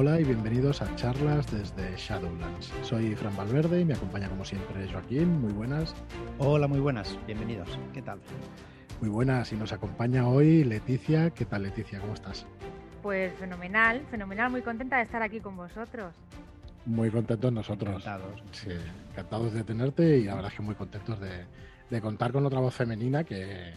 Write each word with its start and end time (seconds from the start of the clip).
Hola 0.00 0.20
y 0.20 0.22
bienvenidos 0.22 0.80
a 0.80 0.94
charlas 0.94 1.50
desde 1.50 1.96
Shadowlands. 1.96 2.72
Soy 2.82 3.16
Fran 3.16 3.36
Valverde 3.36 3.80
y 3.80 3.84
me 3.84 3.94
acompaña 3.94 4.28
como 4.28 4.44
siempre 4.44 4.88
Joaquín. 4.92 5.40
Muy 5.40 5.52
buenas. 5.52 5.92
Hola, 6.38 6.68
muy 6.68 6.78
buenas. 6.78 7.18
Bienvenidos. 7.26 7.76
¿Qué 7.92 8.00
tal? 8.00 8.20
Muy 9.00 9.10
buenas 9.10 9.52
y 9.52 9.56
nos 9.56 9.72
acompaña 9.72 10.28
hoy 10.28 10.62
Leticia. 10.62 11.30
¿Qué 11.30 11.44
tal 11.44 11.64
Leticia? 11.64 11.98
¿Cómo 11.98 12.14
estás? 12.14 12.46
Pues 13.02 13.34
fenomenal, 13.40 14.06
fenomenal. 14.08 14.52
Muy 14.52 14.62
contenta 14.62 14.98
de 14.98 15.02
estar 15.02 15.20
aquí 15.20 15.40
con 15.40 15.56
vosotros. 15.56 16.14
Muy 16.86 17.10
contentos 17.10 17.52
nosotros. 17.52 17.96
Encantados. 17.96 18.40
Sí, 18.52 18.70
encantados 19.10 19.52
de 19.52 19.64
tenerte 19.64 20.18
y 20.18 20.24
la 20.26 20.36
verdad 20.36 20.52
es 20.52 20.58
que 20.58 20.62
muy 20.62 20.76
contentos 20.76 21.18
de, 21.18 21.44
de 21.90 22.00
contar 22.00 22.30
con 22.30 22.46
otra 22.46 22.60
voz 22.60 22.72
femenina 22.72 23.24
que, 23.24 23.72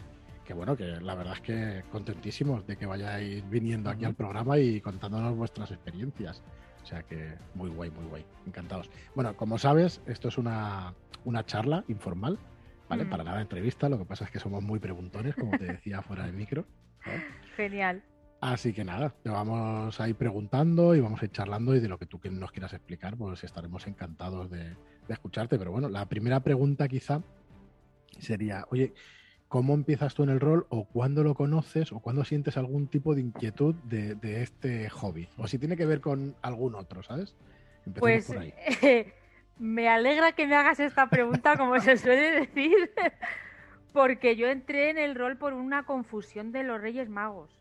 que, 0.52 0.56
bueno, 0.56 0.76
que 0.76 1.00
la 1.00 1.16
verdad 1.16 1.36
es 1.36 1.42
que 1.42 1.84
contentísimos 1.92 2.68
de 2.68 2.76
que 2.76 2.86
vayáis 2.86 3.50
viniendo 3.50 3.90
aquí 3.90 4.04
al 4.04 4.16
programa 4.16 4.60
y 4.60 4.82
contándonos 4.82 5.34
vuestras 5.34 5.72
experiencias. 5.72 6.44
O 6.84 6.86
sea 6.86 7.04
que 7.04 7.36
muy 7.56 7.70
guay, 7.70 7.90
muy 7.92 8.06
guay. 8.06 8.26
Encantados. 8.46 8.90
Bueno, 9.16 9.38
como 9.38 9.58
sabes, 9.58 10.02
esto 10.08 10.28
es 10.28 10.38
una, 10.38 10.94
una 11.24 11.46
charla 11.46 11.86
informal, 11.88 12.38
¿vale? 12.90 13.06
Mm. 13.06 13.10
Para 13.10 13.24
nada 13.24 13.40
entrevista, 13.40 13.88
lo 13.88 13.98
que 13.98 14.04
pasa 14.04 14.26
es 14.26 14.32
que 14.32 14.40
somos 14.40 14.62
muy 14.62 14.80
preguntones, 14.80 15.36
como 15.36 15.58
te 15.58 15.64
decía 15.64 16.02
fuera 16.08 16.26
del 16.26 16.34
micro. 16.34 16.66
¿vale? 17.06 17.24
Genial. 17.56 18.04
Así 18.42 18.74
que 18.74 18.84
nada, 18.84 19.14
te 19.24 19.30
vamos 19.30 20.02
a 20.02 20.10
ir 20.10 20.16
preguntando 20.16 20.96
y 20.96 21.00
vamos 21.00 21.22
a 21.22 21.26
ir 21.26 21.32
charlando 21.32 21.76
y 21.76 21.80
de 21.80 21.88
lo 21.88 21.98
que 21.98 22.08
tú 22.08 22.20
nos 22.30 22.52
quieras 22.52 22.74
explicar, 22.74 23.16
pues 23.16 23.42
estaremos 23.46 23.88
encantados 23.88 24.50
de, 24.50 24.66
de 24.66 25.14
escucharte. 25.14 25.58
Pero 25.58 25.72
bueno, 25.72 25.88
la 25.88 26.10
primera 26.10 26.42
pregunta 26.42 26.90
quizá 26.90 27.22
sería, 28.20 28.66
oye, 28.70 28.94
¿cómo 29.52 29.74
empiezas 29.74 30.14
tú 30.16 30.24
en 30.24 30.30
el 30.30 30.40
rol 30.40 30.66
o 30.70 30.86
cuándo 30.86 31.26
lo 31.26 31.36
conoces 31.36 31.92
o 31.92 32.00
cuándo 32.00 32.24
sientes 32.24 32.56
algún 32.56 32.88
tipo 32.88 33.14
de 33.14 33.20
inquietud 33.20 33.76
de, 33.84 34.16
de 34.16 34.44
este 34.44 34.90
hobby? 34.90 35.28
O 35.38 35.46
si 35.46 35.60
tiene 35.60 35.76
que 35.76 35.86
ver 35.86 36.00
con 36.00 36.38
algún 36.42 36.74
otro, 36.74 37.04
¿sabes? 37.04 37.36
Empecemos 37.86 38.00
Pues 38.00 38.26
por 38.28 38.38
ahí. 38.38 38.54
me 39.60 39.90
alegra 39.90 40.32
que 40.32 40.48
me 40.48 40.56
hagas 40.56 40.80
esta 40.80 41.10
pregunta, 41.10 41.58
como 41.58 41.78
se 41.82 41.98
suele 41.98 42.32
decir, 42.32 42.94
porque 43.92 44.38
yo 44.38 44.48
entré 44.48 44.90
en 44.90 44.98
el 44.98 45.16
rol 45.16 45.36
por 45.38 45.52
una 45.52 45.84
confusión 45.84 46.54
de 46.54 46.64
los 46.64 46.80
Reyes 46.80 47.10
Magos. 47.10 47.52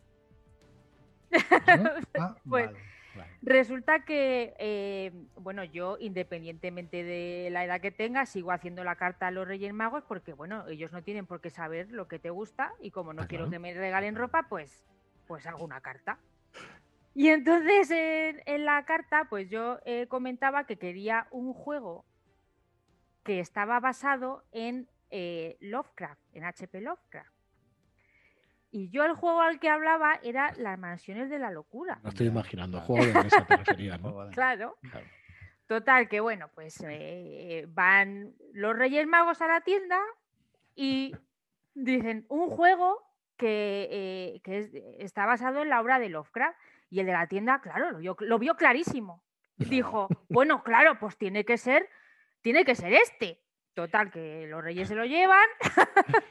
Ah, 2.16 2.36
Pues, 2.48 2.66
vale, 2.66 2.78
vale. 3.14 3.30
Resulta 3.42 4.04
que, 4.04 4.54
eh, 4.58 5.12
bueno, 5.36 5.64
yo 5.64 5.96
independientemente 5.98 7.02
de 7.04 7.48
la 7.50 7.64
edad 7.64 7.80
que 7.80 7.90
tenga, 7.90 8.26
sigo 8.26 8.52
haciendo 8.52 8.84
la 8.84 8.96
carta 8.96 9.26
a 9.28 9.30
los 9.30 9.46
Reyes 9.46 9.72
Magos 9.72 10.04
porque, 10.06 10.32
bueno, 10.32 10.66
ellos 10.68 10.92
no 10.92 11.02
tienen 11.02 11.26
por 11.26 11.40
qué 11.40 11.50
saber 11.50 11.90
lo 11.90 12.08
que 12.08 12.18
te 12.18 12.30
gusta 12.30 12.72
y 12.80 12.90
como 12.90 13.12
no 13.12 13.22
Ah, 13.22 13.26
quiero 13.26 13.48
que 13.50 13.58
me 13.58 13.74
regalen 13.74 14.16
ropa, 14.16 14.46
pues, 14.48 14.84
pues 15.26 15.46
hago 15.46 15.64
una 15.64 15.80
carta. 15.80 16.18
Y 17.14 17.28
entonces 17.28 17.90
en, 17.90 18.40
en 18.46 18.64
la 18.64 18.84
carta, 18.84 19.26
pues 19.28 19.50
yo 19.50 19.78
eh, 19.84 20.06
comentaba 20.06 20.64
que 20.64 20.76
quería 20.78 21.26
un 21.30 21.52
juego 21.52 22.04
que 23.24 23.40
estaba 23.40 23.80
basado 23.80 24.44
en 24.52 24.88
eh, 25.10 25.56
Lovecraft, 25.60 26.20
en 26.32 26.44
HP 26.44 26.80
Lovecraft. 26.80 27.39
Y 28.72 28.88
yo 28.90 29.04
el 29.04 29.14
juego 29.14 29.40
al 29.40 29.58
que 29.58 29.68
hablaba 29.68 30.20
era 30.22 30.52
Las 30.56 30.78
Mansiones 30.78 31.28
de 31.28 31.38
la 31.38 31.50
Locura. 31.50 31.98
No 32.02 32.08
estoy 32.10 32.28
imaginando, 32.28 32.78
vale. 32.78 32.86
juego 32.86 33.06
de 33.06 33.24
mesa 33.24 33.44
te 33.46 33.56
referías, 33.56 34.00
¿no? 34.00 34.14
Claro. 34.30 34.76
Claro. 34.90 35.06
Total, 35.66 36.08
que 36.08 36.20
bueno, 36.20 36.48
pues 36.54 36.82
eh, 36.86 37.64
van 37.68 38.34
los 38.52 38.76
Reyes 38.76 39.06
Magos 39.06 39.40
a 39.40 39.46
la 39.48 39.60
tienda 39.60 40.00
y 40.74 41.14
dicen 41.74 42.26
un 42.28 42.50
juego 42.50 43.02
que, 43.36 43.88
eh, 43.90 44.40
que 44.42 44.58
es- 44.58 44.74
está 44.98 45.26
basado 45.26 45.62
en 45.62 45.68
la 45.68 45.80
obra 45.80 45.98
de 45.98 46.08
Lovecraft. 46.08 46.58
Y 46.90 46.98
el 47.00 47.06
de 47.06 47.12
la 47.12 47.28
tienda, 47.28 47.60
claro, 47.60 47.92
lo 47.92 47.98
vio, 47.98 48.16
lo 48.20 48.38
vio 48.40 48.56
clarísimo. 48.56 49.22
Dijo, 49.56 50.08
bueno, 50.28 50.62
claro, 50.64 50.98
pues 50.98 51.16
tiene 51.16 51.44
que 51.44 51.56
ser, 51.56 51.88
tiene 52.40 52.64
que 52.64 52.74
ser 52.74 52.92
este. 52.92 53.40
Total, 53.80 54.10
que 54.10 54.46
los 54.46 54.62
Reyes 54.62 54.88
se 54.88 54.94
lo 54.94 55.06
llevan. 55.06 55.48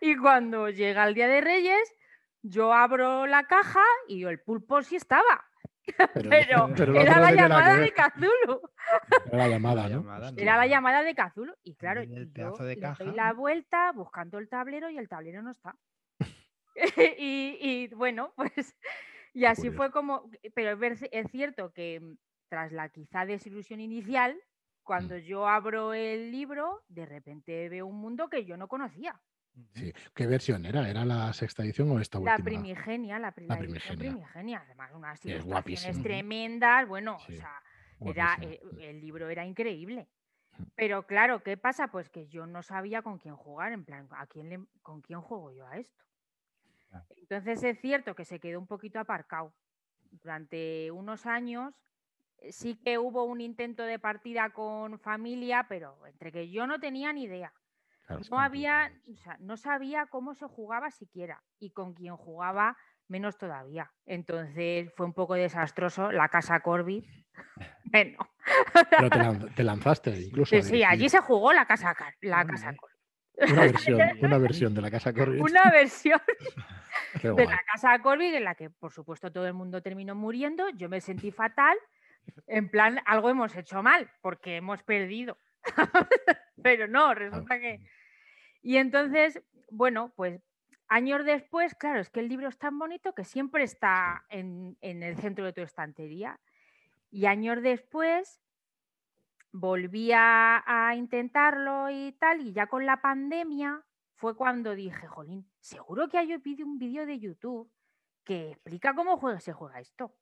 y 0.00 0.16
cuando 0.16 0.70
llega 0.70 1.06
el 1.06 1.14
día 1.14 1.28
de 1.28 1.40
Reyes, 1.40 1.94
yo 2.42 2.72
abro 2.72 3.26
la 3.28 3.44
caja 3.44 3.84
y 4.08 4.24
el 4.24 4.40
pulpo 4.40 4.82
sí 4.82 4.96
estaba. 4.96 5.46
Pero, 6.14 6.30
Pero, 6.30 6.70
pero 6.76 6.92
no 6.92 7.00
era 7.00 7.20
la 7.20 7.32
llamada 7.32 7.76
de 7.76 7.92
Cthulhu. 7.92 8.60
Era 9.26 9.38
la 9.38 9.48
llamada, 9.48 9.88
La 9.88 9.96
¿no? 9.96 10.28
Era 10.36 10.56
la 10.56 10.66
llamada 10.66 11.02
de 11.02 11.14
Cthulhu. 11.14 11.54
Y 11.62 11.76
claro, 11.76 12.00
el 12.00 12.32
yo 12.32 12.52
de 12.56 12.76
caja, 12.76 13.04
doy 13.04 13.14
la 13.14 13.32
vuelta 13.32 13.92
buscando 13.92 14.38
el 14.38 14.48
tablero 14.48 14.90
y 14.90 14.98
el 14.98 15.08
tablero 15.08 15.42
no 15.42 15.52
está. 15.52 15.76
y, 17.18 17.58
y, 17.60 17.88
bueno, 17.94 18.32
pues 18.36 18.76
y 19.32 19.44
así 19.44 19.70
fue 19.70 19.90
como, 19.90 20.28
pero 20.54 20.78
es 20.82 21.30
cierto 21.30 21.72
que 21.72 22.00
mm, 22.00 22.16
tras 22.48 22.72
la 22.72 22.88
quizá 22.88 23.24
desilusión 23.26 23.80
inicial, 23.80 24.36
cuando 24.90 25.14
Mm. 25.14 25.18
yo 25.20 25.46
abro 25.46 25.94
el 25.94 26.32
libro, 26.32 26.82
de 26.88 27.06
repente 27.06 27.68
veo 27.68 27.86
un 27.86 27.94
mundo 28.00 28.28
que 28.28 28.44
yo 28.44 28.56
no 28.56 28.66
conocía. 28.66 29.20
Sí. 29.72 29.92
¿Qué 30.12 30.26
versión 30.26 30.66
era? 30.66 30.90
¿Era 30.90 31.04
la 31.04 31.32
sexta 31.32 31.62
edición 31.62 31.92
o 31.92 32.00
esta 32.00 32.18
La 32.18 32.32
última? 32.32 32.44
primigenia, 32.44 33.16
la, 33.20 33.30
pri- 33.30 33.46
La 33.46 33.56
primigenia. 33.56 33.96
primigenia. 34.10 34.62
Además, 34.66 34.90
unas 34.92 35.24
ilustraciones 35.24 36.02
tremendas. 36.02 36.88
Bueno, 36.88 37.18
Sí, 37.24 37.34
o 37.34 37.36
sea, 37.36 37.62
era, 38.00 38.36
Guapísimo. 38.36 38.80
eh, 38.80 38.90
el 38.90 39.00
libro 39.00 39.28
era 39.28 39.46
increíble. 39.46 40.08
Pero 40.74 41.06
claro, 41.06 41.40
¿qué 41.44 41.56
pasa? 41.56 41.86
Pues 41.86 42.08
que 42.08 42.26
yo 42.26 42.46
no 42.46 42.64
sabía 42.64 43.00
con 43.02 43.18
quién 43.18 43.36
jugar, 43.36 43.72
en 43.72 43.84
plan, 43.84 44.08
¿a 44.10 44.26
quién 44.26 44.48
le- 44.48 44.66
¿con 44.82 45.02
quién 45.02 45.20
juego 45.20 45.52
yo 45.52 45.68
a 45.68 45.76
esto? 45.78 46.02
Claro. 46.88 47.06
Entonces 47.16 47.62
es 47.62 47.80
cierto 47.80 48.16
que 48.16 48.24
se 48.24 48.40
quedó 48.40 48.58
un 48.58 48.66
poquito 48.66 48.98
aparcado. 48.98 49.54
Durante 50.10 50.90
unos 50.90 51.26
años 51.26 51.72
sí 52.50 52.76
que 52.82 52.98
hubo 52.98 53.24
un 53.24 53.40
intento 53.40 53.82
de 53.84 53.98
partida 53.98 54.50
con 54.50 54.98
familia, 54.98 55.66
pero 55.68 56.06
entre 56.06 56.32
que 56.32 56.50
yo 56.50 56.66
no 56.66 56.80
tenía 56.80 57.12
ni 57.12 57.24
idea. 57.24 57.52
Claro, 58.06 58.22
No 58.30 58.40
había, 58.40 58.88
complicado, 58.90 59.12
o 59.12 59.16
sea, 59.16 59.36
no 59.40 59.56
sabía 59.56 60.06
cómo 60.06 60.34
se 60.34 60.46
jugaba 60.46 60.90
siquiera 60.90 61.42
y 61.58 61.70
con 61.70 61.94
quién 61.94 62.16
jugaba 62.16 62.76
menos 63.08 63.38
todavía. 63.38 63.92
Entonces 64.06 64.92
fue 64.96 65.06
un 65.06 65.12
poco 65.14 65.34
desastroso 65.34 66.10
la 66.12 66.28
casa 66.28 66.60
Corby. 66.60 67.04
bueno, 67.84 68.18
Pero 68.90 69.10
te, 69.10 69.18
lan- 69.18 69.54
te 69.54 69.62
lanzaste 69.62 70.10
incluso. 70.10 70.54
sí, 70.56 70.62
sí, 70.62 70.82
allí 70.84 71.08
se 71.08 71.18
jugó 71.18 71.52
la 71.52 71.66
casa, 71.66 71.94
la 72.20 72.40
Hombre. 72.40 72.56
casa 72.56 72.74
Corby. 72.76 72.94
Una 73.52 73.62
versión, 73.62 74.00
una 74.20 74.38
versión 74.38 74.74
de 74.74 74.80
la 74.82 74.90
casa 74.90 75.12
Corby. 75.12 75.40
Una 75.40 75.70
versión 75.70 76.20
de 77.22 77.46
la 77.46 77.62
casa 77.72 77.98
Corby 78.00 78.34
en 78.34 78.44
la 78.44 78.54
que, 78.54 78.70
por 78.70 78.92
supuesto, 78.92 79.32
todo 79.32 79.46
el 79.46 79.54
mundo 79.54 79.80
terminó 79.82 80.14
muriendo. 80.14 80.68
Yo 80.70 80.88
me 80.88 81.00
sentí 81.00 81.30
fatal. 81.30 81.76
En 82.46 82.68
plan, 82.70 83.00
algo 83.06 83.30
hemos 83.30 83.54
hecho 83.56 83.82
mal 83.82 84.10
porque 84.20 84.56
hemos 84.56 84.82
perdido. 84.82 85.36
Pero 86.62 86.86
no, 86.88 87.14
resulta 87.14 87.58
que. 87.60 87.80
Y 88.62 88.76
entonces, 88.76 89.42
bueno, 89.70 90.12
pues 90.16 90.40
años 90.88 91.24
después, 91.24 91.74
claro, 91.74 92.00
es 92.00 92.10
que 92.10 92.20
el 92.20 92.28
libro 92.28 92.48
es 92.48 92.58
tan 92.58 92.78
bonito 92.78 93.14
que 93.14 93.24
siempre 93.24 93.62
está 93.64 94.24
en, 94.28 94.76
en 94.80 95.02
el 95.02 95.16
centro 95.16 95.44
de 95.44 95.52
tu 95.52 95.60
estantería. 95.62 96.40
Y 97.10 97.26
años 97.26 97.62
después 97.62 98.40
volví 99.52 100.12
a, 100.12 100.62
a 100.66 100.94
intentarlo 100.94 101.90
y 101.90 102.12
tal, 102.12 102.40
y 102.40 102.52
ya 102.52 102.66
con 102.66 102.86
la 102.86 103.00
pandemia 103.00 103.82
fue 104.14 104.36
cuando 104.36 104.74
dije, 104.74 105.06
jolín, 105.08 105.50
seguro 105.60 106.08
que 106.08 106.18
hay 106.18 106.34
un 106.34 106.42
vídeo- 106.42 106.66
un 106.66 106.78
vídeo 106.78 107.06
de 107.06 107.18
YouTube 107.18 107.70
que 108.24 108.50
explica 108.50 108.94
cómo 108.94 109.16
juega- 109.16 109.40
se 109.40 109.52
juega 109.52 109.80
esto. 109.80 110.14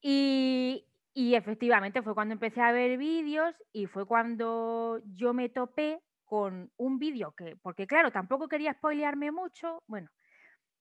Y, 0.00 0.86
y 1.14 1.34
efectivamente 1.34 2.02
fue 2.02 2.14
cuando 2.14 2.34
empecé 2.34 2.60
a 2.62 2.72
ver 2.72 2.98
vídeos 2.98 3.54
y 3.72 3.86
fue 3.86 4.06
cuando 4.06 5.00
yo 5.04 5.34
me 5.34 5.48
topé 5.48 6.02
con 6.24 6.72
un 6.76 6.98
vídeo 6.98 7.32
que, 7.32 7.56
porque 7.56 7.86
claro, 7.86 8.12
tampoco 8.12 8.48
quería 8.48 8.74
spoilearme 8.74 9.32
mucho, 9.32 9.82
bueno, 9.86 10.10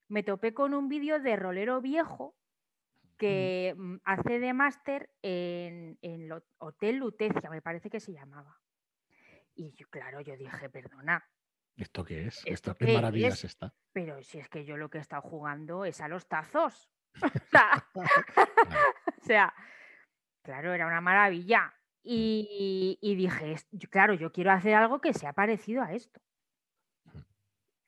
me 0.09 0.23
topé 0.23 0.53
con 0.53 0.73
un 0.73 0.89
vídeo 0.89 1.19
de 1.19 1.35
Rolero 1.37 1.81
Viejo 1.81 2.37
que 3.17 3.75
mm, 3.77 3.97
hace 4.05 4.39
de 4.39 4.53
máster 4.53 5.11
en, 5.21 5.97
en 6.01 6.29
lo- 6.29 6.43
Hotel 6.59 6.97
Lutecia, 6.97 7.49
me 7.49 7.61
parece 7.61 7.89
que 7.89 7.99
se 7.99 8.13
llamaba. 8.13 8.59
Y 9.55 9.73
yo, 9.73 9.87
claro, 9.89 10.21
yo 10.21 10.37
dije, 10.37 10.69
perdona, 10.69 11.23
¿Esto 11.77 12.03
qué 12.03 12.27
es? 12.27 12.45
¿Esto 12.45 12.51
¿Esto 12.51 12.75
qué 12.75 12.87
qué 12.87 12.87
maravilla 12.87 13.31
es? 13.31 13.33
es 13.33 13.43
esta? 13.45 13.73
pero 13.93 14.21
si 14.21 14.37
es 14.39 14.47
que 14.49 14.63
yo 14.65 14.77
lo 14.77 14.89
que 14.89 14.99
he 14.99 15.01
estado 15.01 15.23
jugando 15.23 15.83
es 15.85 16.01
a 16.01 16.07
los 16.07 16.27
tazos. 16.27 16.91
O 17.43 17.49
sea, 17.49 17.87
o 19.21 19.25
sea, 19.25 19.53
claro, 20.43 20.73
era 20.73 20.87
una 20.87 21.01
maravilla. 21.01 21.73
Y, 22.03 22.97
y 23.01 23.15
dije, 23.15 23.51
"Es- 23.53 23.67
yo- 23.71 23.89
claro, 23.89 24.13
yo 24.13 24.31
quiero 24.31 24.51
hacer 24.51 24.73
algo 24.75 25.01
que 25.01 25.13
sea 25.13 25.33
parecido 25.33 25.81
a 25.83 25.93
esto. 25.93 26.21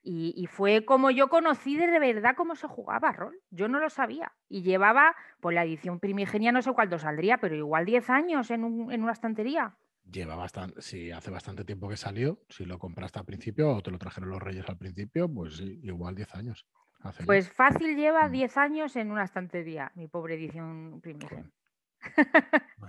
Y, 0.01 0.33
y 0.35 0.47
fue 0.47 0.85
como 0.85 1.11
yo 1.11 1.27
conocí 1.29 1.75
de 1.75 1.99
verdad 1.99 2.33
cómo 2.35 2.55
se 2.55 2.67
jugaba 2.67 3.11
rol. 3.11 3.37
Yo 3.49 3.67
no 3.67 3.79
lo 3.79 3.89
sabía. 3.89 4.31
Y 4.47 4.61
llevaba, 4.61 5.15
pues 5.41 5.53
la 5.55 5.63
edición 5.65 5.99
primigenia 5.99 6.51
no 6.51 6.61
sé 6.61 6.71
cuánto 6.73 6.97
saldría, 6.99 7.37
pero 7.37 7.55
igual 7.55 7.85
10 7.85 8.09
años 8.09 8.49
en, 8.51 8.63
un- 8.63 8.91
en 8.91 9.03
una 9.03 9.11
estantería. 9.11 9.77
Lleva 10.09 10.35
bastante, 10.35 10.81
si 10.81 11.11
hace 11.11 11.29
bastante 11.29 11.63
tiempo 11.65 11.87
que 11.89 11.97
salió, 11.97 12.39
si 12.49 12.65
lo 12.65 12.79
compraste 12.79 13.19
al 13.19 13.25
principio 13.25 13.69
o 13.75 13.81
te 13.83 13.91
lo 13.91 13.99
trajeron 13.99 14.29
los 14.31 14.41
reyes 14.41 14.67
al 14.67 14.77
principio, 14.77 15.31
pues 15.31 15.57
sí, 15.57 15.79
igual 15.83 16.15
10 16.15 16.33
años. 16.33 16.65
Hace? 16.99 17.23
Pues 17.25 17.49
fácil 17.51 17.95
lleva 17.95 18.27
Mm. 18.27 18.31
10 18.31 18.57
años 18.57 18.95
en 18.97 19.11
una 19.11 19.23
estantería, 19.23 19.91
mi 19.95 20.07
pobre 20.09 20.35
edición 20.35 20.99
primigen. 21.01 21.53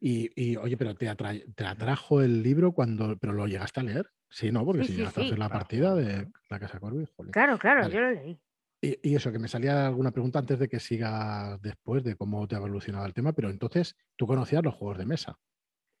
Y, 0.00 0.30
y, 0.36 0.56
oye, 0.56 0.76
pero 0.76 0.94
te, 0.94 1.08
atra- 1.08 1.42
te 1.54 1.64
atrajo 1.64 2.20
el 2.22 2.42
libro 2.42 2.72
cuando, 2.72 3.16
pero 3.18 3.32
lo 3.32 3.46
llegaste 3.46 3.80
a 3.80 3.82
leer. 3.84 4.10
Sí, 4.28 4.50
¿no? 4.50 4.64
Porque 4.64 4.82
Sí, 4.82 4.86
si 4.88 4.92
sí, 4.92 4.98
llegaste 4.98 5.20
a 5.20 5.22
hacer 5.24 5.38
la 5.38 5.48
Claro, 5.48 5.64
partida 5.64 5.94
de 5.94 6.28
la 6.48 6.58
Casa 6.58 6.80
Corby. 6.80 7.06
Claro, 7.30 7.58
claro, 7.58 7.82
Vale. 7.82 7.94
yo 7.94 8.00
lo 8.00 8.10
leí. 8.12 8.40
Y, 8.82 9.10
y 9.10 9.16
eso, 9.16 9.32
que 9.32 9.38
me 9.40 9.48
salía 9.48 9.86
alguna 9.86 10.12
pregunta 10.12 10.38
antes 10.40 10.58
de 10.58 10.68
que 10.68 10.80
sigas 10.80 11.60
después 11.62 12.04
de 12.04 12.16
cómo 12.16 12.46
te 12.48 12.56
ha 12.56 12.58
evolucionado 12.58 13.06
el 13.06 13.14
tema, 13.14 13.32
pero 13.32 13.50
entonces 13.50 13.96
tú 14.16 14.26
conocías 14.26 14.64
los 14.64 14.74
juegos 14.74 14.98
de 14.98 15.06
mesa. 15.06 15.38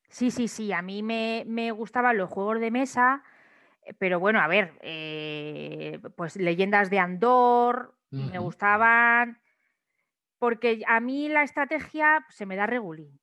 Sí, 0.08 0.30
sí, 0.30 0.46
sí, 0.48 0.72
a 0.72 0.82
mí 0.82 1.02
me, 1.02 1.44
me 1.46 1.70
gustaban 1.72 2.18
los 2.18 2.28
juegos 2.30 2.60
de 2.60 2.70
mesa, 2.70 3.22
pero 3.98 4.20
bueno, 4.20 4.40
a 4.40 4.46
ver, 4.48 4.78
eh, 4.82 5.98
pues 6.16 6.36
leyendas 6.36 6.90
de 6.90 6.98
Andor, 6.98 7.94
me 8.10 8.38
gustaban, 8.38 9.40
porque 10.38 10.82
a 10.86 11.00
mí 11.00 11.28
la 11.28 11.42
estrategia 11.42 12.24
se 12.28 12.46
me 12.46 12.56
da 12.56 12.66
regulín. 12.66 13.18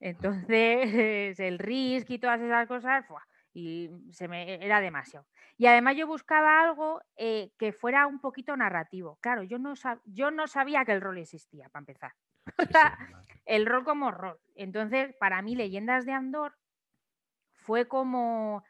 Entonces, 0.00 1.38
el 1.40 1.58
Risk 1.58 2.10
y 2.10 2.18
todas 2.18 2.40
esas 2.40 2.66
cosas, 2.68 3.06
¡fua! 3.06 3.26
y 3.54 3.90
se 4.12 4.28
me 4.28 4.64
era 4.64 4.80
demasiado. 4.80 5.26
Y 5.56 5.66
además 5.66 5.96
yo 5.96 6.06
buscaba 6.06 6.60
algo 6.60 7.00
eh, 7.16 7.50
que 7.58 7.72
fuera 7.72 8.06
un 8.06 8.20
poquito 8.20 8.56
narrativo. 8.56 9.18
Claro, 9.20 9.42
yo 9.42 9.58
no, 9.58 9.74
sab- 9.74 10.00
yo 10.04 10.30
no 10.30 10.46
sabía 10.46 10.84
que 10.84 10.92
el 10.92 11.00
rol 11.00 11.18
existía, 11.18 11.68
para 11.70 11.80
empezar. 11.80 12.12
El 13.44 13.66
rol 13.66 13.84
como 13.84 14.10
rol. 14.10 14.38
Entonces, 14.54 15.14
para 15.18 15.42
mí, 15.42 15.56
Leyendas 15.56 16.04
de 16.06 16.12
Andor 16.12 16.54
fue 17.54 17.88
como, 17.88 18.62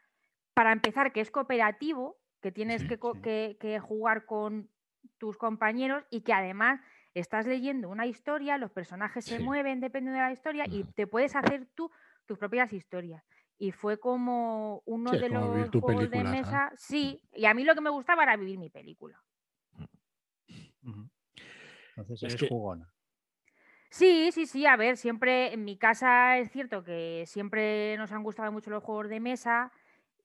para 0.59 0.73
empezar, 0.73 1.13
que 1.13 1.21
es 1.21 1.31
cooperativo, 1.31 2.17
que 2.41 2.51
tienes 2.51 2.81
Sí, 2.81 2.89
que, 2.89 2.99
co- 2.99 3.13
sí. 3.13 3.21
que- 3.21 3.57
que 3.61 3.79
jugar 3.79 4.25
con 4.25 4.69
tus 5.17 5.37
compañeros 5.37 6.03
y 6.09 6.19
que 6.19 6.33
además 6.33 6.81
estás 7.13 7.47
leyendo 7.47 7.87
una 7.87 8.05
historia, 8.07 8.57
los 8.57 8.69
personajes 8.69 9.23
se 9.23 9.39
mueven 9.39 9.79
dependiendo 9.79 10.19
de 10.19 10.25
la 10.25 10.33
historia 10.33 10.65
y 10.67 10.83
te 10.83 11.07
puedes 11.07 11.33
hacer 11.37 11.65
tú 11.75 11.89
tus 12.25 12.37
propias 12.37 12.73
historias. 12.73 13.23
Y 13.57 13.71
fue 13.71 14.01
como 14.01 14.81
uno 14.85 15.11
de 15.11 15.29
como 15.29 15.55
los 15.55 15.69
juegos 15.71 16.09
de 16.09 16.25
mesa. 16.25 16.73
Sí, 16.75 17.21
y 17.31 17.45
a 17.45 17.53
mí 17.53 17.63
lo 17.63 17.73
que 17.73 17.79
me 17.79 17.89
gustaba 17.89 18.23
era 18.23 18.35
vivir 18.35 18.59
mi 18.59 18.69
película. 18.69 19.17
Ujú. 20.83 21.09
Entonces 21.95 22.33
Es 22.33 22.35
que- 22.41 22.49
jugona. 22.49 22.91
Sí, 23.91 24.31
sí, 24.33 24.45
sí, 24.45 24.65
a 24.65 24.75
ver, 24.75 24.97
siempre 24.97 25.53
en 25.53 25.63
mi 25.63 25.77
casa 25.77 26.37
es 26.37 26.51
cierto 26.51 26.83
que 26.83 27.23
siempre 27.27 27.95
nos 27.97 28.11
han 28.11 28.23
gustado 28.23 28.51
mucho 28.51 28.69
los 28.69 28.83
juegos 28.83 29.07
de 29.07 29.21
mesa 29.21 29.71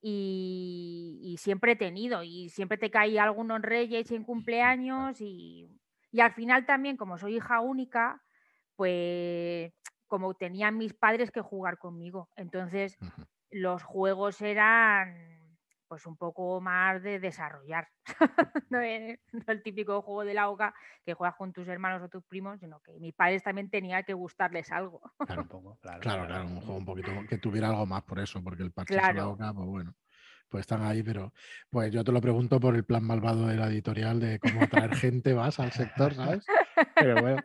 y, 0.06 1.18
y 1.22 1.38
siempre 1.38 1.72
he 1.72 1.76
tenido 1.76 2.22
y 2.22 2.50
siempre 2.50 2.76
te 2.76 2.90
caía 2.90 3.24
alguno 3.24 3.56
en 3.56 3.62
Reyes 3.62 4.10
y 4.10 4.14
en 4.14 4.22
cumpleaños 4.22 5.18
y, 5.22 5.80
y 6.12 6.20
al 6.20 6.34
final 6.34 6.66
también 6.66 6.98
como 6.98 7.16
soy 7.16 7.36
hija 7.36 7.60
única, 7.60 8.22
pues 8.76 9.72
como 10.06 10.34
tenían 10.34 10.76
mis 10.76 10.92
padres 10.92 11.30
que 11.30 11.40
jugar 11.40 11.78
conmigo, 11.78 12.28
entonces 12.36 12.98
los 13.50 13.82
juegos 13.82 14.42
eran 14.42 15.33
pues 15.88 16.06
un 16.06 16.16
poco 16.16 16.60
más 16.60 17.02
de 17.02 17.19
desarrollar. 17.20 17.88
no, 18.70 18.81
es- 18.81 19.19
no 19.32 19.42
el 19.52 19.62
típico 19.62 20.02
juego 20.02 20.25
de 20.25 20.34
la 20.34 20.48
OCA 20.50 20.75
que 21.04 21.14
juegas 21.14 21.36
con 21.36 21.52
tus 21.52 21.69
hermanos 21.69 22.02
o 22.02 22.08
tus 22.08 22.25
primos, 22.25 22.60
sino 22.60 22.81
que 22.81 22.98
mis 23.00 23.14
padres 23.14 23.42
también 23.42 23.70
tenía 23.70 24.02
que 24.02 24.14
gustarles 24.14 24.70
algo. 24.72 25.00
Claro, 25.26 25.42
Un 25.42 25.48
poco, 25.48 25.78
claro. 25.81 26.00
claro, 26.00 26.26
claro, 26.26 26.44
un 26.46 26.60
juego 26.60 26.76
un 26.76 26.84
poquito 26.84 27.12
que 27.28 27.38
tuviera 27.38 27.69
algo 27.69 27.86
más 27.86 28.02
por 28.04 28.19
eso, 28.20 28.42
porque 28.42 28.62
el 28.62 28.72
parche 28.72 28.94
Claro. 28.94 29.16
la 29.19 29.25
boca, 29.26 29.52
pues 29.54 29.66
bueno, 29.69 29.94
pues 30.48 30.60
están 30.62 30.82
ahí, 30.82 31.02
pero 31.02 31.32
pues 31.70 31.90
yo 31.92 32.04
te 32.04 32.12
lo 32.12 32.20
pregunto 32.20 32.60
por 32.60 32.75
el 32.76 32.84
plan 32.84 33.04
malvado 33.04 33.46
de 33.46 33.56
la 33.56 33.66
editorial 33.69 34.20
de 34.20 34.38
cómo 34.38 34.62
atraer 34.62 34.92
gente 34.94 35.34
más 35.34 35.58
al 35.60 35.72
sector, 35.72 36.14
¿sabes? 36.14 36.46
Pero 36.94 37.20
bueno, 37.20 37.44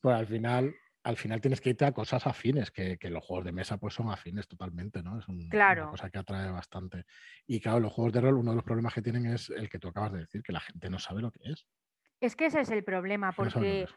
pues 0.00 0.16
al 0.16 0.26
final, 0.26 0.74
al 1.06 1.16
final 1.16 1.40
tienes 1.40 1.60
que 1.60 1.70
irte 1.70 1.84
a 1.84 1.92
cosas 1.92 2.26
afines, 2.26 2.70
que, 2.70 2.98
que 2.98 3.10
los 3.10 3.24
juegos 3.24 3.44
de 3.46 3.52
mesa 3.52 3.78
pues 3.78 3.94
son 3.94 4.10
afines 4.10 4.48
totalmente, 4.48 5.02
¿no? 5.02 5.18
Es 5.18 5.28
un- 5.28 5.54
Claro. 5.54 5.86
una 5.86 5.86
cosa 5.88 6.10
que 6.10 6.18
atrae 6.18 6.50
bastante. 6.50 7.04
Y 7.46 7.60
claro, 7.60 7.80
los 7.80 7.92
juegos 7.92 8.12
de 8.12 8.20
rol, 8.22 8.38
uno 8.38 8.50
de 8.52 8.56
los 8.56 8.64
problemas 8.64 8.94
que 8.94 9.02
tienen 9.02 9.26
es 9.26 9.50
el 9.50 9.68
que 9.68 9.78
tú 9.78 9.88
acabas 9.88 10.12
de 10.12 10.18
decir, 10.20 10.42
que 10.42 10.52
la 10.52 10.60
gente 10.60 10.90
no 10.90 10.98
sabe 10.98 11.22
lo 11.22 11.30
que 11.32 11.50
es. 11.50 11.66
Es 12.20 12.36
que 12.36 12.46
ese 12.46 12.60
es 12.60 12.70
el 12.70 12.84
problema, 12.84 13.34
no 13.36 13.36
porque, 13.36 13.84
es. 13.84 13.94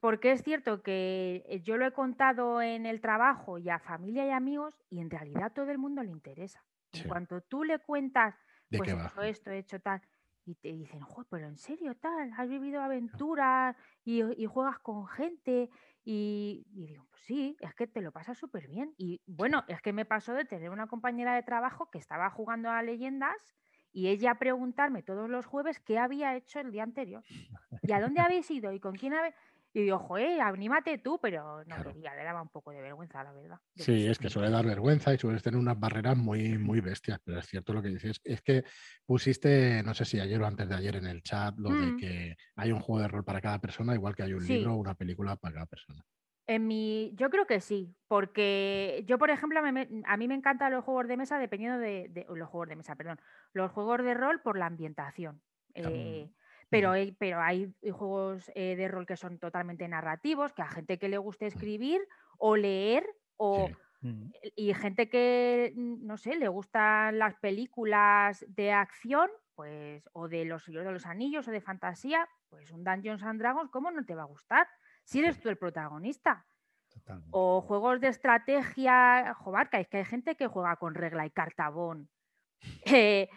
porque 0.00 0.32
es 0.32 0.42
cierto 0.42 0.82
que 0.82 1.44
eh, 1.48 1.60
yo 1.62 1.76
lo 1.76 1.86
he 1.86 1.92
contado 1.92 2.60
en 2.62 2.86
el 2.86 3.00
trabajo 3.00 3.58
y 3.58 3.68
a 3.70 3.78
familia 3.78 4.26
y 4.26 4.30
amigos 4.30 4.82
y 4.90 5.00
en 5.00 5.10
realidad 5.10 5.52
todo 5.54 5.70
el 5.70 5.78
mundo 5.78 6.02
le 6.02 6.10
interesa. 6.10 6.64
En 6.92 7.02
Sí. 7.02 7.04
cuanto 7.04 7.40
tú 7.42 7.64
le 7.64 7.78
cuentas, 7.78 8.34
¿De 8.70 8.78
pues 8.78 8.92
he 8.92 8.96
hecho 8.96 9.22
esto, 9.22 9.50
he 9.50 9.58
hecho 9.58 9.80
tal, 9.80 10.02
y 10.44 10.54
te 10.56 10.72
dicen, 10.72 11.00
"Jo, 11.02 11.24
pero 11.30 11.46
en 11.46 11.58
serio 11.58 11.96
tal, 11.96 12.32
has 12.36 12.48
vivido 12.48 12.80
aventuras 12.82 13.76
y, 14.04 14.22
y 14.42 14.46
juegas 14.46 14.80
con 14.80 15.06
gente. 15.06 15.70
Y, 16.12 16.66
y 16.72 16.86
digo, 16.88 17.06
pues 17.08 17.22
sí, 17.22 17.56
es 17.60 17.72
que 17.74 17.86
te 17.86 18.00
lo 18.00 18.10
pasas 18.12 18.36
súper 18.36 18.66
bien. 18.66 18.94
Y 18.98 19.22
bueno, 19.26 19.64
es 19.68 19.80
que 19.80 19.92
me 19.92 20.04
pasó 20.04 20.34
de 20.34 20.44
tener 20.44 20.70
una 20.70 20.88
compañera 20.88 21.34
de 21.36 21.44
trabajo 21.44 21.88
que 21.90 21.98
estaba 21.98 22.30
jugando 22.30 22.68
a 22.70 22.82
leyendas 22.82 23.54
y 23.92 24.08
ella 24.08 24.34
preguntarme 24.36 25.04
todos 25.04 25.30
los 25.30 25.46
jueves 25.46 25.78
qué 25.78 25.98
había 25.98 26.34
hecho 26.36 26.58
el 26.58 26.72
día 26.72 26.82
anterior. 26.82 27.24
¿Y 27.82 27.92
a 27.92 28.00
dónde 28.00 28.20
habéis 28.22 28.50
ido? 28.50 28.72
¿Y 28.72 28.80
con 28.80 28.96
quién 28.96 29.14
habéis...? 29.14 29.34
Y 29.72 29.82
digo, 29.82 29.98
joder, 29.98 30.40
anímate 30.40 30.98
tú, 30.98 31.18
pero 31.20 31.64
no 31.64 31.76
Claro. 31.76 31.92
quería, 31.92 32.14
le 32.14 32.24
daba 32.24 32.42
un 32.42 32.48
poco 32.50 32.70
de 32.72 32.82
vergüenza, 32.82 33.22
la 33.24 33.32
verdad. 33.32 33.60
Yo 33.74 33.84
Sí, 33.84 34.06
es 34.06 34.18
que 34.18 34.28
suele 34.28 34.50
dar 34.50 34.66
vergüenza 34.66 35.14
y 35.14 35.18
sueles 35.18 35.42
tener 35.42 35.58
unas 35.58 35.78
barreras 35.80 36.16
muy, 36.16 36.58
muy 36.58 36.80
bestias, 36.80 37.18
pero 37.24 37.38
es 37.38 37.46
cierto 37.46 37.72
lo 37.72 37.80
que 37.82 37.88
dices. 37.88 38.20
Es 38.24 38.42
que 38.42 38.64
pusiste, 39.06 39.82
no 39.82 39.94
sé 39.94 40.04
si 40.04 40.20
ayer 40.20 40.40
o 40.42 40.46
antes 40.46 40.68
de 40.68 40.74
ayer 40.74 40.96
en 40.96 41.06
el 41.06 41.22
chat, 41.22 41.56
lo 41.58 41.74
de 41.76 41.92
Mm. 41.92 41.94
que 41.94 42.36
hay 42.56 42.72
un 42.72 42.80
juego 42.80 43.00
de 43.02 43.08
rol 43.08 43.24
para 43.24 43.40
cada 43.40 43.58
persona, 43.60 43.94
igual 43.94 44.14
que 44.14 44.22
hay 44.22 44.34
un 44.34 44.46
Sí. 44.46 44.46
libro 44.46 44.74
o 44.74 44.76
una 44.76 44.94
película 44.94 45.36
para 45.36 45.54
cada 45.54 45.66
persona. 45.66 46.02
En 46.46 46.66
mi, 46.66 47.12
yo 47.14 47.30
creo 47.30 47.46
que 47.46 47.60
sí, 47.60 47.96
porque 48.08 49.04
yo, 49.06 49.18
por 49.18 49.30
ejemplo, 49.30 49.62
me- 49.62 49.88
a 50.04 50.16
mí 50.16 50.26
me 50.26 50.34
encantan 50.34 50.72
los 50.72 50.84
juegos 50.84 51.06
de 51.06 51.16
mesa 51.16 51.38
dependiendo 51.38 51.78
de, 51.78 52.08
de- 52.10 52.26
los 52.28 52.48
juegos 52.48 52.68
de 52.68 52.76
mesa, 52.76 52.96
perdón, 52.96 53.20
los 53.52 53.70
juegos 53.70 54.02
de 54.02 54.14
rol 54.14 54.42
por 54.42 54.58
la 54.58 54.66
ambientación. 54.66 55.42
Eh, 55.74 56.32
pero, 56.70 56.92
hay, 56.92 57.12
pero 57.12 57.40
hay 57.40 57.74
juegos 57.92 58.50
eh, 58.54 58.76
de 58.76 58.88
rol 58.88 59.06
que 59.06 59.16
son 59.16 59.38
totalmente 59.38 59.86
narrativos, 59.88 60.52
que 60.52 60.62
a 60.62 60.68
gente 60.68 60.98
que 60.98 61.08
le 61.08 61.18
guste 61.18 61.46
escribir 61.46 62.00
o 62.38 62.56
leer 62.56 63.04
o 63.36 63.68
Sí. 64.02 64.52
Y 64.56 64.72
gente 64.74 65.10
que, 65.10 65.72
mm, 65.76 66.06
no 66.06 66.16
sé, 66.16 66.36
le 66.36 66.48
gustan 66.48 67.18
las 67.18 67.34
películas 67.36 68.44
de 68.48 68.72
acción, 68.72 69.28
pues, 69.54 70.08
o 70.12 70.28
de 70.28 70.44
los 70.44 70.64
Señor 70.64 70.84
de 70.84 70.92
los 70.92 71.06
Anillos 71.06 71.46
o 71.48 71.50
de 71.50 71.60
fantasía, 71.60 72.26
pues 72.48 72.70
un 72.70 72.82
Dungeons 72.82 73.22
and 73.22 73.40
Dragons, 73.40 73.70
¿cómo 73.70 73.90
no 73.90 74.04
te 74.04 74.14
va 74.14 74.22
a 74.22 74.26
gustar? 74.26 74.66
Si 75.04 75.18
eres 75.18 75.40
tú 75.40 75.48
el 75.48 75.58
protagonista. 75.58 76.46
Totalmente. 76.88 77.28
O 77.32 77.60
juegos 77.60 78.00
de 78.00 78.08
estrategia, 78.08 79.34
jobarca, 79.34 79.78
es 79.78 79.88
que 79.88 79.98
hay 79.98 80.04
gente 80.04 80.34
que 80.34 80.46
juega 80.46 80.76
con 80.76 80.94
regla 80.94 81.26
y 81.26 81.30
cartabón 81.30 82.08
eh, 82.86 83.28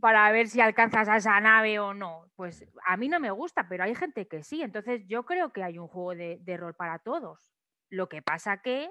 para 0.00 0.30
ver 0.32 0.48
si 0.48 0.60
alcanzas 0.60 1.08
a 1.08 1.16
esa 1.16 1.40
nave 1.40 1.78
o 1.78 1.94
no. 1.94 2.30
Pues 2.36 2.64
a 2.86 2.96
mí 2.96 3.08
no 3.08 3.20
me 3.20 3.30
gusta, 3.30 3.68
pero 3.68 3.84
hay 3.84 3.94
gente 3.94 4.26
que 4.26 4.42
sí. 4.42 4.62
Entonces 4.62 5.02
yo 5.06 5.24
creo 5.24 5.52
que 5.52 5.62
hay 5.62 5.78
un 5.78 5.88
juego 5.88 6.14
de, 6.14 6.38
de 6.42 6.56
rol 6.56 6.74
para 6.74 6.98
todos. 6.98 7.52
Lo 7.88 8.08
que 8.08 8.22
pasa 8.22 8.62
que 8.62 8.90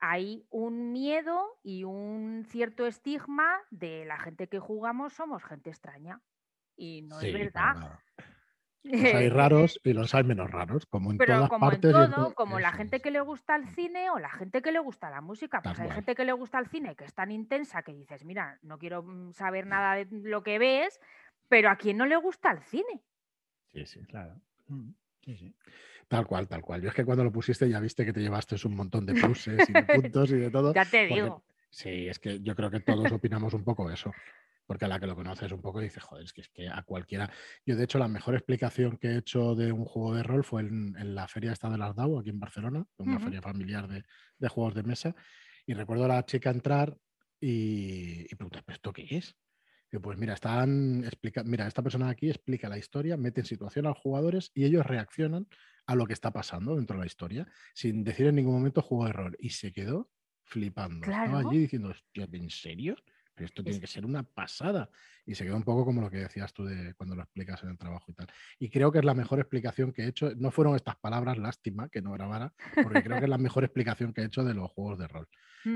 hay 0.00 0.44
un 0.50 0.92
miedo 0.92 1.58
y 1.62 1.84
un 1.84 2.44
cierto 2.48 2.86
estigma 2.86 3.60
de 3.70 4.04
la 4.04 4.18
gente 4.18 4.48
que 4.48 4.58
jugamos 4.58 5.12
somos 5.12 5.44
gente 5.44 5.70
extraña. 5.70 6.20
Y 6.76 7.02
no 7.02 7.20
Sí, 7.20 7.28
es 7.28 7.32
verdad. 7.34 8.00
Los 8.84 9.14
hay 9.14 9.28
raros 9.28 9.80
y 9.84 9.92
los 9.92 10.14
hay 10.14 10.24
menos 10.24 10.50
raros, 10.50 10.86
como 10.86 11.10
en 11.12 11.18
Pero 11.18 11.34
todas 11.36 11.50
como 11.50 11.66
en 11.66 11.70
partes. 11.70 11.92
y 11.94 11.96
en 12.04 12.10
todo, 12.12 12.28
to- 12.28 12.34
como 12.34 12.58
la 12.58 12.72
gente 12.72 12.96
es. 12.96 13.02
que 13.02 13.10
le 13.10 13.20
gusta 13.20 13.54
el 13.56 13.66
cine 13.74 14.10
o 14.10 14.18
la 14.18 14.30
gente 14.30 14.60
que 14.62 14.72
le 14.72 14.78
gusta 14.80 15.08
la 15.10 15.20
música, 15.20 15.60
pues 15.62 15.78
hay 15.78 15.90
gente 15.90 16.14
que 16.14 16.24
le 16.24 16.32
gusta 16.32 16.58
el 16.58 16.66
cine 16.66 16.96
que 16.96 17.04
es 17.04 17.14
tan 17.14 17.30
intensa 17.30 17.82
que 17.82 17.92
dices, 17.94 18.24
mira, 18.24 18.58
no 18.62 18.78
quiero 18.78 19.02
mm, 19.02 19.32
saber 19.34 19.66
nada 19.66 19.94
de 19.94 20.06
lo 20.10 20.42
que 20.42 20.58
ves, 20.58 21.00
pero 21.48 21.70
a 21.70 21.76
quien 21.76 21.96
no 21.96 22.06
le 22.06 22.16
gusta 22.16 22.50
el 22.50 22.60
cine. 22.62 23.00
Sí, 23.72 23.86
sí. 23.86 24.00
Claro. 24.06 24.34
Sí, 25.24 25.36
sí. 25.36 25.54
Tal 26.08 26.26
cual, 26.26 26.48
tal 26.48 26.60
cual. 26.62 26.82
Yo 26.82 26.88
es 26.88 26.94
que 26.94 27.04
cuando 27.04 27.22
lo 27.24 27.30
pusiste 27.32 27.68
ya 27.70 27.78
viste 27.80 28.04
que 28.04 28.12
te 28.12 28.20
llevaste 28.20 28.56
un 28.66 28.74
montón 28.74 29.06
de 29.06 29.14
pluses 29.36 29.68
y 29.68 29.72
de 29.72 29.82
puntos 29.84 30.30
y 30.32 30.36
de 30.36 30.50
todo. 30.50 30.74
Ya 30.74 30.84
te 30.84 31.06
porque- 31.08 31.14
digo. 31.22 31.42
Sí, 31.70 32.06
es 32.08 32.18
que 32.18 32.40
yo 32.40 32.54
creo 32.54 32.70
que 32.70 32.80
todos 32.80 33.10
opinamos 33.12 33.54
un 33.54 33.64
poco 33.64 33.90
eso. 33.90 34.12
Porque 34.66 34.84
a 34.84 34.88
la 34.88 35.00
que 35.00 35.06
lo 35.06 35.16
conoces 35.16 35.50
un 35.52 35.60
poco 35.60 35.80
dices, 35.80 36.02
joder, 36.02 36.24
es 36.24 36.32
que, 36.32 36.42
es 36.42 36.48
que 36.48 36.68
a 36.68 36.82
cualquiera. 36.82 37.30
Yo, 37.66 37.76
de 37.76 37.84
hecho, 37.84 37.98
la 37.98 38.08
mejor 38.08 38.34
explicación 38.34 38.96
que 38.96 39.08
he 39.08 39.18
hecho 39.18 39.54
de 39.54 39.72
un 39.72 39.84
juego 39.84 40.14
de 40.14 40.22
rol 40.22 40.44
fue 40.44 40.62
en, 40.62 40.96
en 40.96 41.14
la 41.14 41.28
feria 41.28 41.52
esta 41.52 41.68
de 41.68 41.78
las 41.78 41.94
DAO, 41.94 42.20
aquí 42.20 42.30
en 42.30 42.40
Barcelona, 42.40 42.84
una 42.96 43.18
feria 43.18 43.42
familiar 43.42 43.88
de, 43.88 44.04
de 44.38 44.48
juegos 44.48 44.74
de 44.74 44.82
mesa. 44.82 45.14
Y 45.66 45.74
recuerdo 45.74 46.04
a 46.04 46.08
la 46.08 46.24
chica 46.24 46.50
entrar 46.50 46.96
y, 47.40 48.22
y 48.32 48.34
preguntar, 48.36 48.62
¿pero 48.64 48.76
esto 48.76 48.92
qué 48.92 49.06
es? 49.10 49.36
Y 49.92 49.98
pues 49.98 50.16
mira, 50.16 50.32
están 50.32 51.04
explica 51.04 51.44
mira, 51.44 51.66
esta 51.66 51.82
persona 51.82 52.08
aquí 52.08 52.30
explica 52.30 52.68
la 52.70 52.78
historia, 52.78 53.18
mete 53.18 53.42
en 53.42 53.46
situación 53.46 53.84
a 53.84 53.90
los 53.90 53.98
jugadores 53.98 54.50
y 54.54 54.64
ellos 54.64 54.86
reaccionan 54.86 55.46
a 55.86 55.94
lo 55.94 56.06
que 56.06 56.14
está 56.14 56.32
pasando 56.32 56.76
dentro 56.76 56.96
de 56.96 57.00
la 57.00 57.06
historia, 57.06 57.46
sin 57.74 58.02
decir 58.02 58.26
en 58.26 58.36
ningún 58.36 58.54
momento 58.54 58.80
juego 58.80 59.04
de 59.06 59.12
rol. 59.12 59.36
Y 59.38 59.50
se 59.50 59.70
quedó 59.70 60.10
flipando. 60.44 61.06
Estaba 61.10 61.40
allí 61.40 61.58
diciendo, 61.58 61.92
¿en 62.14 62.50
serio? 62.50 62.96
Pero 63.34 63.46
esto 63.46 63.64
tiene 63.64 63.80
que 63.80 63.86
ser 63.86 64.04
una 64.04 64.22
pasada. 64.22 64.90
Y 65.24 65.34
se 65.34 65.44
queda 65.44 65.56
un 65.56 65.62
poco 65.62 65.84
como 65.84 66.00
lo 66.00 66.10
que 66.10 66.18
decías 66.18 66.52
tú 66.52 66.64
de 66.64 66.94
cuando 66.94 67.16
lo 67.16 67.22
explicas 67.22 67.62
en 67.62 67.70
el 67.70 67.78
trabajo 67.78 68.10
y 68.10 68.14
tal. 68.14 68.26
Y 68.58 68.68
creo 68.70 68.92
que 68.92 68.98
es 68.98 69.04
la 69.04 69.14
mejor 69.14 69.40
explicación 69.40 69.92
que 69.92 70.02
he 70.02 70.08
hecho. 70.08 70.32
No 70.36 70.50
fueron 70.50 70.76
estas 70.76 70.96
palabras, 70.96 71.38
lástima 71.38 71.88
que 71.88 72.02
no 72.02 72.12
grabara, 72.12 72.54
porque 72.80 73.02
creo 73.02 73.18
que 73.18 73.24
es 73.24 73.30
la 73.30 73.38
mejor 73.38 73.64
explicación 73.64 74.12
que 74.12 74.22
he 74.22 74.24
hecho 74.26 74.44
de 74.44 74.54
los 74.54 74.70
juegos 74.70 74.98
de 74.98 75.08
rol. 75.08 75.28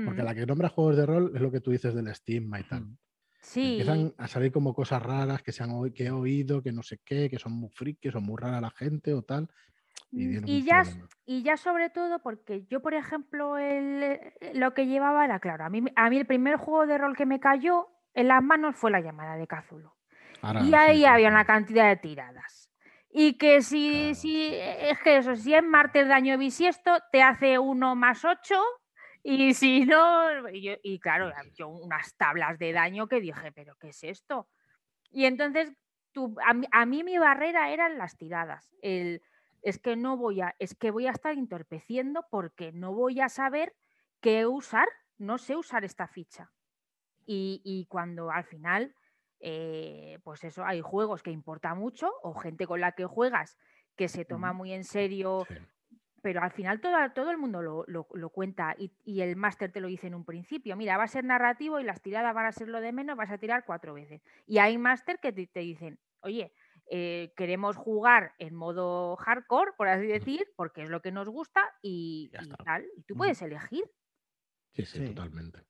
Porque 0.03 0.21
Mm, 0.21 0.25
la 0.25 0.35
que 0.35 0.45
nombra 0.45 0.69
juegos 0.69 0.97
de 0.97 1.05
rol 1.05 1.31
es 1.33 1.41
lo 1.41 1.51
que 1.51 1.61
tú 1.61 1.71
dices 1.71 1.93
del 1.95 2.07
estigma 2.07 2.59
y 2.59 2.63
tal. 2.63 2.97
Sí, 3.41 3.63
Empiezan 3.69 4.13
a 4.17 4.27
salir 4.27 4.51
como 4.51 4.73
cosas 4.73 5.01
raras 5.01 5.41
que, 5.41 5.51
se 5.51 5.63
han, 5.63 5.91
que 5.93 6.05
he 6.05 6.11
oído, 6.11 6.61
que 6.61 6.71
no 6.71 6.83
sé 6.83 6.99
qué, 7.03 7.29
que 7.29 7.39
son 7.39 7.53
muy 7.53 7.69
friki, 7.71 7.99
que 8.01 8.11
son 8.11 8.23
muy 8.23 8.35
raras 8.37 8.61
la 8.61 8.71
gente 8.71 9.13
o 9.13 9.23
tal. 9.23 9.49
Y, 10.11 10.27
Mm, 10.27 10.43
Y 10.45 10.63
ya, 10.63 10.83
problema. 10.83 11.07
y 11.25 11.43
ya 11.43 11.57
sobre 11.57 11.89
todo 11.89 12.19
porque 12.19 12.65
yo, 12.69 12.81
por 12.81 12.93
ejemplo, 12.93 13.57
el- 13.57 14.03
eh, 14.03 14.51
lo 14.53 14.73
que 14.73 14.87
llevaba 14.87 15.25
era, 15.25 15.39
claro, 15.39 15.65
a 15.65 15.69
mí, 15.69 15.83
a 15.95 16.09
mí 16.09 16.17
el 16.17 16.25
primer 16.25 16.55
juego 16.57 16.87
de 16.87 16.97
rol 16.97 17.15
que 17.15 17.25
me 17.25 17.39
cayó 17.39 17.89
en 18.13 18.29
las 18.29 18.41
manos 18.41 18.75
fue 18.75 18.91
la 18.91 19.01
llamada 19.01 19.35
de. 19.35 19.47
Ahora, 20.41 20.63
Y 20.63 20.73
ahí 20.73 20.99
sí, 20.99 21.05
había 21.05 21.27
sí. 21.29 21.33
una 21.33 21.45
cantidad 21.45 21.87
de 21.89 21.97
tiradas. 21.97 22.71
Y 23.09 23.37
que 23.37 23.61
si, 23.61 23.91
Claro, 23.91 24.15
si 24.15 24.49
sí. 24.49 24.55
es 24.55 24.99
que 24.99 25.17
eso, 25.17 25.35
si 25.35 25.53
es 25.53 25.63
martes 25.63 26.07
de 26.07 26.13
año 26.13 26.37
bisiesto, 26.37 26.97
te 27.11 27.21
hace 27.21 27.59
uno 27.59 27.95
más 27.95 28.23
ocho. 28.25 28.61
Y 29.23 29.53
si 29.53 29.85
no, 29.85 30.47
y, 30.49 30.61
yo- 30.61 30.77
y 30.83 30.99
claro, 30.99 31.31
yo 31.55 31.67
unas 31.67 32.15
tablas 32.15 32.57
de 32.59 32.71
daño 32.71 33.07
que 33.07 33.19
dije, 33.19 33.51
pero 33.51 33.75
¿qué 33.75 33.89
es 33.89 34.03
esto? 34.03 34.47
Y 35.11 35.25
entonces 35.25 35.73
tú, 36.11 36.35
a, 36.45 36.53
mí, 36.53 36.67
a 36.71 36.85
mí 36.85 37.03
mi 37.03 37.17
barrera 37.17 37.71
eran 37.71 37.97
las 37.97 38.15
tiradas. 38.17 38.69
El, 38.81 39.21
es 39.61 39.79
que 39.79 39.95
no 39.95 40.17
voy 40.17 40.41
a, 40.41 40.55
es 40.59 40.75
que 40.75 40.91
voy 40.91 41.07
a 41.07 41.11
estar 41.11 41.33
entorpeciendo 41.33 42.25
porque 42.29 42.71
no 42.71 42.93
voy 42.93 43.19
a 43.21 43.29
saber 43.29 43.75
qué 44.21 44.45
usar, 44.47 44.87
no 45.17 45.37
sé 45.37 45.55
usar 45.55 45.83
esta 45.85 46.07
ficha. 46.07 46.51
Y, 47.25 47.61
y 47.63 47.85
cuando 47.87 48.31
al 48.31 48.45
final, 48.45 48.95
eh, 49.39 50.19
pues 50.23 50.43
eso, 50.43 50.65
hay 50.65 50.81
juegos 50.81 51.23
que 51.23 51.31
importa 51.31 51.73
mucho 51.75 52.11
o 52.23 52.33
gente 52.33 52.65
con 52.67 52.81
la 52.81 52.93
que 52.93 53.05
juegas 53.05 53.57
que 53.95 54.07
se 54.07 54.25
toma 54.25 54.53
muy 54.53 54.73
en 54.73 54.83
serio, 54.83 55.45
Sí. 55.47 55.55
pero 56.21 56.41
al 56.41 56.51
final 56.51 56.81
todo, 56.81 56.95
todo 57.13 57.31
el 57.31 57.37
mundo 57.37 57.61
lo, 57.61 57.83
lo- 57.87 58.07
lo 58.13 58.29
cuenta 58.29 58.75
y, 58.77 58.91
y 59.05 59.21
el 59.21 59.35
máster 59.35 59.71
te 59.71 59.79
lo 59.81 59.87
dice 59.87 60.07
en 60.07 60.15
un 60.15 60.25
principio. 60.25 60.75
Mira, 60.75 60.97
va 60.97 61.03
a 61.03 61.07
ser 61.07 61.23
narrativo 61.23 61.79
y 61.79 61.83
las 61.83 62.01
tiradas 62.01 62.33
van 62.33 62.45
a 62.45 62.51
ser 62.51 62.67
lo 62.69 62.81
de 62.81 62.91
menos, 62.91 63.17
vas 63.17 63.31
a 63.31 63.37
tirar 63.37 63.65
cuatro 63.65 63.93
veces. 63.93 64.21
Y 64.45 64.57
hay 64.59 64.77
máster 64.77 65.19
que 65.19 65.31
te, 65.31 65.47
te 65.47 65.61
dicen, 65.61 65.99
oye, 66.21 66.53
eh, 66.89 67.33
queremos 67.35 67.75
jugar 67.75 68.33
en 68.39 68.55
modo 68.55 69.15
hardcore, 69.17 69.71
por 69.77 69.87
así 69.87 70.07
decir, 70.07 70.47
porque 70.55 70.83
es 70.83 70.89
lo 70.89 71.01
que 71.01 71.11
nos 71.11 71.29
gusta 71.29 71.61
y, 71.81 72.31
tal. 72.63 72.85
Y 72.95 73.03
tú 73.03 73.15
puedes 73.15 73.41
elegir. 73.41 73.83
Sí, 74.73 74.85
sí, 74.85 74.99
Sí. 74.99 75.05
totalmente. 75.07 75.65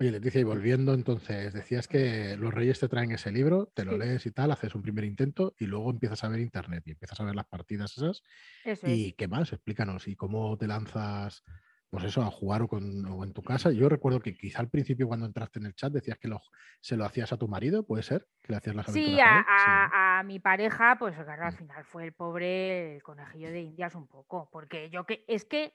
Oye, 0.00 0.12
Leticia, 0.12 0.40
y 0.40 0.44
volviendo 0.44 0.94
entonces, 0.94 1.52
decías 1.52 1.88
que 1.88 2.36
los 2.36 2.54
reyes 2.54 2.78
te 2.78 2.88
traen 2.88 3.10
ese 3.10 3.32
libro, 3.32 3.66
te 3.74 3.84
lo 3.84 3.92
Sí. 3.92 3.98
lees 3.98 4.26
y 4.26 4.30
tal, 4.30 4.52
haces 4.52 4.74
un 4.76 4.82
primer 4.82 5.04
intento 5.04 5.54
y 5.58 5.66
luego 5.66 5.90
empiezas 5.90 6.22
a 6.22 6.28
ver 6.28 6.38
internet 6.40 6.84
y 6.86 6.92
empiezas 6.92 7.18
a 7.20 7.24
ver 7.24 7.34
las 7.34 7.46
partidas 7.46 7.96
esas. 7.96 8.22
Eso 8.64 8.86
es. 8.86 8.98
¿Y 8.98 9.12
qué 9.14 9.26
más? 9.28 9.52
Explícanos. 9.52 10.06
¿Y 10.06 10.14
cómo 10.14 10.56
te 10.56 10.68
lanzas, 10.68 11.42
pues 11.90 12.04
eso, 12.04 12.22
a 12.22 12.26
jugar 12.30 12.62
o, 12.62 12.68
con- 12.68 13.04
o 13.06 13.24
en 13.24 13.32
tu 13.32 13.42
casa? 13.42 13.70
Yo 13.72 13.88
recuerdo 13.88 14.20
que 14.20 14.34
quizá 14.36 14.60
al 14.60 14.68
principio 14.70 15.08
cuando 15.08 15.26
entraste 15.26 15.58
en 15.58 15.66
el 15.66 15.74
chat 15.74 15.92
decías 15.92 16.18
que 16.18 16.28
lo- 16.28 16.40
se 16.80 16.96
lo 16.96 17.04
hacías 17.04 17.32
a 17.32 17.36
tu 17.38 17.48
marido, 17.48 17.84
¿puede 17.86 18.02
ser? 18.02 18.28
Que 18.42 18.52
le 18.52 18.58
hacías 18.58 18.76
las 18.76 18.86
Sí, 18.86 19.18
a, 19.20 19.38
a. 19.40 19.86
Sí, 19.88 20.20
a- 20.20 20.22
mi 20.24 20.38
pareja, 20.40 20.96
pues 20.98 21.14
claro, 21.16 21.44
al 21.44 21.52
Mm. 21.52 21.56
final 21.56 21.84
fue 21.84 22.04
el 22.04 22.12
pobre 22.12 22.96
el 22.96 23.02
conejillo 23.02 23.50
de 23.50 23.60
indias 23.62 23.94
un 23.94 24.06
poco, 24.06 24.48
porque 24.52 24.90
yo 24.90 25.04
que 25.04 25.24
es 25.28 25.44
que 25.44 25.74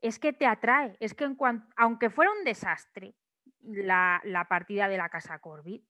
es 0.00 0.18
que 0.18 0.32
te 0.32 0.46
atrae, 0.46 0.96
es 1.00 1.14
que 1.14 1.24
en 1.24 1.36
cuanto, 1.36 1.68
aunque 1.76 2.10
fuera 2.10 2.32
un 2.32 2.44
desastre 2.44 3.14
la, 3.62 4.20
la 4.24 4.48
partida 4.48 4.88
de 4.88 4.96
la 4.98 5.08
casa 5.08 5.38
Corbit, 5.40 5.84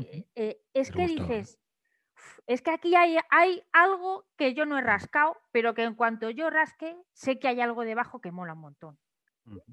eh, 0.00 0.26
eh, 0.34 0.62
es 0.74 0.90
que 0.90 1.02
gustó, 1.02 1.22
¿no? 1.22 1.28
dices, 1.28 1.58
"Uf, 1.58 1.67
es 2.46 2.62
que 2.62 2.70
aquí 2.70 2.94
hay, 2.94 3.18
hay 3.30 3.62
algo 3.72 4.26
que 4.36 4.54
yo 4.54 4.66
no 4.66 4.78
he 4.78 4.82
rascado, 4.82 5.36
pero 5.52 5.74
que 5.74 5.82
en 5.82 5.94
cuanto 5.94 6.30
yo 6.30 6.50
rasque, 6.50 6.96
sé 7.12 7.38
que 7.38 7.48
hay 7.48 7.60
algo 7.60 7.84
debajo 7.84 8.20
que 8.20 8.32
mola 8.32 8.54
un 8.54 8.60
montón. 8.60 8.98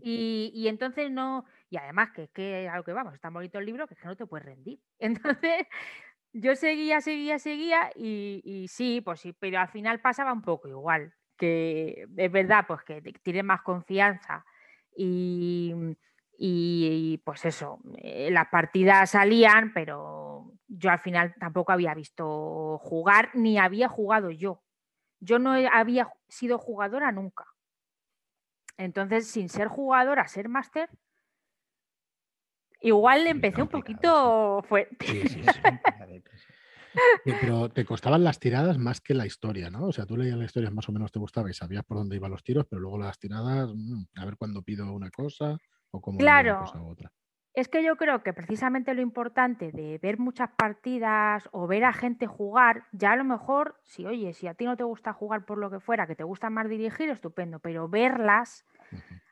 Y, 0.01 0.51
y 0.53 0.69
entonces 0.69 1.11
no, 1.11 1.43
y 1.69 1.77
además 1.77 2.11
que 2.11 2.23
es 2.23 2.29
que 2.31 2.69
a 2.69 2.77
lo 2.77 2.83
que 2.83 2.93
vamos, 2.93 3.13
es 3.13 3.19
tan 3.19 3.33
bonito 3.33 3.59
el 3.59 3.65
libro 3.65 3.87
que 3.87 3.93
es 3.93 3.99
que 3.99 4.07
no 4.07 4.15
te 4.15 4.25
puedes 4.25 4.45
rendir. 4.45 4.79
Entonces 4.99 5.67
yo 6.31 6.55
seguía, 6.55 7.01
seguía, 7.01 7.39
seguía 7.39 7.91
y, 7.95 8.41
y 8.45 8.67
sí, 8.69 9.01
pues 9.01 9.19
sí, 9.19 9.33
pero 9.33 9.59
al 9.59 9.67
final 9.67 9.99
pasaba 9.99 10.31
un 10.31 10.41
poco 10.41 10.69
igual, 10.69 11.13
que 11.37 12.07
es 12.15 12.31
verdad, 12.31 12.65
pues 12.67 12.83
que 12.83 13.01
tienes 13.21 13.43
más 13.43 13.61
confianza 13.61 14.45
y, 14.95 15.73
y, 16.37 17.21
pues 17.23 17.45
eso, 17.45 17.79
eh, 17.97 18.29
las 18.31 18.47
partidas 18.49 19.11
salían, 19.11 19.73
pero 19.73 20.51
yo 20.67 20.89
al 20.89 20.99
final 20.99 21.33
tampoco 21.39 21.71
había 21.71 21.93
visto 21.93 22.77
jugar 22.79 23.29
ni 23.33 23.57
había 23.57 23.87
jugado 23.87 24.31
yo. 24.31 24.61
Yo 25.19 25.39
no 25.39 25.53
había 25.53 26.11
sido 26.27 26.57
jugadora 26.57 27.11
nunca. 27.11 27.45
Entonces, 28.77 29.27
sin 29.27 29.47
ser 29.47 29.69
jugadora, 29.69 30.27
ser 30.27 30.49
máster, 30.49 30.89
igual 32.81 33.25
empecé 33.27 33.61
un 33.61 33.69
poquito 33.69 34.61
fuerte. 34.67 35.07
Sí, 35.07 35.27
sí, 35.29 35.41
sí. 35.43 35.61
Pero 37.41 37.69
te 37.69 37.85
costaban 37.85 38.23
las 38.23 38.39
tiradas 38.39 38.77
más 38.77 39.01
que 39.01 39.13
la 39.13 39.25
historia, 39.25 39.69
¿no? 39.69 39.87
O 39.87 39.91
sea, 39.91 40.05
tú 40.05 40.15
leías 40.15 40.37
la 40.37 40.45
historia 40.45 40.69
más 40.71 40.87
o 40.87 40.91
menos 40.91 41.11
te 41.11 41.19
gustaba 41.19 41.49
y 41.49 41.53
sabías 41.53 41.83
por 41.83 41.97
dónde 41.97 42.15
iban 42.15 42.31
los 42.31 42.43
tiros, 42.43 42.65
pero 42.69 42.81
luego 42.81 42.97
las 42.97 43.19
tiradas, 43.19 43.69
mm, 43.73 44.03
a 44.15 44.25
ver 44.25 44.37
cuándo 44.37 44.61
pido 44.61 44.91
una 44.93 45.09
cosa 45.09 45.57
o 45.95 46.01
cómo 46.01 46.17
digo 46.17 46.25
Claro. 46.25 46.51
una 46.57 46.59
cosa 46.65 46.81
u 46.81 46.87
otra. 46.89 47.11
Es 47.53 47.69
que 47.69 47.81
yo 47.85 47.95
creo 47.95 48.21
que 48.21 48.33
precisamente 48.33 48.93
lo 48.93 49.01
importante 49.01 49.71
de 49.71 49.97
ver 49.99 50.19
muchas 50.19 50.49
partidas 50.57 51.47
o 51.53 51.67
ver 51.67 51.85
a 51.85 51.93
gente 51.93 52.27
jugar, 52.27 52.83
ya 52.91 53.13
a 53.13 53.15
lo 53.15 53.23
mejor, 53.23 53.79
si 53.83 54.05
oye, 54.05 54.33
si 54.33 54.47
a 54.47 54.53
ti 54.55 54.65
no 54.65 54.75
te 54.75 54.83
gusta 54.83 55.13
jugar 55.13 55.45
por 55.45 55.57
lo 55.57 55.71
que 55.71 55.79
fuera, 55.79 56.05
que 56.05 56.17
te 56.17 56.25
gusta 56.25 56.49
más 56.49 56.67
dirigir, 56.67 57.09
estupendo, 57.09 57.59
pero 57.59 57.87
verlas, 57.87 58.65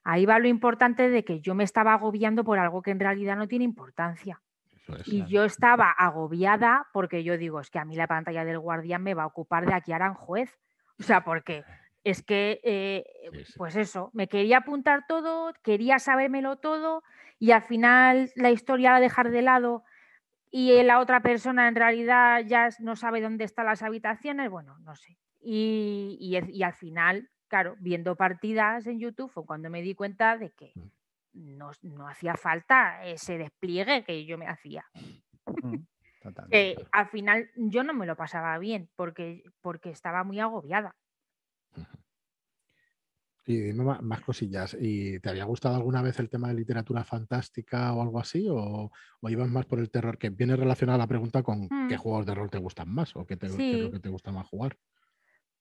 ahí 0.06 0.26
va 0.26 0.40
lo 0.40 0.48
importante 0.48 1.10
de 1.10 1.26
que 1.26 1.42
yo 1.42 1.54
me 1.54 1.66
estaba 1.66 1.92
agobiando 1.94 2.46
por 2.46 2.60
algo 2.60 2.82
que 2.82 2.92
en 2.92 3.02
realidad 3.02 3.36
no 3.36 3.50
tiene 3.50 3.66
importancia. 3.66 4.42
Es. 4.88 5.06
Y 5.08 5.18
Claro. 5.18 5.30
yo 5.30 5.44
estaba 5.44 5.92
agobiada 5.92 6.88
porque 6.94 7.26
yo 7.26 7.38
digo, 7.38 7.60
es 7.60 7.70
que 7.70 7.80
a 7.80 7.84
mí 7.86 7.98
la 7.98 8.08
pantalla 8.08 8.46
del 8.46 8.60
guardián 8.60 9.04
me 9.04 9.14
va 9.16 9.24
a 9.24 9.28
ocupar 9.28 9.66
de 9.66 9.74
aquí 9.74 9.92
a 9.92 9.98
Aranjuez. 9.98 10.58
O 11.00 11.04
sea, 11.04 11.26
porque 11.26 11.64
es 12.04 12.24
que, 12.24 12.60
eh, 12.64 13.06
Sí, 13.30 13.44
sí. 13.46 13.60
pues 13.60 13.76
eso, 13.76 14.10
me 14.14 14.28
quería 14.28 14.60
apuntar 14.60 15.06
todo, 15.08 15.54
quería 15.64 16.00
sabérmelo 16.00 16.58
todo 16.58 17.04
y 17.40 17.52
al 17.52 17.62
final 17.62 18.32
la 18.36 18.52
historia 18.52 18.94
la 18.94 19.00
dejar 19.00 19.30
de 19.32 19.42
lado 19.42 19.84
y 20.52 20.82
la 20.84 21.00
otra 21.00 21.22
persona 21.22 21.68
en 21.68 21.76
realidad 21.76 22.44
ya 22.46 22.70
no 22.80 22.96
sabe 22.96 23.22
dónde 23.22 23.44
están 23.46 23.66
las 23.66 23.84
habitaciones, 23.84 24.50
bueno, 24.50 24.78
no 24.80 24.96
sé. 24.96 25.18
Y, 25.42 26.18
y 26.20 26.64
al 26.64 26.74
final, 26.74 27.30
claro, 27.48 27.76
viendo 27.80 28.16
partidas 28.16 28.88
en 28.88 29.00
YouTube 29.00 29.32
fue 29.32 29.46
cuando 29.46 29.70
me 29.70 29.82
di 29.82 29.96
cuenta 29.96 30.38
de 30.38 30.52
que 30.52 30.76
Mm. 30.78 30.90
no, 31.34 31.72
no 31.84 32.08
hacía 32.10 32.36
falta 32.36 33.06
ese 33.06 33.38
despliegue 33.38 34.04
que 34.04 34.26
yo 34.26 34.38
me 34.38 34.48
hacía. 34.48 34.86
Mm, 35.62 35.82
al 36.92 37.08
final 37.08 37.50
yo 37.56 37.84
no 37.84 37.94
me 37.94 38.06
lo 38.06 38.16
pasaba 38.16 38.58
bien 38.60 38.90
porque, 38.96 39.44
porque 39.62 39.90
estaba 39.92 40.24
muy 40.24 40.40
agobiada. 40.40 40.96
Y 43.46 43.58
dime 43.58 43.84
más 44.02 44.22
cosillas. 44.22 44.78
¿Y 44.80 45.20
te 45.20 45.30
había 45.30 45.44
gustado 45.44 45.76
alguna 45.76 46.02
vez 46.02 46.18
el 46.20 46.30
tema 46.30 46.48
de 46.48 46.54
literatura 46.54 47.04
fantástica 47.04 47.94
o 47.94 48.02
algo 48.02 48.20
así? 48.20 48.48
¿O, 48.50 48.92
o 49.22 49.30
ibas 49.30 49.50
más 49.50 49.66
por 49.66 49.80
el 49.80 49.90
terror? 49.90 50.18
Que 50.18 50.30
viene 50.30 50.56
relacionada 50.56 50.98
la 50.98 51.08
pregunta 51.08 51.44
con 51.44 51.68
qué 51.90 51.96
Mm. 51.96 52.00
juegos 52.00 52.26
de 52.26 52.36
rol 52.36 52.50
te 52.50 52.58
gustan 52.58 52.90
más 52.90 53.16
o 53.16 53.26
qué, 53.26 53.36
te, 53.36 53.48
qué 53.48 53.54
Sí. 53.54 53.90
que 53.92 54.00
te 54.00 54.10
gusta 54.10 54.32
más 54.32 54.48
jugar. 54.48 54.78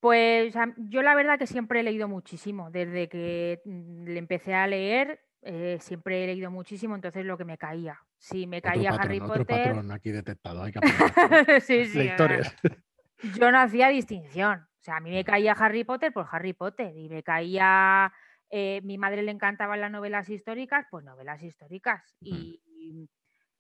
Pues 0.00 0.54
yo 0.76 1.02
la 1.02 1.14
verdad 1.14 1.38
que 1.38 1.46
siempre 1.46 1.80
he 1.80 1.82
leído 1.82 2.08
muchísimo. 2.08 2.70
Desde 2.70 3.08
que 3.08 3.60
mm, 3.64 4.04
le 4.04 4.18
empecé 4.18 4.54
a 4.54 4.66
leer, 4.66 5.20
eh, 5.42 5.78
siempre 5.80 6.24
he 6.24 6.26
leído 6.26 6.50
muchísimo, 6.50 6.94
entonces 6.94 7.24
lo 7.24 7.36
que 7.38 7.44
me 7.44 7.56
caía. 7.58 7.98
Si 8.18 8.46
me 8.46 8.58
Otro 8.58 8.70
caía 8.72 8.90
patrón, 8.90 9.06
Harry 9.10 9.20
otro 9.20 9.44
Potter. 9.44 9.62
patrón 9.68 9.92
aquí 9.92 10.10
detectado. 10.10 10.62
Hay 10.62 10.72
que 10.72 10.80
sí, 11.60 11.84
sí, 11.86 12.08
yo 13.38 13.50
no 13.52 13.58
hacía 13.60 13.88
distinción. 13.88 14.66
O 14.82 14.84
sea, 14.84 14.96
a 14.96 15.00
mí 15.00 15.12
me 15.12 15.24
caía 15.24 15.52
Harry 15.52 15.84
Potter 15.84 16.12
por 16.12 16.26
Harry 16.32 16.54
Potter 16.54 16.96
y 16.96 17.08
me 17.08 17.22
caía, 17.22 18.12
eh, 18.50 18.80
mi 18.82 18.98
madre 18.98 19.22
le 19.22 19.30
encantaban 19.30 19.80
las 19.80 19.92
novelas 19.92 20.28
históricas, 20.28 20.86
pues 20.90 21.04
novelas 21.04 21.40
históricas 21.44 22.02
y 22.20 23.08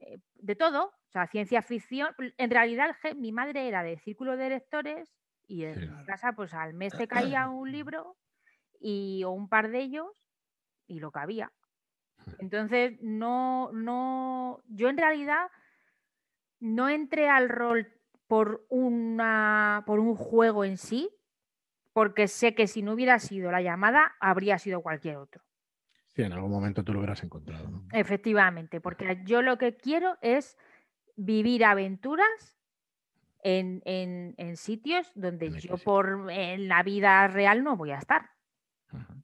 eh, 0.00 0.18
de 0.34 0.56
todo. 0.56 0.86
O 0.86 1.10
sea, 1.12 1.28
ciencia 1.28 1.62
ficción. 1.62 2.08
En 2.38 2.50
realidad, 2.50 2.96
mi 3.16 3.30
madre 3.30 3.68
era 3.68 3.84
de 3.84 3.98
círculo 3.98 4.36
de 4.36 4.48
lectores 4.48 5.14
y 5.46 5.64
en 5.64 5.78
Sí. 5.78 5.86
mi 5.86 6.04
casa, 6.04 6.32
pues 6.32 6.54
al 6.54 6.74
mes 6.74 6.96
te 6.96 7.06
caía 7.06 7.48
un 7.48 7.70
libro 7.70 8.16
y, 8.80 9.22
o 9.24 9.30
un 9.30 9.48
par 9.48 9.70
de 9.70 9.80
ellos 9.80 10.08
y 10.88 11.00
lo 11.00 11.12
que 11.12 11.20
había. 11.20 11.52
Entonces, 12.38 12.98
no, 13.00 13.70
no, 13.72 14.60
yo 14.66 14.88
en 14.88 14.96
realidad 14.98 15.46
no 16.60 16.88
entré 16.88 17.28
al 17.28 17.48
rol 17.48 18.01
por 18.32 18.64
una 18.70 19.82
por 19.84 20.00
un 20.00 20.14
juego 20.16 20.64
en 20.64 20.78
sí, 20.78 21.10
porque 21.92 22.28
sé 22.28 22.54
que 22.54 22.66
si 22.66 22.80
no 22.80 22.94
hubiera 22.94 23.18
sido 23.18 23.52
la 23.52 23.60
llamada, 23.60 24.14
habría 24.20 24.58
sido 24.58 24.80
cualquier 24.80 25.18
otro. 25.18 25.42
Sí, 26.16 26.22
en 26.22 26.32
algún 26.32 26.50
momento 26.50 26.82
tú 26.82 26.94
lo 26.94 27.00
hubieras 27.00 27.22
encontrado. 27.22 27.68
¿no? 27.68 27.84
Efectivamente, 27.92 28.80
porque 28.80 29.20
yo 29.26 29.42
lo 29.42 29.58
que 29.58 29.76
quiero 29.76 30.16
es 30.22 30.56
vivir 31.14 31.62
aventuras 31.66 32.58
en, 33.42 33.82
en- 33.84 34.34
en 34.38 34.56
sitios 34.56 35.12
donde 35.14 35.48
En 35.48 35.58
yo 35.58 35.76
por 35.76 36.30
en 36.30 36.68
la 36.68 36.82
vida 36.82 37.28
real 37.28 37.62
no 37.62 37.76
voy 37.76 37.90
a 37.90 37.98
estar. 37.98 38.30
Ajá. 38.88 39.14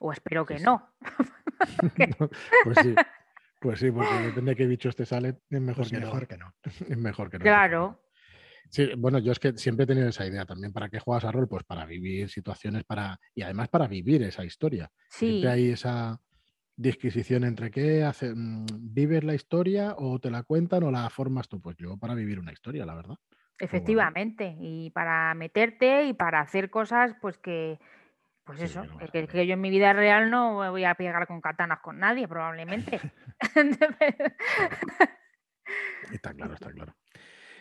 O 0.00 0.12
espero 0.12 0.44
Sí, 0.46 0.52
que 0.52 0.58
sí. 0.58 0.64
no. 0.66 0.92
pues 2.64 2.76
sí, 2.82 2.94
pues 3.58 3.78
sí, 3.80 3.90
porque 3.90 4.12
depende 4.20 4.50
de 4.50 4.56
qué 4.56 4.66
bichos 4.66 4.94
te 4.96 5.06
salen, 5.06 5.40
es 5.48 5.60
mejor 5.62 5.84
Pues 5.84 5.90
que 5.92 5.98
mejor 5.98 6.20
no. 6.20 6.28
que 6.28 6.36
no. 6.36 6.54
Es 6.90 6.98
mejor 6.98 7.30
que 7.30 7.38
no. 7.38 7.42
Claro. 7.42 8.04
Sí, 8.70 8.90
bueno, 8.96 9.18
yo 9.18 9.32
es 9.32 9.38
que 9.38 9.52
siempre 9.56 9.84
he 9.84 9.86
tenido 9.86 10.08
esa 10.08 10.26
idea 10.26 10.44
también. 10.44 10.72
¿Para 10.72 10.88
qué 10.88 11.00
juegas 11.00 11.24
a 11.24 11.32
rol? 11.32 11.48
Pues 11.48 11.64
para 11.64 11.84
vivir 11.86 12.28
situaciones, 12.28 12.84
para 12.84 13.18
y 13.34 13.42
además 13.42 13.68
para 13.68 13.86
vivir 13.88 14.22
esa 14.22 14.44
historia. 14.44 14.90
Sí, 15.08 15.26
Siempre 15.26 15.50
hay 15.50 15.70
esa 15.70 16.20
disquisición 16.76 17.44
entre 17.44 17.70
qué 17.70 18.04
hace, 18.04 18.32
mm, 18.34 18.66
vives 18.94 19.24
la 19.24 19.34
historia 19.34 19.94
o 19.98 20.18
te 20.20 20.30
la 20.30 20.42
cuentan 20.44 20.82
o 20.84 20.90
la 20.90 21.08
formas 21.10 21.48
tú. 21.48 21.60
Pues 21.60 21.76
yo 21.76 21.96
para 21.96 22.14
vivir 22.14 22.38
una 22.38 22.52
historia, 22.52 22.86
la 22.86 22.94
verdad. 22.94 23.16
efectivamente. 23.58 24.56
Y 24.60 24.90
para 24.90 25.34
meterte 25.34 26.04
y 26.06 26.12
para 26.12 26.40
hacer 26.40 26.70
cosas, 26.70 27.14
pues 27.20 27.38
que, 27.38 27.78
pues 28.44 28.58
Sí, 28.60 28.66
eso, 28.66 28.84
no 28.84 28.98
que, 28.98 29.26
que- 29.26 29.46
yo 29.46 29.54
en 29.54 29.60
mi 29.60 29.70
vida 29.70 29.92
real 29.92 30.30
no 30.30 30.54
voy 30.70 30.84
a 30.84 30.94
pegar 30.94 31.26
con 31.26 31.40
katanas 31.40 31.80
con 31.80 31.98
nadie, 31.98 32.28
probablemente. 32.28 33.00
Está 36.12 36.32
claro, 36.32 36.54
está 36.54 36.72
claro. 36.72 36.94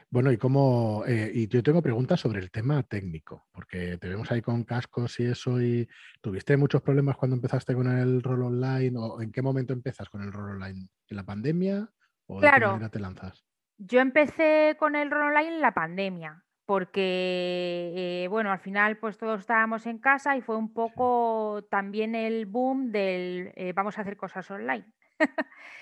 Bueno, 0.10 0.32
y 0.32 0.38
cómo, 0.38 1.04
eh, 1.06 1.30
y 1.34 1.48
yo 1.50 1.62
tengo 1.62 1.82
preguntas 1.82 2.22
sobre 2.22 2.40
el 2.40 2.50
tema 2.50 2.82
técnico, 2.84 3.48
porque 3.52 3.98
te 3.98 4.08
vemos 4.08 4.32
ahí 4.32 4.42
con 4.42 4.64
cascos 4.64 5.20
y 5.20 5.26
eso, 5.26 5.62
y 5.62 5.88
¿tuviste 6.22 6.56
muchos 6.56 6.82
problemas 6.82 7.18
cuando 7.18 7.36
empezaste 7.36 7.74
con 7.74 7.88
el 7.88 8.24
rol 8.24 8.44
online? 8.44 8.98
¿O 8.98 9.22
en 9.22 9.34
qué 9.34 9.42
momento 9.42 9.74
empiezas 9.74 10.08
con 10.10 10.22
el 10.22 10.32
rol 10.32 10.52
online? 10.52 10.88
¿En 11.10 11.18
la 11.18 11.26
pandemia? 11.26 11.90
¿O 12.26 12.40
de 12.40 12.50
qué 12.50 12.60
manera 12.60 12.90
te 12.90 13.00
lanzas? 13.00 13.46
Yo 13.78 14.00
empecé 14.00 14.78
con 14.80 14.96
el 14.96 15.12
rol 15.12 15.28
online 15.28 15.56
en 15.56 15.62
la 15.62 15.74
pandemia, 15.74 16.46
porque, 16.66 17.94
eh, 17.96 18.28
bueno, 18.30 18.52
al 18.52 18.60
final 18.60 18.98
pues 18.98 19.18
todos 19.18 19.42
estábamos 19.42 19.86
en 19.88 20.00
casa 20.00 20.38
y 20.38 20.42
fue 20.42 20.56
un 20.56 20.74
poco 20.74 21.66
también 21.70 22.16
el 22.16 22.46
boom 22.46 22.92
del 22.92 23.52
eh, 23.56 23.74
vamos 23.74 23.98
a 23.98 24.02
hacer 24.02 24.16
cosas 24.16 24.50
online. 24.52 24.86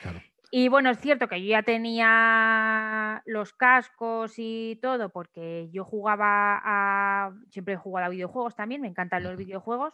Claro. 0.02 0.22
Y 0.52 0.68
bueno, 0.70 0.90
es 0.90 1.00
cierto 1.00 1.28
que 1.28 1.42
yo 1.42 1.50
ya 1.50 1.64
tenía 1.64 3.22
los 3.26 3.54
cascos 3.54 4.34
y 4.38 4.80
todo, 4.82 5.10
porque 5.10 5.70
yo 5.72 5.84
jugaba 5.84 6.62
a. 6.64 7.32
Siempre 7.50 7.74
he 7.74 7.78
jugado 7.78 8.08
a 8.08 8.10
videojuegos 8.10 8.56
también, 8.56 8.82
me 8.82 8.88
encantan 8.88 9.24
los 9.24 9.36
videojuegos, 9.38 9.94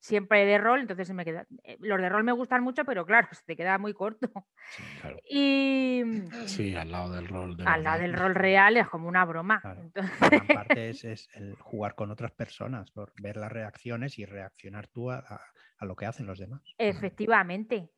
siempre 0.00 0.44
de 0.44 0.58
rol, 0.58 0.80
entonces 0.80 1.06
se 1.08 1.14
me 1.14 1.24
queda. 1.24 1.46
eh, 1.64 1.76
Los 1.80 2.00
de 2.00 2.08
rol 2.08 2.24
me 2.24 2.32
gustan 2.32 2.62
mucho, 2.62 2.84
pero 2.84 3.06
claro, 3.06 3.28
se 3.32 3.42
te 3.44 3.56
queda 3.56 3.78
muy 3.78 3.94
corto. 3.94 4.28
Sí, 4.76 4.82
claro. 5.00 5.16
Y 5.28 6.02
Sí, 6.46 6.74
al 6.74 6.90
lado 6.92 7.12
del 7.12 7.26
rol. 7.28 7.56
de 7.56 7.64
al 7.64 7.82
lado 7.84 8.00
del 8.00 8.12
rol 8.14 8.34
real 8.34 8.76
es 8.76 8.88
como 8.88 9.08
una 9.08 9.24
broma. 9.24 9.60
Claro. 9.60 9.82
Entonces, 9.82 10.42
parte 10.52 10.90
es, 10.90 11.04
es 11.04 11.28
el 11.34 11.54
jugar 11.60 11.94
con 11.94 12.10
otras 12.10 12.32
personas, 12.32 12.90
por 12.90 13.12
ver 13.22 13.36
las 13.36 13.50
reacciones 13.52 14.18
y 14.18 14.24
reaccionar 14.26 14.88
tú 14.88 15.10
a, 15.10 15.18
a- 15.18 15.40
a 15.80 15.86
lo 15.86 15.94
que 15.94 16.06
hacen 16.06 16.26
los 16.26 16.38
demás. 16.38 16.60
Efectivamente. 16.76 17.90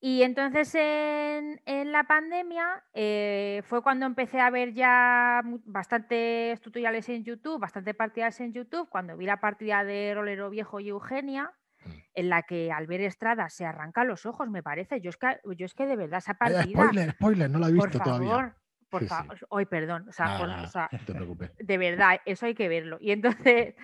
Y 0.00 0.22
entonces 0.22 0.72
en, 0.76 1.60
en 1.66 1.90
la 1.92 2.04
pandemia 2.04 2.84
eh, 2.94 3.62
fue 3.64 3.82
cuando 3.82 4.06
empecé 4.06 4.40
a 4.40 4.48
ver 4.50 4.72
ya 4.72 5.42
bastantes 5.64 6.60
tutoriales 6.60 7.08
en 7.08 7.24
YouTube, 7.24 7.58
bastantes 7.60 7.94
partidas 7.96 8.38
en 8.40 8.52
YouTube, 8.52 8.88
cuando 8.88 9.16
vi 9.16 9.26
la 9.26 9.40
partida 9.40 9.82
de 9.84 10.12
Rolero 10.14 10.50
Viejo 10.50 10.80
y 10.80 10.88
Eugenia, 10.88 11.52
Mm. 11.84 11.90
en 12.14 12.28
la 12.28 12.42
que 12.42 12.72
Albert 12.72 13.04
Estrada 13.04 13.48
se 13.50 13.64
arranca 13.64 14.02
los 14.02 14.26
ojos, 14.26 14.50
me 14.50 14.64
parece. 14.64 15.00
Yo 15.00 15.10
es 15.10 15.16
que, 15.16 15.38
yo 15.56 15.64
es 15.64 15.74
que 15.74 15.86
de 15.86 15.94
verdad 15.94 16.18
esa 16.18 16.32
Ay, 16.32 16.36
partida, 16.54 16.82
spoiler, 16.82 17.10
spoiler, 17.12 17.50
no 17.50 17.58
la 17.60 17.68
he 17.68 17.72
por 17.72 17.88
visto 17.88 17.98
favor, 18.04 18.18
todavía. 18.18 18.56
por 18.90 19.00
Sí, 19.02 19.06
sí. 19.06 19.14
favor, 19.14 19.38
hoy 19.50 19.66
perdón, 19.66 20.08
o 20.08 20.12
sea, 20.12 20.26
Nada, 20.26 20.38
por- 20.40 20.48
nada, 20.48 20.62
o 20.64 20.66
sea, 20.66 20.88
no 20.90 20.98
te 20.98 21.14
preocupes. 21.14 21.52
de 21.56 21.78
verdad, 21.78 22.20
eso 22.26 22.46
hay 22.46 22.54
que 22.56 22.68
verlo. 22.68 22.98
Y 23.00 23.12
entonces, 23.46 23.76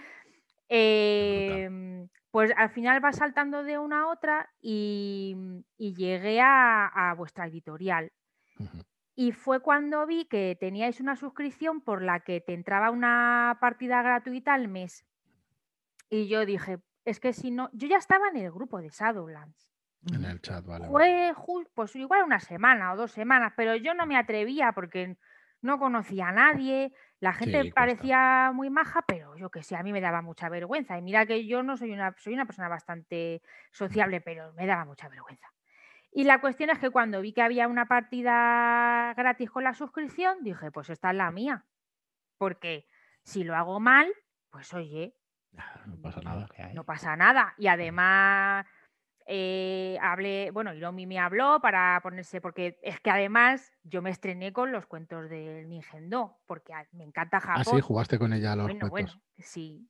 pues 2.34 2.52
al 2.56 2.68
final 2.70 2.98
va 3.04 3.12
saltando 3.12 3.62
de 3.62 3.78
una 3.78 4.00
a 4.00 4.06
otra 4.08 4.50
y, 4.60 5.36
y 5.76 5.94
llegué 5.94 6.40
a, 6.40 6.88
a 6.88 7.14
vuestra 7.14 7.46
editorial. 7.46 8.10
Y 9.14 9.30
fue 9.30 9.60
cuando 9.60 10.04
vi 10.04 10.24
que 10.24 10.56
teníais 10.58 10.98
una 10.98 11.14
suscripción 11.14 11.80
por 11.80 12.02
la 12.02 12.18
que 12.18 12.40
te 12.40 12.52
entraba 12.52 12.90
una 12.90 13.56
partida 13.60 14.02
gratuita 14.02 14.52
al 14.52 14.66
mes. 14.66 15.06
Y 16.10 16.26
yo 16.26 16.44
dije, 16.44 16.80
es 17.04 17.20
que 17.20 17.32
si 17.32 17.52
no, 17.52 17.70
yo 17.72 17.86
ya 17.86 17.98
estaba 17.98 18.26
en 18.30 18.38
el 18.38 18.50
grupo 18.50 18.80
de 18.80 18.88
Shadowlands. 18.88 19.70
En 20.12 20.24
el 20.24 20.40
chat, 20.40 20.66
vale. 20.66 20.88
Fue 20.88 21.32
ju- 21.36 21.68
pues 21.72 21.94
igual 21.94 22.24
una 22.24 22.40
semana 22.40 22.94
o 22.94 22.96
dos 22.96 23.12
semanas, 23.12 23.52
pero 23.56 23.76
yo 23.76 23.94
no 23.94 24.06
me 24.06 24.16
atrevía 24.16 24.72
porque 24.72 25.16
no 25.62 25.78
conocía 25.78 26.30
a 26.30 26.32
nadie, 26.32 26.92
la 27.24 27.32
gente 27.32 27.72
parecía 27.72 28.52
muy 28.54 28.68
maja, 28.68 29.02
pero 29.06 29.34
yo 29.36 29.50
que 29.50 29.62
sé, 29.62 29.76
a 29.76 29.82
mí 29.82 29.92
me 29.92 30.02
daba 30.02 30.20
mucha 30.20 30.50
vergüenza. 30.50 30.98
Y 30.98 31.02
mira 31.02 31.24
que 31.24 31.46
yo 31.46 31.62
no 31.62 31.78
soy 31.78 31.92
una, 31.92 32.14
soy 32.18 32.34
una 32.34 32.44
persona 32.44 32.68
bastante 32.68 33.40
sociable, 33.72 34.20
pero 34.20 34.52
me 34.52 34.66
daba 34.66 34.84
mucha 34.84 35.08
vergüenza. 35.08 35.48
Y 36.12 36.24
la 36.24 36.40
cuestión 36.42 36.68
es 36.68 36.78
que 36.78 36.90
cuando 36.90 37.22
vi 37.22 37.32
que 37.32 37.40
había 37.40 37.66
una 37.66 37.86
partida 37.86 39.14
gratis 39.16 39.50
con 39.50 39.64
la 39.64 39.72
suscripción, 39.72 40.44
dije, 40.44 40.70
pues 40.70 40.90
esta 40.90 41.10
es 41.10 41.16
la 41.16 41.30
mía. 41.30 41.64
Porque 42.36 42.86
si 43.22 43.42
lo 43.42 43.56
hago 43.56 43.80
mal, 43.80 44.12
pues 44.50 44.74
oye, 44.74 45.16
No 45.86 45.96
pasa 46.02 46.20
Nada 46.20 46.46
nada. 46.46 46.72
no 46.74 46.84
pasa 46.84 47.16
nada. 47.16 47.54
Y 47.56 47.68
además, 47.68 48.66
eh, 49.26 49.98
hablé, 50.02 50.50
bueno, 50.50 50.74
Hiromi 50.74 51.06
me 51.06 51.18
habló 51.18 51.60
para 51.60 51.98
ponerse, 52.02 52.40
porque 52.40 52.78
es 52.82 53.00
que 53.00 53.10
además 53.10 53.72
yo 53.82 54.02
me 54.02 54.10
estrené 54.10 54.52
con 54.52 54.70
los 54.72 54.86
cuentos 54.86 55.28
del 55.30 55.68
Nintendo, 55.68 56.38
porque 56.46 56.72
me 56.92 57.04
encanta 57.04 57.38
Ah, 57.38 57.40
Japón. 57.40 57.76
sí, 57.76 57.80
jugaste 57.80 58.18
con 58.18 58.32
ella 58.32 58.52
a 58.52 58.56
los 58.56 58.66
bueno, 58.66 58.90
cuentos. 58.90 59.16
bueno, 59.16 59.24
sí. 59.38 59.88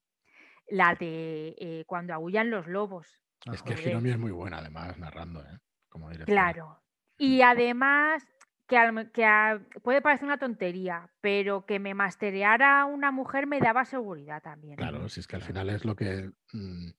La 0.68 0.94
de 0.94 1.54
eh, 1.58 1.84
cuando 1.86 2.14
aullan 2.14 2.50
los 2.50 2.66
lobos. 2.66 3.22
Es 3.52 3.62
que. 3.62 3.74
Hiromi 3.74 4.10
es 4.10 4.18
muy 4.18 4.30
buena, 4.32 4.58
además, 4.58 4.96
narrando, 4.98 5.40
¿eh? 5.42 5.58
Como. 5.88 6.08
Claro. 6.24 6.80
Y 7.18 7.42
además, 7.42 8.26
que, 8.66 8.78
a 8.78 8.86
lo 8.86 8.92
me- 8.94 9.10
que 9.10 9.24
a- 9.24 9.60
puede 9.82 10.00
parecer 10.00 10.24
una 10.24 10.38
tontería, 10.38 11.10
pero 11.20 11.66
que 11.66 11.78
me 11.78 11.92
mastereara 11.94 12.86
una 12.86 13.10
mujer 13.10 13.46
me 13.46 13.60
daba 13.60 13.84
seguridad 13.84 14.42
también. 14.42 14.76
Claro, 14.76 15.08
si 15.08 15.20
es 15.20 15.26
que 15.26 15.36
al 15.36 15.42
final 15.42 15.68
es 15.70 15.84
lo 15.84 15.94
que. 15.96 16.30
mm, 16.52 16.90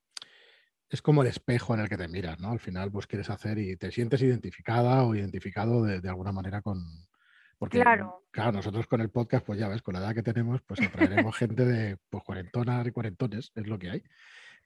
es 0.90 1.02
como 1.02 1.22
el 1.22 1.28
espejo 1.28 1.74
en 1.74 1.80
el 1.82 1.90
que 1.90 1.98
te 1.98 2.08
miras, 2.08 2.40
¿no? 2.40 2.52
Al 2.52 2.60
final, 2.60 2.92
pues 2.92 3.08
quieres 3.08 3.30
hacer 3.30 3.58
y 3.58 3.76
te 3.76 3.92
sientes 3.92 4.22
identificada 4.22 5.04
o 5.04 5.16
identificado 5.16 5.84
de, 5.84 6.02
de 6.02 6.10
alguna 6.10 6.32
manera 6.32 6.62
con. 6.62 6.84
Porque, 7.58 7.80
Claro. 7.80 8.24
claro, 8.32 8.52
nosotros 8.52 8.86
con 8.86 9.00
el 9.02 9.10
podcast, 9.10 9.46
pues 9.46 9.58
ya 9.58 9.70
ves, 9.70 9.82
con 9.82 9.94
la 9.94 10.02
edad 10.02 10.14
que 10.14 10.24
tenemos, 10.24 10.62
pues 10.64 10.82
atraeremos 10.82 11.36
gente 11.38 11.66
de 11.66 11.98
pues 12.10 12.24
cuarentonas 12.24 12.86
y 12.86 12.92
cuarentones, 12.92 13.52
es 13.56 13.68
lo 13.68 13.80
que 13.80 13.90
hay. 13.92 14.04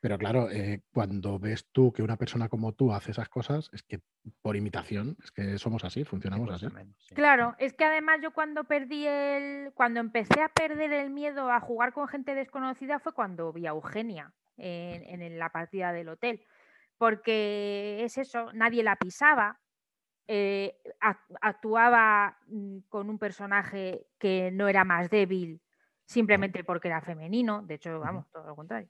Pero 0.01 0.17
claro, 0.17 0.49
eh, 0.49 0.81
cuando 0.93 1.39
ves 1.39 1.67
tú 1.71 1.91
que 1.91 2.01
una 2.01 2.15
persona 2.15 2.47
como 2.47 2.71
tú 2.73 2.93
hace 2.93 3.11
esas 3.11 3.27
cosas, 3.27 3.69
es 3.73 3.83
que 3.83 3.99
por 4.41 4.55
imitación, 4.55 5.17
es 5.21 5.31
que 5.31 5.57
somos 5.57 5.83
así, 5.83 6.05
funcionamos 6.05 6.49
así. 6.49 6.67
Claro, 7.13 7.55
es 7.59 7.73
que 7.73 7.83
además 7.83 8.19
yo 8.23 8.31
cuando 8.31 8.63
perdí 8.63 9.05
el, 9.05 9.73
cuando 9.73 9.99
empecé 9.99 10.41
a 10.41 10.49
perder 10.49 10.93
el 10.93 11.09
miedo 11.09 11.51
a 11.51 11.59
jugar 11.59 11.91
con 11.91 12.07
gente 12.07 12.33
desconocida 12.33 12.99
fue 12.99 13.13
cuando 13.13 13.51
vi 13.51 13.67
a 13.67 13.71
Eugenia 13.71 14.33
en, 14.59 15.39
la 15.39 15.49
partida 15.49 15.91
del 15.91 16.09
hotel, 16.09 16.41
porque 16.97 18.03
es 18.03 18.17
eso, 18.17 18.51
nadie 18.53 18.83
la 18.83 18.95
pisaba, 18.97 19.59
eh, 20.27 20.77
ac- 21.01 21.37
actuaba 21.41 22.37
mm, 22.47 22.79
con 22.89 23.09
un 23.09 23.17
personaje 23.17 24.05
que 24.19 24.51
no 24.51 24.67
era 24.67 24.83
más 24.83 25.09
débil 25.09 25.61
simplemente 26.05 26.63
porque 26.63 26.87
era 26.87 27.01
femenino, 27.01 27.61
de 27.61 27.75
hecho, 27.75 27.99
vamos, 27.99 28.29
todo 28.31 28.47
lo 28.47 28.55
contrario. 28.55 28.89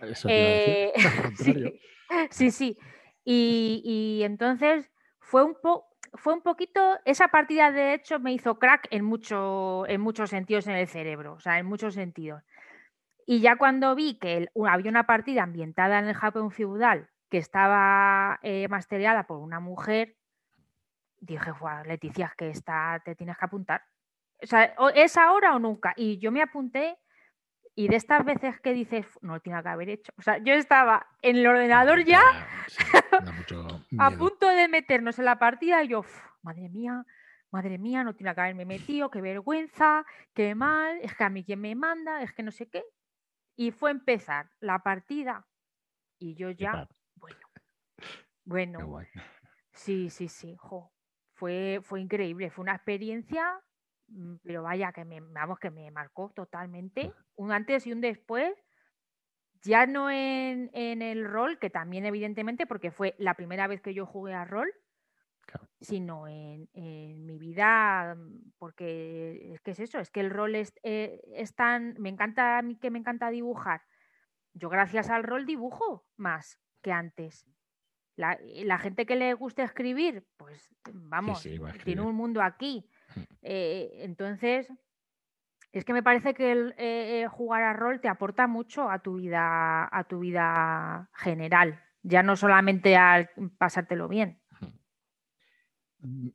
Eso 0.00 0.28
Eh, 0.30 0.92
sí, 1.36 1.80
sí, 2.30 2.50
sí. 2.50 2.78
Y, 3.24 3.82
y 3.84 4.24
entonces 4.24 4.90
fue 5.18 5.42
un 5.42 5.56
po 5.60 5.86
fue 6.16 6.32
un 6.32 6.42
poquito, 6.42 6.96
esa 7.04 7.28
partida 7.28 7.72
de 7.72 7.94
hecho 7.94 8.20
me 8.20 8.32
hizo 8.32 8.58
crack 8.58 8.86
en, 8.90 9.04
mucho, 9.04 9.84
en 9.88 10.00
muchos 10.00 10.30
sentidos 10.30 10.66
en 10.68 10.76
el 10.76 10.86
cerebro, 10.86 11.32
o 11.34 11.40
sea, 11.40 11.58
en 11.58 11.66
muchos 11.66 11.94
sentidos. 11.94 12.42
Y 13.26 13.40
ya 13.40 13.56
cuando 13.56 13.94
vi 13.94 14.18
que 14.18 14.36
el- 14.36 14.50
había 14.68 14.90
una 14.90 15.06
partida 15.06 15.42
ambientada 15.42 15.98
en 15.98 16.06
el 16.06 16.14
Japón 16.14 16.50
feudal 16.50 17.08
que 17.30 17.38
estaba 17.38 18.38
eh, 18.42 18.68
mastereada 18.68 19.26
por 19.26 19.38
una 19.38 19.60
mujer, 19.60 20.16
dije, 21.20 21.50
"Buah, 21.58 21.84
Leticia, 21.84 22.26
es 22.26 22.34
que 22.36 22.50
esta 22.50 23.00
te 23.04 23.14
tienes 23.14 23.36
que 23.38 23.44
apuntar. 23.44 23.82
O 24.42 24.46
sea, 24.46 24.74
es 24.94 25.16
ahora 25.16 25.54
o 25.54 25.58
nunca. 25.58 25.94
Y 25.96 26.18
yo 26.18 26.30
me 26.30 26.42
apunté 26.42 26.98
y 27.74 27.88
de 27.88 27.96
estas 27.96 28.24
veces 28.24 28.60
que 28.60 28.72
dices, 28.72 29.06
"Fu, 29.06 29.18
no 29.22 29.34
lo 29.34 29.40
tenía 29.40 29.62
que 29.62 29.68
haber 29.68 29.88
hecho. 29.88 30.12
O 30.18 30.22
sea, 30.22 30.38
yo 30.38 30.52
estaba 30.54 31.06
en 31.22 31.36
el 31.36 31.46
ordenador 31.46 32.04
ya 32.04 32.20
Sí, 32.68 32.76
a 33.98 34.10
punto 34.18 34.46
de 34.48 34.68
meternos 34.68 35.18
en 35.18 35.24
la 35.24 35.38
partida 35.38 35.82
y 35.82 35.88
yo, 35.88 36.00
"Uf, 36.00 36.22
madre 36.42 36.68
mía, 36.68 37.04
madre 37.50 37.78
mía, 37.78 38.04
no 38.04 38.14
tiene 38.14 38.34
que 38.34 38.40
haberme 38.40 38.64
metido, 38.64 39.10
qué 39.10 39.20
vergüenza, 39.20 40.04
qué 40.34 40.54
mal, 40.54 40.98
es 41.02 41.14
que 41.14 41.24
a 41.24 41.30
mí 41.30 41.44
quién 41.44 41.60
me 41.60 41.74
manda, 41.74 42.22
es 42.22 42.32
que 42.32 42.42
no 42.42 42.50
sé 42.50 42.68
qué. 42.68 42.84
Y 43.56 43.70
fue 43.70 43.90
empezar 43.90 44.50
la 44.60 44.80
partida. 44.80 45.46
Y 46.18 46.34
yo 46.34 46.50
ya, 46.50 46.88
bueno, 47.16 47.38
Bueno, 48.44 49.00
sí, 49.72 50.10
sí, 50.10 50.28
sí, 50.28 50.54
jo, 50.58 50.92
Fue, 51.32 51.80
fue 51.82 52.00
increíble, 52.00 52.50
fue 52.50 52.62
una 52.62 52.74
experiencia, 52.74 53.60
mm, 54.08 54.36
pero 54.42 54.62
vaya, 54.62 54.92
que 54.92 55.04
me, 55.04 55.20
vamos, 55.20 55.58
que 55.58 55.70
me 55.70 55.90
marcó 55.90 56.30
totalmente. 56.34 57.12
Un 57.36 57.52
antes 57.52 57.86
y 57.86 57.92
un 57.92 58.00
después, 58.00 58.54
ya 59.62 59.86
no 59.86 60.10
en, 60.10 60.70
en 60.74 61.00
el 61.00 61.24
rol, 61.24 61.58
que 61.58 61.70
también 61.70 62.04
evidentemente, 62.04 62.66
porque 62.66 62.90
fue 62.90 63.14
la 63.18 63.34
primera 63.34 63.66
vez 63.66 63.80
que 63.80 63.94
yo 63.94 64.06
jugué 64.06 64.34
a 64.34 64.44
rol, 64.44 64.70
Claro. 65.46 65.68
sino 65.80 66.26
en, 66.26 66.68
en 66.72 67.26
mi 67.26 67.38
vida, 67.38 68.14
mm, 68.14 68.52
porque 68.58 69.52
es 69.52 69.60
que 69.60 69.72
es 69.72 69.80
eso, 69.80 69.98
es 69.98 70.10
que 70.10 70.20
el 70.20 70.30
rol 70.30 70.54
es, 70.54 70.74
eh, 70.82 71.20
es 71.34 71.54
tan, 71.54 71.94
me 71.98 72.08
encanta, 72.08 72.58
a 72.58 72.62
mí 72.62 72.76
que 72.76 72.90
me 72.90 72.98
encanta 72.98 73.30
dibujar. 73.30 73.82
Yo 74.52 74.68
gracias 74.68 75.10
al 75.10 75.24
rol 75.24 75.46
dibujo 75.46 76.06
más 76.16 76.60
que 76.82 76.92
antes. 76.92 77.46
La, 78.16 78.38
la 78.40 78.78
gente 78.78 79.06
que 79.06 79.16
le 79.16 79.34
gusta 79.34 79.64
escribir, 79.64 80.26
pues 80.36 80.74
vamos, 80.92 81.40
sí, 81.40 81.58
tiene 81.84 82.02
un 82.02 82.14
mundo 82.14 82.42
aquí. 82.42 82.88
Mm. 83.16 83.20
Eh, 83.42 83.90
entonces, 84.04 84.72
es 85.74 85.84
que 85.84 85.92
me 85.92 86.04
parece 86.04 86.34
que 86.34 86.52
el 86.52 86.74
eh, 86.78 87.22
eh, 87.22 87.28
jugar 87.28 87.64
a 87.64 87.72
rol 87.72 88.00
te 88.00 88.08
aporta 88.08 88.46
mucho 88.46 88.88
a 88.88 89.00
tu 89.00 89.16
vida, 89.16 89.88
a 89.90 90.04
tu 90.04 90.20
vida 90.20 91.10
general, 91.12 91.82
ya 92.02 92.22
no 92.22 92.36
solamente 92.36 92.96
al 92.96 93.30
pasártelo 93.58 94.06
bien. 94.06 94.40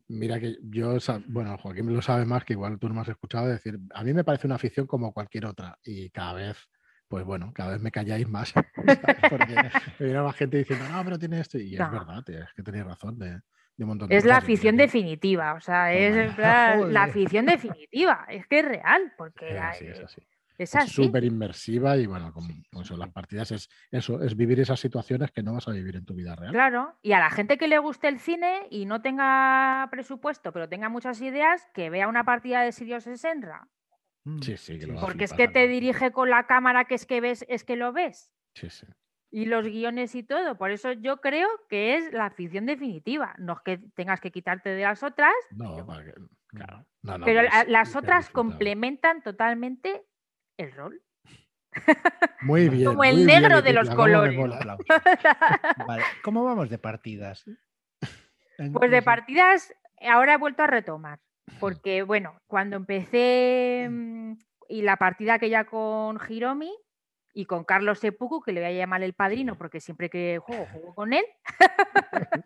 Mira 0.08 0.40
que 0.40 0.58
yo, 0.64 0.98
bueno, 1.28 1.58
Joaquín 1.58 1.94
lo 1.94 2.02
sabe 2.02 2.26
más, 2.26 2.44
que 2.44 2.54
igual 2.54 2.80
tú 2.80 2.88
no 2.88 2.96
me 2.96 3.02
has 3.02 3.10
escuchado 3.10 3.48
decir, 3.48 3.80
a 3.94 4.04
mí 4.04 4.14
me 4.14 4.24
parece 4.24 4.48
una 4.48 4.56
afición 4.56 4.88
como 4.88 5.14
cualquier 5.14 5.46
otra 5.46 5.78
y 5.84 6.10
cada 6.10 6.34
vez, 6.34 6.58
pues 7.08 7.24
bueno, 7.24 7.52
cada 7.54 7.72
vez 7.74 7.82
me 7.82 7.92
calláis 7.92 8.28
más, 8.28 8.52
porque 9.30 9.56
me 10.00 10.06
viene 10.06 10.22
más 10.22 10.36
gente 10.36 10.58
diciendo, 10.58 10.86
no, 10.92 11.04
pero 11.04 11.20
tiene 11.20 11.40
esto 11.40 11.60
y 11.60 11.76
es 11.76 11.92
verdad, 11.92 12.24
tío, 12.24 12.40
es 12.44 12.54
que 12.56 12.64
tenéis 12.64 12.86
razón 12.86 13.20
de, 13.20 13.30
de 13.32 13.84
un 13.84 13.88
montón 13.90 14.10
de 14.10 14.16
Es 14.18 14.26
la 14.26 14.36
cosas 14.36 14.44
afición 14.44 14.78
definitiva, 14.78 15.54
o 15.54 15.60
sea, 15.62 15.94
es 15.94 16.36
la 16.92 17.04
afición 17.04 17.46
definitiva, 17.46 18.26
es 18.30 18.48
que 18.48 18.60
es 18.60 18.66
real, 18.66 19.14
porque 19.18 19.60
así, 19.60 19.86
hay- 19.86 19.92
es 19.92 20.04
así. 20.04 20.22
Es 20.60 20.72
súper 20.91 21.24
inmersiva 21.24 21.95
y 21.98 22.06
bueno, 22.06 22.32
como, 22.34 22.50
como 22.72 22.84
son 22.86 23.00
las 23.00 23.10
partidas, 23.12 23.52
es 23.52 23.69
eso, 23.91 24.22
es 24.22 24.36
vivir 24.36 24.60
esas 24.60 24.80
situaciones 24.80 25.32
que 25.32 25.41
no 25.41 25.54
vas 25.54 25.67
a 25.67 25.72
vivir 25.72 25.95
en 25.95 26.06
tu 26.06 26.13
vida 26.13 26.36
real. 26.36 26.52
Claro, 26.52 26.98
y 27.02 27.13
a 27.13 27.19
la 27.19 27.30
gente 27.30 27.58
que 27.58 27.67
le 27.67 27.80
guste 27.80 28.08
el 28.08 28.19
cine 28.19 28.67
y 28.69 28.86
no 28.86 29.02
tenga 29.02 29.88
presupuesto, 29.89 30.52
pero 30.52 30.67
tenga 30.67 30.89
muchas 30.89 31.22
ideas, 31.22 31.67
que 31.74 31.89
vea 31.89 32.08
una 32.08 32.24
partida 32.26 32.62
de 32.62 32.72
Sirius 32.72 33.06
Senra, 33.15 33.67
Mm, 34.26 34.41
Sí, 34.41 34.58
sí, 34.58 34.78
que 34.78 34.86
lo 34.86 34.98
a 34.98 35.02
porque 35.02 35.24
es 35.24 35.34
que 35.34 35.48
te 35.48 35.67
dirige 35.69 36.12
con 36.12 36.30
la 36.30 36.45
cámara 36.45 36.84
que 36.84 36.95
es 36.95 37.06
que 37.06 37.22
ves, 37.22 37.45
es 37.48 37.63
que 37.63 37.78
lo 37.78 37.93
ves. 37.93 38.34
Sí, 38.54 38.69
sí. 38.69 38.86
y 39.32 39.45
los 39.45 39.63
guiones 39.63 40.15
y 40.15 40.24
todo. 40.24 40.58
Por 40.58 40.72
eso 40.72 40.91
yo 40.91 41.22
creo 41.22 41.48
que 41.69 41.95
es 41.95 42.12
la 42.12 42.26
afición 42.26 42.65
definitiva. 42.65 43.36
No 43.38 43.54
es 43.54 43.60
que 43.63 43.78
tengas 43.93 44.19
que 44.19 44.32
quitarte 44.32 44.69
de 44.72 44.82
las 44.84 45.04
otras, 45.04 45.32
No, 45.52 45.86
para 45.86 46.04
que- 46.04 46.13
claro. 46.48 46.86
No, 47.04 47.17
no, 47.19 47.26
pero 47.26 47.43
las 47.67 47.95
otras 47.95 48.30
complementan 48.32 49.22
totalmente 49.22 50.04
el 50.60 50.74
rol. 50.74 51.02
Muy 52.41 52.69
bien. 52.69 52.86
Como 52.86 53.04
el 53.04 53.15
muy 53.15 53.26
bien, 53.26 53.41
negro 53.41 53.62
de 53.62 53.74
los 53.74 53.89
colores. 53.89 54.38
Vale, 55.88 56.04
¿Cómo 56.24 56.43
vamos 56.43 56.69
de 56.69 56.78
partidas? 56.78 57.45
Pues 58.74 58.91
de 58.91 59.02
partidas, 59.02 59.74
ahora 60.02 60.34
he 60.34 60.38
vuelto 60.38 60.63
a 60.63 60.67
retomar. 60.67 61.19
Porque, 61.60 62.04
bueno, 62.04 62.39
cuando 62.48 62.76
empecé 62.76 63.88
mm, 63.89 64.34
y 64.67 64.82
la 64.82 64.98
partida 64.98 65.36
aquella 65.36 65.63
con 65.63 66.19
Hiromi 66.28 66.72
y 67.34 67.45
con 67.45 67.63
Carlos 67.63 68.00
Seppuku, 68.00 68.41
que 68.41 68.52
le 68.52 68.62
voy 68.62 68.69
a 68.69 68.78
llamar 68.78 69.02
el 69.02 69.13
padrino, 69.13 69.56
porque 69.56 69.80
siempre 69.80 70.10
que 70.10 70.39
juego, 70.39 70.67
juego 70.72 70.93
con 70.93 71.13
él. 71.13 71.24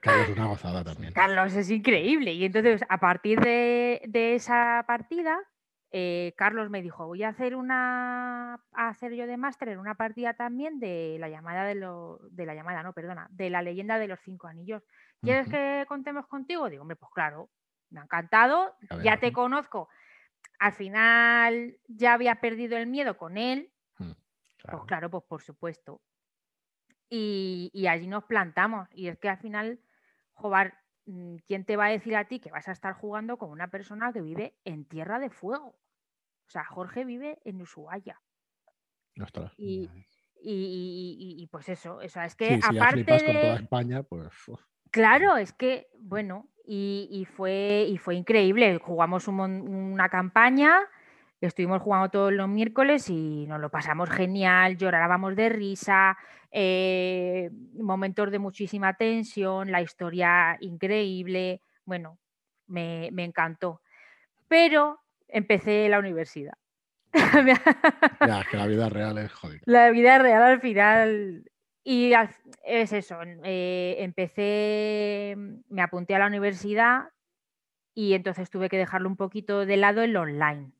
Carlos, 0.00 0.30
una 0.30 0.46
gozada 0.46 0.84
también. 0.84 1.12
Carlos 1.12 1.54
es 1.54 1.70
increíble. 1.70 2.32
Y 2.32 2.44
entonces, 2.44 2.82
a 2.88 2.98
partir 2.98 3.40
de, 3.40 4.02
de 4.06 4.34
esa 4.36 4.84
partida, 4.86 5.38
eh, 5.96 6.34
Carlos 6.36 6.70
me 6.70 6.82
dijo, 6.82 7.06
voy 7.06 7.22
a 7.22 7.28
hacer 7.28 7.54
una 7.54 8.54
a 8.72 8.88
hacer 8.88 9.14
yo 9.14 9.28
de 9.28 9.36
máster 9.36 9.68
en 9.68 9.78
una 9.78 9.94
partida 9.94 10.34
también 10.34 10.80
de 10.80 11.18
la 11.20 11.28
llamada 11.28 11.64
de 11.64 11.76
lo, 11.76 12.18
de 12.32 12.46
la 12.46 12.54
llamada, 12.56 12.82
no, 12.82 12.92
perdona, 12.92 13.28
de 13.30 13.48
la 13.48 13.62
leyenda 13.62 14.00
de 14.00 14.08
los 14.08 14.18
cinco 14.18 14.48
anillos. 14.48 14.82
¿Quieres 15.22 15.48
que 15.48 15.84
contemos 15.86 16.26
contigo? 16.26 16.68
Digo, 16.68 16.82
hombre, 16.82 16.96
pues 16.96 17.12
claro, 17.14 17.48
me 17.90 18.00
ha 18.00 18.02
encantado, 18.02 18.74
ver, 18.90 19.02
ya 19.04 19.20
te 19.20 19.32
conozco. 19.32 19.88
Al 20.58 20.72
final 20.72 21.78
ya 21.86 22.14
había 22.14 22.40
perdido 22.40 22.76
el 22.76 22.88
miedo 22.88 23.16
con 23.16 23.38
él, 23.38 23.72
pues 24.68 24.82
Claro. 24.82 24.86
claro, 24.86 25.10
pues 25.10 25.24
por 25.28 25.42
supuesto. 25.42 26.02
Y, 27.08 27.70
y 27.72 27.86
allí 27.86 28.08
nos 28.08 28.24
plantamos. 28.24 28.88
Y 28.92 29.08
es 29.08 29.18
que 29.18 29.28
al 29.28 29.38
final, 29.38 29.80
joder, 30.32 30.74
mm, 31.06 31.36
¿quién 31.46 31.64
te 31.64 31.76
va 31.76 31.86
a 31.86 31.90
decir 31.90 32.16
a 32.16 32.26
ti 32.26 32.40
que 32.40 32.50
vas 32.50 32.68
a 32.68 32.72
estar 32.72 32.94
jugando 32.94 33.38
con 33.38 33.50
una 33.50 33.68
persona 33.68 34.12
que 34.12 34.22
vive 34.22 34.58
en 34.64 34.84
Tierra 34.84 35.18
de 35.20 35.30
Fuego? 35.30 35.76
O 36.54 36.56
sea, 36.56 36.64
Jorge 36.66 37.04
vive 37.04 37.40
en 37.44 37.60
Ushuaia. 37.60 38.22
Ostras. 39.20 39.52
Y, 39.56 39.90
y- 40.40 40.52
y- 40.52 41.16
y- 41.18 41.42
y, 41.42 41.46
pues 41.48 41.68
eso, 41.68 41.96
o 41.96 42.08
sea, 42.08 42.26
es 42.26 42.36
que 42.36 42.46
Sí, 42.46 42.62
si 42.62 42.74
ya 42.74 42.82
aparte 42.82 43.02
flipas 43.02 43.24
con 43.24 43.40
toda 43.40 43.56
de... 43.56 43.62
España, 43.64 44.02
pues 44.04 44.28
Claro, 44.92 45.36
es 45.36 45.52
que, 45.52 45.88
bueno, 45.98 46.46
y, 46.64 47.08
y 47.10 47.24
fue, 47.24 47.86
y 47.88 47.98
fue 47.98 48.14
increíble. 48.14 48.78
Jugamos 48.78 49.26
un 49.26 49.40
una 49.40 50.08
campaña, 50.08 50.78
estuvimos 51.40 51.82
jugando 51.82 52.10
todos 52.10 52.32
los 52.32 52.48
miércoles 52.48 53.10
y 53.10 53.46
nos 53.48 53.58
lo 53.58 53.68
pasamos 53.68 54.08
genial, 54.10 54.76
llorábamos 54.76 55.34
de 55.34 55.48
risa, 55.48 56.16
eh, 56.52 57.50
momentos 57.80 58.30
de 58.30 58.38
muchísima 58.38 58.94
tensión, 58.94 59.72
la 59.72 59.82
historia 59.82 60.56
increíble. 60.60 61.62
Bueno, 61.84 62.20
me, 62.68 63.08
me 63.12 63.24
encantó. 63.24 63.82
Pero 64.46 65.00
empecé 65.34 65.88
la 65.88 65.98
universidad. 65.98 66.54
ya, 67.12 68.40
es 68.40 68.48
que 68.48 68.56
la 68.56 68.66
vida 68.66 68.88
real 68.88 69.18
es 69.18 69.32
jodida. 69.32 69.60
La 69.66 69.90
vida 69.90 70.18
real 70.18 70.42
al 70.42 70.60
final. 70.60 71.50
Y 71.82 72.12
es 72.64 72.92
eso, 72.94 73.18
eh, 73.42 73.96
empecé, 73.98 75.36
me 75.68 75.82
apunté 75.82 76.14
a 76.14 76.18
la 76.18 76.28
universidad 76.28 77.10
y 77.94 78.14
entonces 78.14 78.48
tuve 78.48 78.70
que 78.70 78.78
dejarlo 78.78 79.06
un 79.06 79.16
poquito 79.16 79.66
de 79.66 79.76
lado 79.76 80.00
el 80.00 80.16
online. 80.16 80.72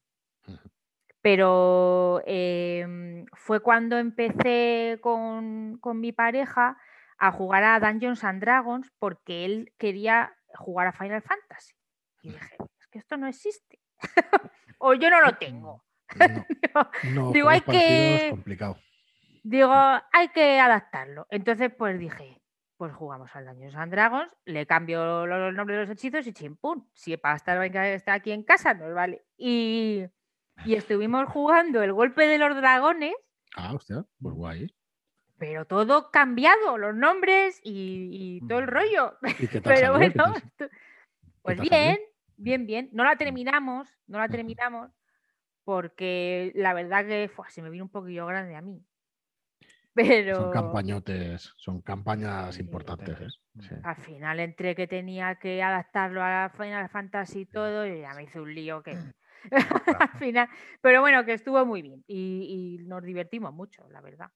Pero 1.21 2.23
em, 2.25 3.27
fue 3.35 3.61
cuando 3.61 3.99
empecé 3.99 4.99
con, 5.03 5.79
con 5.79 6.01
mi 6.01 6.13
pareja 6.13 6.79
a 7.19 7.33
jugar 7.33 7.65
a 7.65 7.81
Dungeons 7.81 8.25
and 8.25 8.41
Dragons 8.41 8.91
porque 8.99 9.45
él 9.45 9.73
quería 9.77 10.35
jugar 10.55 10.87
a 10.87 10.93
Final 10.93 11.23
Fantasy. 11.23 11.75
Y 12.23 12.31
dije, 12.31 12.57
es 12.79 12.87
que 12.87 12.99
esto 12.99 13.19
no 13.19 13.27
existe. 13.27 13.84
o 14.79 14.95
yo 14.95 15.11
no 15.11 15.21
lo 15.21 15.33
tengo. 15.37 15.85
No, 16.17 16.91
no, 17.15 17.33
Digo, 17.33 17.49
hay 17.49 17.61
que- 17.61 18.29
complicado. 18.31 18.77
Digo, 19.43 19.73
hay 19.75 20.29
que 20.35 20.59
adaptarlo. 20.59 21.27
Entonces, 21.31 21.71
pues 21.77 21.99
dije, 21.99 22.41
pues 22.79 22.93
jugamos 22.95 23.35
al 23.37 23.45
Dungeons 23.47 23.75
and 23.77 23.93
Dragons, 23.93 24.31
le 24.47 24.67
cambio 24.67 25.27
lo- 25.27 25.37
los 25.39 25.55
nombres 25.55 25.77
de 25.79 25.83
los 25.83 25.91
hechizos 25.91 26.27
y 26.27 26.33
chimpún. 26.33 26.89
Si 26.95 27.17
para 27.17 27.37
estar, 27.37 27.63
estar 27.65 28.15
aquí 28.15 28.33
en 28.33 28.43
casa 28.43 28.73
nos 28.75 28.95
vale. 28.95 29.25
Y, 29.37 30.05
y 30.65 30.75
estuvimos 30.75 31.29
jugando 31.29 31.83
el 31.83 31.93
golpe 31.93 32.27
de 32.27 32.39
los 32.39 32.57
dragones, 32.57 33.15
Ah, 33.57 33.73
hostia, 33.75 34.05
pues 34.21 34.35
guay. 34.35 34.67
pero 35.39 35.65
todo 35.67 36.11
cambiado, 36.11 36.79
los 36.79 36.95
nombres 36.95 37.61
y, 37.63 38.41
y 38.41 38.49
todo 38.49 38.59
el 38.61 38.67
Mm. 38.67 38.69
rollo. 38.71 39.19
¿Y 39.39 39.47
qué 39.47 39.61
tal 39.61 39.75
Pero 39.75 39.93
bueno, 39.95 40.25
pues 41.43 41.59
salió? 41.59 41.71
Bien, 42.37 42.67
bien. 42.67 42.89
No 42.93 43.05
la 43.05 43.17
terminamos, 43.17 43.89
no 44.07 44.19
la 44.19 44.29
terminamos, 44.29 44.91
porque 45.65 46.53
la 46.55 46.75
verdad 46.75 47.07
que 47.07 47.31
fue, 47.35 47.51
se 47.51 47.63
me 47.63 47.71
vino 47.71 47.85
un 47.85 47.91
poquillo 47.91 48.27
grande 48.27 48.57
a 48.57 48.63
mí. 48.63 48.85
Pero 49.95 50.37
Son 50.37 50.51
campañotes, 50.51 51.53
son 51.57 51.81
campañas 51.81 52.59
importantes. 52.59 53.21
¿eh? 53.21 53.29
Sí. 53.61 53.75
al 53.85 53.97
final, 53.97 54.41
entre 54.41 54.75
que 54.75 54.89
tenía 54.89 55.37
que 55.37 55.63
adaptarlo 55.63 56.23
a 56.23 56.51
Final 56.51 56.89
Fantasy 56.89 57.41
y 57.41 57.47
todo, 57.47 57.87
y 57.87 58.01
ya 58.01 58.13
me 58.15 58.25
hice 58.25 58.41
un 58.41 58.55
lío 58.55 58.83
que. 58.83 58.97
al 60.01 60.19
final. 60.19 60.49
Pero 60.81 61.01
bueno, 61.01 61.25
que 61.25 61.35
estuvo 61.35 61.65
muy 61.65 61.83
bien 61.83 62.03
y, 62.07 62.79
y 62.81 62.85
nos 62.87 63.03
divertimos 63.03 63.53
mucho, 63.53 63.89
la 63.91 64.01
verdad. 64.01 64.31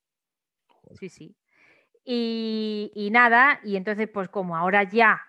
Joder. 0.66 0.98
Sí, 0.98 1.08
sí. 1.08 1.36
Y, 2.04 2.92
y 2.94 3.10
nada, 3.10 3.60
y 3.64 3.76
entonces, 3.76 4.08
pues 4.08 4.28
como 4.28 4.56
ahora 4.56 4.84
ya, 4.84 5.20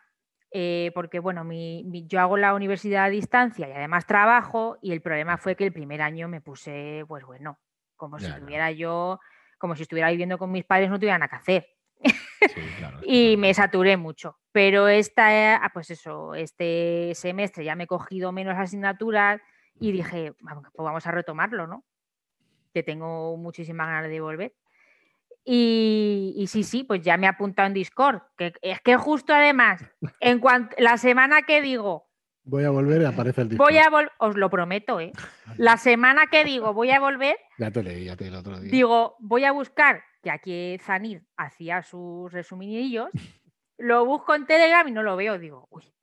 eh, 0.52 0.92
porque 0.96 1.20
bueno, 1.20 1.44
mi- 1.44 1.84
mi- 1.86 2.06
yo 2.08 2.20
hago 2.22 2.38
la 2.38 2.54
universidad 2.54 3.06
a 3.06 3.10
distancia 3.10 3.68
y 3.68 3.72
además 3.72 4.06
trabajo, 4.06 4.78
y 4.82 4.92
el 4.92 5.02
problema 5.02 5.38
fue 5.38 5.56
que 5.56 5.66
el 5.66 5.74
primer 5.74 6.02
año 6.02 6.28
me 6.28 6.42
puse, 6.42 7.04
pues 7.08 7.24
bueno, 7.26 7.60
como 7.96 8.18
Ya, 8.20 8.34
si 8.36 8.40
tuviera 8.42 8.72
yo, 8.72 9.20
como 9.58 9.76
si 9.76 9.84
estuviera 9.84 10.10
viviendo 10.10 10.38
con 10.38 10.52
mis 10.52 10.66
padres, 10.66 10.90
no 10.90 10.98
tuviera 10.98 11.18
nada 11.18 11.30
que 11.30 11.36
hacer. 11.36 11.68
Sí, 12.02 12.62
claro, 12.78 12.98
Y 13.04 13.28
claro. 13.36 13.40
me 13.42 13.54
saturé 13.54 13.98
mucho. 13.98 14.40
Pero 14.52 14.88
esta, 14.88 15.56
ah, 15.58 15.70
pues 15.74 15.90
eso, 15.92 16.34
este 16.34 17.12
semestre 17.16 17.64
ya 17.64 17.76
me 17.76 17.84
he 17.84 17.88
cogido 17.88 18.32
menos 18.32 18.58
asignaturas 18.58 19.42
y 19.80 19.92
dije, 19.92 20.34
vamos, 20.42 20.66
pues 20.74 20.84
vamos 20.84 21.06
a 21.06 21.12
retomarlo, 21.12 21.68
¿no? 21.68 21.86
Que 22.74 22.84
tengo 22.84 23.36
muchísimas 23.38 23.88
ganas 23.88 24.10
de 24.10 24.22
volver. 24.22 24.54
Y, 25.44 26.34
y 26.38 26.48
sí, 26.48 26.64
sí, 26.64 26.84
pues 26.84 27.02
ya 27.02 27.18
me 27.18 27.26
he 27.26 27.30
apuntado 27.30 27.68
en 27.68 27.74
Discord. 27.74 28.22
Que, 28.38 28.54
es 28.62 28.82
que 28.82 28.98
justo 28.98 29.34
además, 29.34 29.84
en 30.20 30.40
cuanto 30.40 30.76
la 30.80 30.98
semana 30.98 31.44
que 31.44 31.62
digo, 31.62 32.08
Voy 32.44 32.64
a 32.64 32.72
volver 32.72 33.02
y 33.02 33.06
aparece 33.06 33.42
el 33.42 33.50
Discord. 33.50 33.70
voy 33.70 33.78
a 33.78 33.90
os 34.18 34.36
lo 34.36 34.50
prometo, 34.50 35.00
¿eh? 35.00 35.12
La 35.58 35.78
semana 35.78 36.28
que 36.28 36.44
digo 36.44 36.74
voy 36.74 36.90
a 36.90 37.00
volver, 37.00 37.38
Ya 37.60 37.70
te 37.70 37.84
leí, 37.84 38.06
ya 38.06 38.16
te 38.16 38.24
leí 38.24 38.34
el 38.34 38.40
otro 38.40 38.60
día. 38.60 38.72
digo, 38.72 39.16
voy 39.20 39.44
a 39.44 39.52
buscar, 39.52 40.04
que 40.24 40.32
aquí 40.32 40.78
Zanir 40.80 41.24
hacía 41.38 41.84
sus 41.84 42.32
resuminillos, 42.32 43.10
lo 43.78 44.06
busco 44.06 44.34
en 44.36 44.46
Telegram 44.48 44.88
y 44.88 44.92
no 44.92 45.04
lo 45.04 45.16
veo. 45.16 45.38
Digo, 45.38 45.68
uy, 45.70 45.94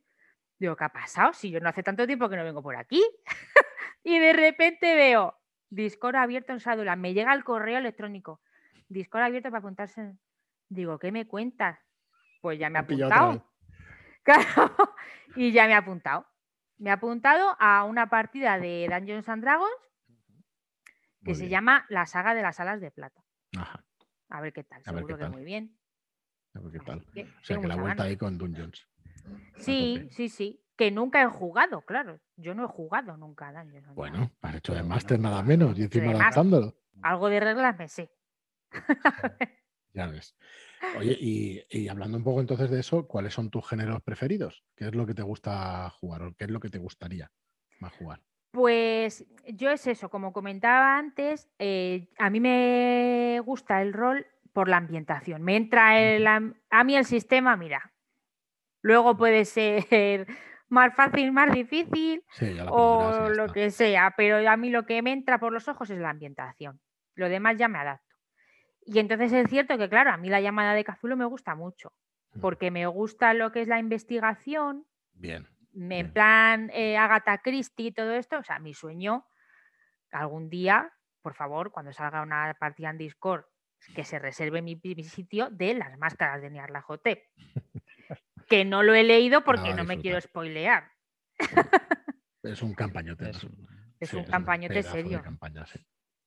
digo, 0.59 0.77
¿qué 0.77 0.85
ha 0.85 0.89
pasado? 0.89 1.33
Si 1.33 1.51
yo 1.51 1.59
no 1.61 1.69
hace 1.69 1.83
tanto 1.83 2.07
tiempo 2.07 2.29
que 2.29 2.37
no 2.37 2.45
vengo 2.45 2.63
por 2.63 2.77
aquí. 2.77 3.05
y 4.05 4.19
de 4.19 4.33
repente 4.33 4.95
veo 4.95 5.35
Discord 5.69 6.17
abierto 6.17 6.53
en 6.53 6.61
Sadula, 6.61 6.95
me 6.97 7.13
llega 7.13 7.35
el 7.35 7.43
correo 7.45 7.79
electrónico, 7.79 8.41
Discord 8.89 9.23
abierto 9.25 9.49
para 9.51 9.59
apuntarse. 9.59 10.17
Digo, 10.69 10.99
¿qué 10.99 11.13
me 11.13 11.27
cuentas? 11.27 11.79
Pues 12.41 12.59
ya 12.59 12.71
me 12.71 12.79
ha 12.79 12.83
apuntado. 12.83 13.51
Claro, 14.27 14.75
y 15.37 15.53
ya 15.53 15.67
me 15.67 15.71
he 15.73 15.77
apuntado. 15.77 16.27
Me 16.79 16.91
he 16.91 16.93
apuntado 16.93 17.57
a 17.61 17.85
una 17.85 18.09
partida 18.11 18.59
de 18.59 18.89
Dungeons 18.91 19.29
and 19.29 19.41
Dragons 19.43 19.71
que 21.23 21.31
Muy 21.31 21.35
se 21.37 21.41
bien. 21.43 21.51
llama 21.53 21.87
La 21.91 22.07
saga 22.07 22.35
de 22.35 22.43
las 22.43 22.59
alas 22.59 22.81
de 22.81 22.91
plata. 22.91 23.23
Ajá, 23.57 23.85
A 24.31 24.41
ver 24.41 24.53
qué 24.53 24.65
tal, 24.65 24.81
A 24.81 24.83
seguro 24.83 25.07
qué 25.07 25.15
que 25.15 25.21
tal. 25.21 25.31
muy 25.31 25.45
bien. 25.45 25.79
a 26.55 26.59
ver 26.61 26.73
qué 26.73 26.79
Así 26.79 26.87
tal. 26.87 27.07
que 27.15 27.23
O 27.23 27.45
sea 27.45 27.61
que 27.61 27.69
la 27.69 27.77
vuelta 27.77 27.89
ganas. 27.99 28.07
ahí 28.07 28.17
con 28.17 28.37
Dungeons. 28.37 28.89
Sí, 29.59 30.09
sí, 30.11 30.29
sí. 30.29 30.61
Que 30.77 30.91
nunca 30.91 31.23
he 31.23 31.27
jugado, 31.27 31.83
claro. 31.83 32.21
Yo 32.37 32.53
no 32.55 32.65
he 32.65 32.69
jugado 32.69 33.17
nunca 33.17 33.49
a 33.49 33.53
Dungeons 33.53 33.87
and 33.87 33.97
Dragons. 33.97 33.97
Bueno, 33.97 34.33
has 34.43 34.55
hecho 34.57 34.75
de 34.75 34.83
máster 34.83 35.21
nada 35.21 35.41
no, 35.43 35.49
menos 35.49 35.79
y 35.79 35.85
encima 35.85 36.11
adaptándolo. 36.11 36.75
Algo 37.03 37.29
de 37.29 37.39
reglas 37.41 37.79
me 37.79 37.87
sé. 37.89 38.11
Ya 39.93 40.07
ves. 40.09 40.37
Oye, 40.99 41.17
y, 41.19 41.63
y 41.71 41.89
hablando 41.89 42.19
un 42.19 42.25
poco 42.25 42.41
entonces 42.41 42.71
de 42.71 42.81
eso, 42.81 43.09
¿cuáles 43.09 43.33
son 43.33 43.49
tus 43.51 43.67
géneros 43.67 44.03
preferidos? 44.03 44.63
¿Qué 44.75 44.85
es 44.89 44.95
lo 44.95 45.07
que 45.07 45.15
te 45.15 45.23
gusta 45.23 45.89
jugar 45.89 46.23
o 46.23 46.35
qué 46.35 46.45
es 46.45 46.51
lo 46.51 46.61
que 46.61 46.69
te 46.69 46.77
gustaría 46.79 47.31
más 47.81 47.95
jugar? 47.95 48.21
Pues 48.51 49.27
yo 49.47 49.71
es 49.71 49.87
eso, 49.87 50.11
como 50.11 50.33
comentaba 50.33 50.99
antes, 50.99 51.49
eh, 51.59 52.09
a 52.19 52.29
mí 52.29 52.41
me 52.41 53.41
gusta 53.45 53.81
el 53.81 53.93
rol 53.95 54.27
por 54.53 54.69
la 54.69 54.79
ambientación. 54.79 55.43
Me 55.43 55.57
entra 55.57 55.99
el, 55.99 56.27
a 56.27 56.85
mí 56.85 56.97
el 56.97 57.05
sistema, 57.05 57.57
mira. 57.57 57.93
Luego 58.83 59.17
puede 59.17 59.45
ser 59.45 60.27
más 60.69 60.95
fácil, 60.95 61.33
más 61.33 61.53
difícil 61.53 62.23
Sí, 62.33 62.57
o 62.71 63.29
lo 63.31 63.43
está. 63.45 63.53
que 63.55 63.71
sea, 63.71 64.15
pero 64.17 64.49
a 64.49 64.57
mí 64.57 64.71
lo 64.71 64.87
que 64.87 65.03
me 65.03 65.13
entra 65.13 65.39
por 65.39 65.53
los 65.53 65.69
ojos 65.69 65.91
es 65.91 65.99
la 65.99 66.11
ambientación. 66.11 66.81
Lo 67.15 67.29
demás 67.29 67.57
ya 67.57 67.69
me 67.69 67.79
adapto. 67.79 68.06
Y 68.87 68.99
entonces 69.01 69.33
es 69.33 69.51
cierto 69.51 69.77
que, 69.79 69.89
claro, 69.89 70.11
a 70.13 70.17
mí 70.17 70.29
la 70.31 70.41
llamada 70.41 70.73
de 70.75 70.85
Cazulo 70.85 71.17
me 71.17 71.25
gusta 71.25 71.55
mucho, 71.55 71.93
Mm. 72.35 72.41
porque 72.41 72.71
me 72.71 72.87
gusta 72.87 73.35
lo 73.35 73.51
que 73.53 73.61
es 73.63 73.69
la 73.69 73.79
investigación, 73.79 74.87
Bien. 75.13 75.47
me- 75.73 75.99
en 76.01 76.07
Bien. 76.07 76.13
plan 76.13 76.71
eh, 76.73 76.97
Agatha 76.97 77.39
Christie 77.39 77.89
y 77.89 77.93
todo 77.93 78.13
esto, 78.13 78.39
o 78.39 78.45
sea, 78.45 78.59
mi 78.61 78.75
sueño, 78.75 79.27
algún 80.13 80.49
día, 80.49 80.93
por 81.21 81.35
favor, 81.35 81.73
cuando 81.73 81.93
salga 81.93 82.23
una 82.23 82.55
partida 82.59 82.91
en 82.91 82.99
Discord, 82.99 83.45
que 83.95 84.05
se 84.05 84.19
reserve 84.19 84.63
mi, 84.63 84.81
mi 84.83 85.05
sitio 85.05 85.51
de 85.51 85.75
las 85.75 85.99
máscaras 85.99 86.41
de 86.41 86.51
Nyarlathotep. 86.51 87.23
que 88.49 88.65
no 88.65 88.83
lo 88.85 88.95
he 88.95 89.03
leído 89.03 89.43
porque 89.45 89.75
no 89.75 89.83
me 89.85 89.99
quiero 90.01 90.21
spoilear. 90.21 90.91
Es 92.43 92.63
un 92.63 92.75
campañote. 93.03 93.31
Es 93.31 93.43
un- 93.45 93.67
Es 93.99 94.11
Sí, 94.11 94.17
un 94.17 94.25
campañote 94.25 94.83
serio. 94.83 95.23
campaña, 95.23 95.67
sí. 95.67 95.81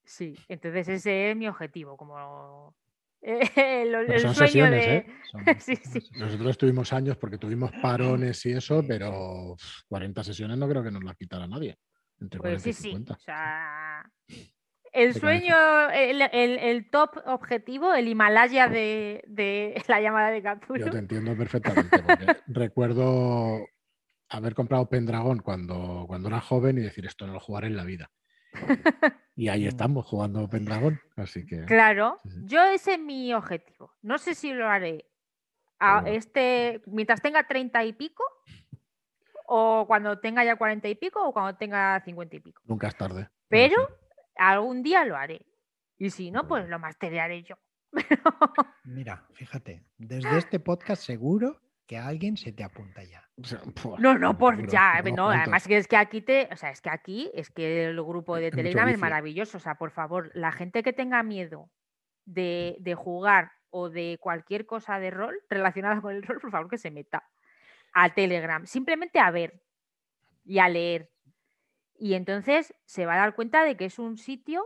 Sí, 0.10 0.34
entonces 0.48 0.88
ese 0.90 1.30
es 1.30 1.38
mi 1.38 1.48
objetivo, 1.48 1.96
como 1.96 2.74
el, 3.22 3.92
son 4.20 4.34
sueño 4.34 4.48
sesiones, 4.48 4.86
de... 4.86 4.96
¿eh? 4.96 5.06
Son 5.32 5.46
Sí, 5.60 5.76
sí. 5.76 6.10
Nosotros 6.16 6.58
tuvimos 6.58 6.92
años 6.94 7.16
porque 7.18 7.38
tuvimos 7.38 7.72
parones 7.82 8.44
y 8.48 8.54
eso, 8.54 8.84
pero 8.88 9.52
uf, 9.52 9.62
40 9.88 10.24
sesiones 10.24 10.58
no 10.58 10.68
creo 10.68 10.84
que 10.84 10.90
nos 10.90 11.04
las 11.04 11.16
quitara 11.16 11.46
nadie. 11.46 11.78
Entre 12.20 12.40
Pues 12.40 12.64
40 12.64 12.64
sí, 12.64 12.70
y 12.70 12.74
sí. 12.74 12.82
50. 12.90 13.14
O 13.14 13.20
sea, 13.20 14.12
el 14.92 15.14
sueño, 15.14 15.56
el, 15.92 16.24
el- 16.24 16.58
el 16.58 16.90
top 16.90 17.18
objetivo, 17.28 17.94
el 17.94 18.08
Himalaya 18.08 18.68
de, 18.68 19.24
de 19.28 19.80
la 19.88 20.02
llamada 20.02 20.32
de 20.32 20.42
Cthulhu. 20.42 20.80
Yo 20.80 20.90
te 20.90 20.98
entiendo 20.98 21.38
perfectamente, 21.38 22.00
porque 22.02 22.36
recuerdo 22.48 23.68
haber 24.30 24.56
comprado 24.56 24.90
Pendragon 24.90 25.38
cuando, 25.38 26.06
cuando 26.08 26.30
era 26.30 26.42
joven 26.42 26.80
y 26.80 26.82
decir 26.82 27.06
esto 27.06 27.28
no 27.28 27.34
lo 27.34 27.40
jugaré 27.40 27.68
en 27.68 27.78
la 27.78 27.84
vida. 27.84 28.10
Y 29.36 29.48
ahí 29.48 29.66
Mm. 29.66 29.68
estamos 29.70 30.06
jugando 30.06 30.48
Pendragon, 30.50 31.00
así 31.16 31.46
que 31.46 31.64
Claro, 31.66 32.18
Sí, 32.24 32.30
sí. 32.32 32.40
yo 32.46 32.64
ese 32.64 32.94
es 32.94 33.00
mi 33.00 33.34
objetivo. 33.34 33.94
No 34.02 34.18
sé 34.18 34.36
si 34.36 34.52
lo 34.54 34.68
haré 34.68 35.06
a 35.80 36.04
este, 36.08 36.82
mientras 36.88 37.22
tenga 37.22 37.48
30 37.48 37.86
y 37.86 37.94
pico, 37.94 38.24
o 39.48 39.86
cuando 39.88 40.20
tenga 40.20 40.44
ya 40.44 40.56
40 40.58 40.88
y 40.90 40.96
pico, 40.96 41.24
o 41.26 41.32
cuando 41.34 41.56
tenga 41.58 42.00
50 42.02 42.36
y 42.36 42.40
pico. 42.40 42.62
nunca 42.66 42.88
es 42.90 42.96
tarde. 42.98 43.30
Pero 43.48 43.76
sí. 43.88 43.94
algún 44.38 44.84
día 44.84 45.06
lo 45.06 45.16
haré. 45.16 45.46
Y 45.98 46.10
si 46.12 46.32
no, 46.32 46.48
pues 46.48 46.68
lo 46.68 46.80
masterearé 46.80 47.44
yo. 47.44 47.56
Mira, 48.84 49.26
fíjate, 49.34 49.84
desde 49.98 50.38
este 50.38 50.60
podcast 50.60 51.02
seguro 51.04 51.62
que 51.90 51.98
alguien 51.98 52.38
se 52.38 52.52
te 52.52 52.64
apunta 52.64 53.04
ya. 53.04 53.28
O 53.42 53.44
sea, 53.44 53.60
pua, 53.82 53.98
No, 54.00 54.16
no, 54.16 54.38
por 54.38 54.54
seguro, 54.56 54.72
ya, 54.72 55.02
no, 55.02 55.32
además 55.32 55.68
que 55.68 55.76
es 55.76 55.88
que 55.88 55.98
aquí 55.98 56.22
te, 56.22 56.48
o 56.52 56.56
sea, 56.56 56.70
es 56.70 56.82
que 56.82 56.92
aquí, 56.92 57.32
es 57.34 57.50
que 57.50 57.86
el 57.86 57.96
grupo 58.04 58.36
de 58.36 58.52
Telegram 58.52 58.88
es 58.90 59.00
maravilloso, 59.00 59.58
o 59.58 59.60
sea, 59.60 59.74
por 59.74 59.90
favor, 59.90 60.30
la 60.36 60.52
gente 60.52 60.84
que 60.84 60.94
tenga 60.94 61.24
miedo 61.24 61.72
de, 62.26 62.78
de 62.80 62.94
jugar 62.94 63.54
o 63.72 63.90
de 63.90 64.20
cualquier 64.22 64.68
cosa 64.68 65.00
de 65.00 65.10
rol 65.10 65.36
relacionada 65.50 66.00
con 66.00 66.14
el 66.14 66.22
rol, 66.22 66.40
por 66.40 66.52
favor, 66.52 66.70
que 66.70 66.78
se 66.78 66.92
meta 66.92 67.28
a 67.92 68.14
Telegram, 68.14 68.68
simplemente 68.68 69.20
a 69.20 69.32
ver 69.32 69.60
y 70.46 70.60
a 70.60 70.70
leer. 70.70 71.10
Y 71.98 72.14
entonces 72.14 72.72
se 72.86 73.08
va 73.08 73.16
a 73.16 73.18
dar 73.18 73.34
cuenta 73.34 73.64
de 73.64 73.76
que 73.76 73.86
es 73.86 73.98
un 73.98 74.20
sitio 74.20 74.64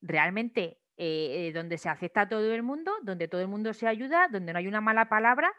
realmente 0.00 0.80
eh, 0.96 1.46
eh, 1.46 1.52
donde 1.52 1.78
se 1.78 1.88
acepta 1.88 2.22
a 2.22 2.28
todo 2.28 2.52
el 2.52 2.64
mundo, 2.64 2.92
donde 3.02 3.28
todo 3.28 3.40
el 3.40 3.48
mundo 3.48 3.72
se 3.74 3.86
ayuda, 3.86 4.26
donde 4.26 4.52
no 4.52 4.58
hay 4.58 4.66
una 4.66 4.80
mala 4.80 5.08
palabra 5.08 5.52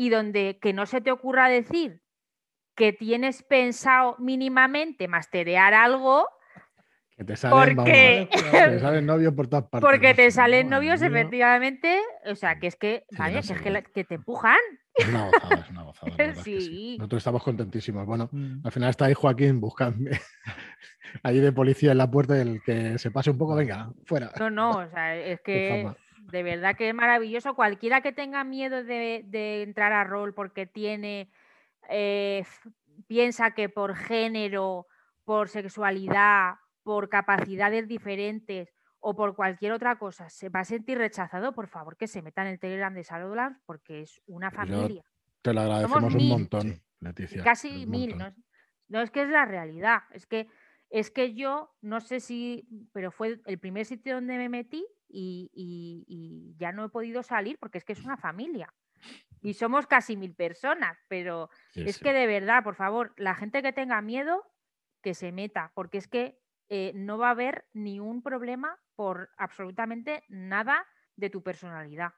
y 0.00 0.10
donde 0.10 0.58
que 0.62 0.72
no 0.72 0.86
se 0.86 1.00
te 1.00 1.10
ocurra 1.10 1.48
decir 1.48 2.00
que 2.76 2.92
tienes 2.92 3.42
pensado 3.42 4.14
mínimamente 4.20 5.08
masterear 5.08 5.74
algo 5.74 6.28
Que 7.16 7.24
te 7.24 7.34
salen, 7.34 7.74
vamos, 7.76 7.90
porque, 7.90 8.28
te 8.30 8.78
salen 8.78 9.04
novios 9.06 9.34
por 9.34 9.48
todas 9.48 9.64
partes. 9.68 9.90
porque 9.90 10.14
te 10.14 10.30
salen 10.30 10.68
novios, 10.68 11.02
efectivamente. 11.02 12.00
O 12.26 12.36
sea, 12.36 12.60
que 12.60 12.68
es 12.68 12.76
que, 12.76 13.04
Sí, 13.10 13.16
vaya, 13.18 13.34
no 13.34 13.40
que 13.40 13.46
sé 13.48 13.54
es 13.54 13.62
que, 13.62 13.70
la- 13.70 13.82
que 13.82 14.04
te 14.04 14.14
empujan. 14.14 14.56
Es 14.94 15.08
una 15.08 15.24
gozada, 15.26 15.54
es 15.56 15.70
una 15.70 15.82
gozada. 15.82 16.12
sí. 16.44 16.60
Sí. 16.60 16.96
Nosotros 16.98 17.18
estamos 17.18 17.42
contentísimos. 17.42 18.06
Bueno, 18.06 18.28
Mm. 18.30 18.60
al 18.64 18.70
final 18.70 18.90
está 18.90 19.06
ahí 19.06 19.14
Joaquín 19.14 19.60
buscando 19.60 20.08
allí 21.24 21.40
de 21.40 21.50
policía 21.52 21.90
en 21.90 21.98
la 21.98 22.08
puerta 22.08 22.36
y 22.38 22.42
el 22.42 22.62
que 22.64 22.96
se 22.98 23.10
pase 23.10 23.30
un 23.30 23.38
poco, 23.38 23.56
venga, 23.56 23.90
fuera. 24.04 24.30
No, 24.38 24.48
no, 24.50 24.70
o 24.78 24.88
sea, 24.90 25.16
es 25.16 25.40
que 25.40 25.82
fama. 25.82 25.96
De 26.30 26.42
verdad 26.42 26.76
que 26.76 26.88
es 26.90 26.94
maravilloso. 26.94 27.54
Cualquiera 27.54 28.00
que 28.00 28.12
tenga 28.12 28.44
miedo 28.44 28.84
de, 28.84 29.22
de 29.26 29.62
entrar 29.62 29.92
a 29.92 30.04
rol 30.04 30.34
porque 30.34 30.66
tiene, 30.66 31.30
eh, 31.88 32.44
piensa 33.06 33.52
que 33.52 33.68
por 33.68 33.94
género, 33.96 34.86
por 35.24 35.48
sexualidad, 35.48 36.54
por 36.82 37.08
capacidades 37.08 37.88
diferentes 37.88 38.68
o 39.00 39.14
por 39.14 39.36
cualquier 39.36 39.72
otra 39.72 39.96
cosa 39.98 40.28
se 40.28 40.48
va 40.48 40.60
a 40.60 40.64
sentir 40.64 40.98
rechazado, 40.98 41.52
por 41.54 41.68
favor 41.68 41.96
que 41.96 42.06
se 42.08 42.20
meta 42.22 42.42
en 42.42 42.48
el 42.48 42.58
Telegram 42.58 42.92
de 42.92 43.02
Shadowlands 43.04 43.60
porque 43.64 44.02
es 44.02 44.20
una 44.26 44.50
yo 44.50 44.56
familia. 44.56 45.04
Te 45.42 45.54
lo 45.54 45.60
agradecemos 45.60 46.12
un 46.12 46.16
mil. 46.16 46.28
montón. 46.30 46.82
Leticia. 47.00 47.44
Casi 47.44 47.86
mil, 47.86 48.10
montón. 48.10 48.18
¿no? 48.18 48.26
es- 48.26 48.34
No 48.88 49.00
es 49.02 49.10
que 49.10 49.22
es 49.22 49.28
la 49.28 49.44
realidad, 49.44 50.00
es 50.10 50.26
que 50.26 50.48
es 50.90 51.10
que 51.10 51.34
yo 51.34 51.70
no 51.82 52.00
sé 52.00 52.18
si, 52.18 52.66
pero 52.92 53.10
fue 53.12 53.40
el 53.44 53.58
primer 53.58 53.84
sitio 53.84 54.14
donde 54.14 54.36
me 54.38 54.48
metí 54.48 54.86
y, 55.08 55.50
y- 55.54 56.04
y 56.06 56.56
ya 56.58 56.72
no 56.72 56.84
he 56.84 56.88
podido 56.90 57.22
salir 57.22 57.58
porque 57.58 57.78
es 57.78 57.84
que 57.84 57.92
es 57.94 58.04
una 58.04 58.16
familia 58.16 58.74
y 59.40 59.54
somos 59.54 59.86
casi 59.86 60.16
mil 60.16 60.34
personas, 60.34 60.98
pero 61.08 61.50
Sí, 61.70 61.86
es 61.86 61.98
sí. 61.98 62.00
que 62.00 62.12
de 62.12 62.26
verdad, 62.26 62.62
por 62.64 62.74
favor, 62.74 63.14
la 63.16 63.34
gente 63.34 63.62
que 63.62 63.72
tenga 63.72 64.00
miedo, 64.02 64.42
que 65.02 65.14
se 65.14 65.32
meta, 65.32 65.72
porque 65.74 65.98
es 65.98 66.08
que 66.08 66.40
eh, 66.68 66.92
no 66.94 67.18
va 67.18 67.28
a 67.28 67.32
haber 67.32 67.66
ni 67.72 68.00
un 68.00 68.22
problema 68.22 68.78
por 68.96 69.30
absolutamente 69.38 70.24
nada 70.28 70.86
de 71.16 71.30
tu 71.30 71.42
personalidad. 71.42 72.12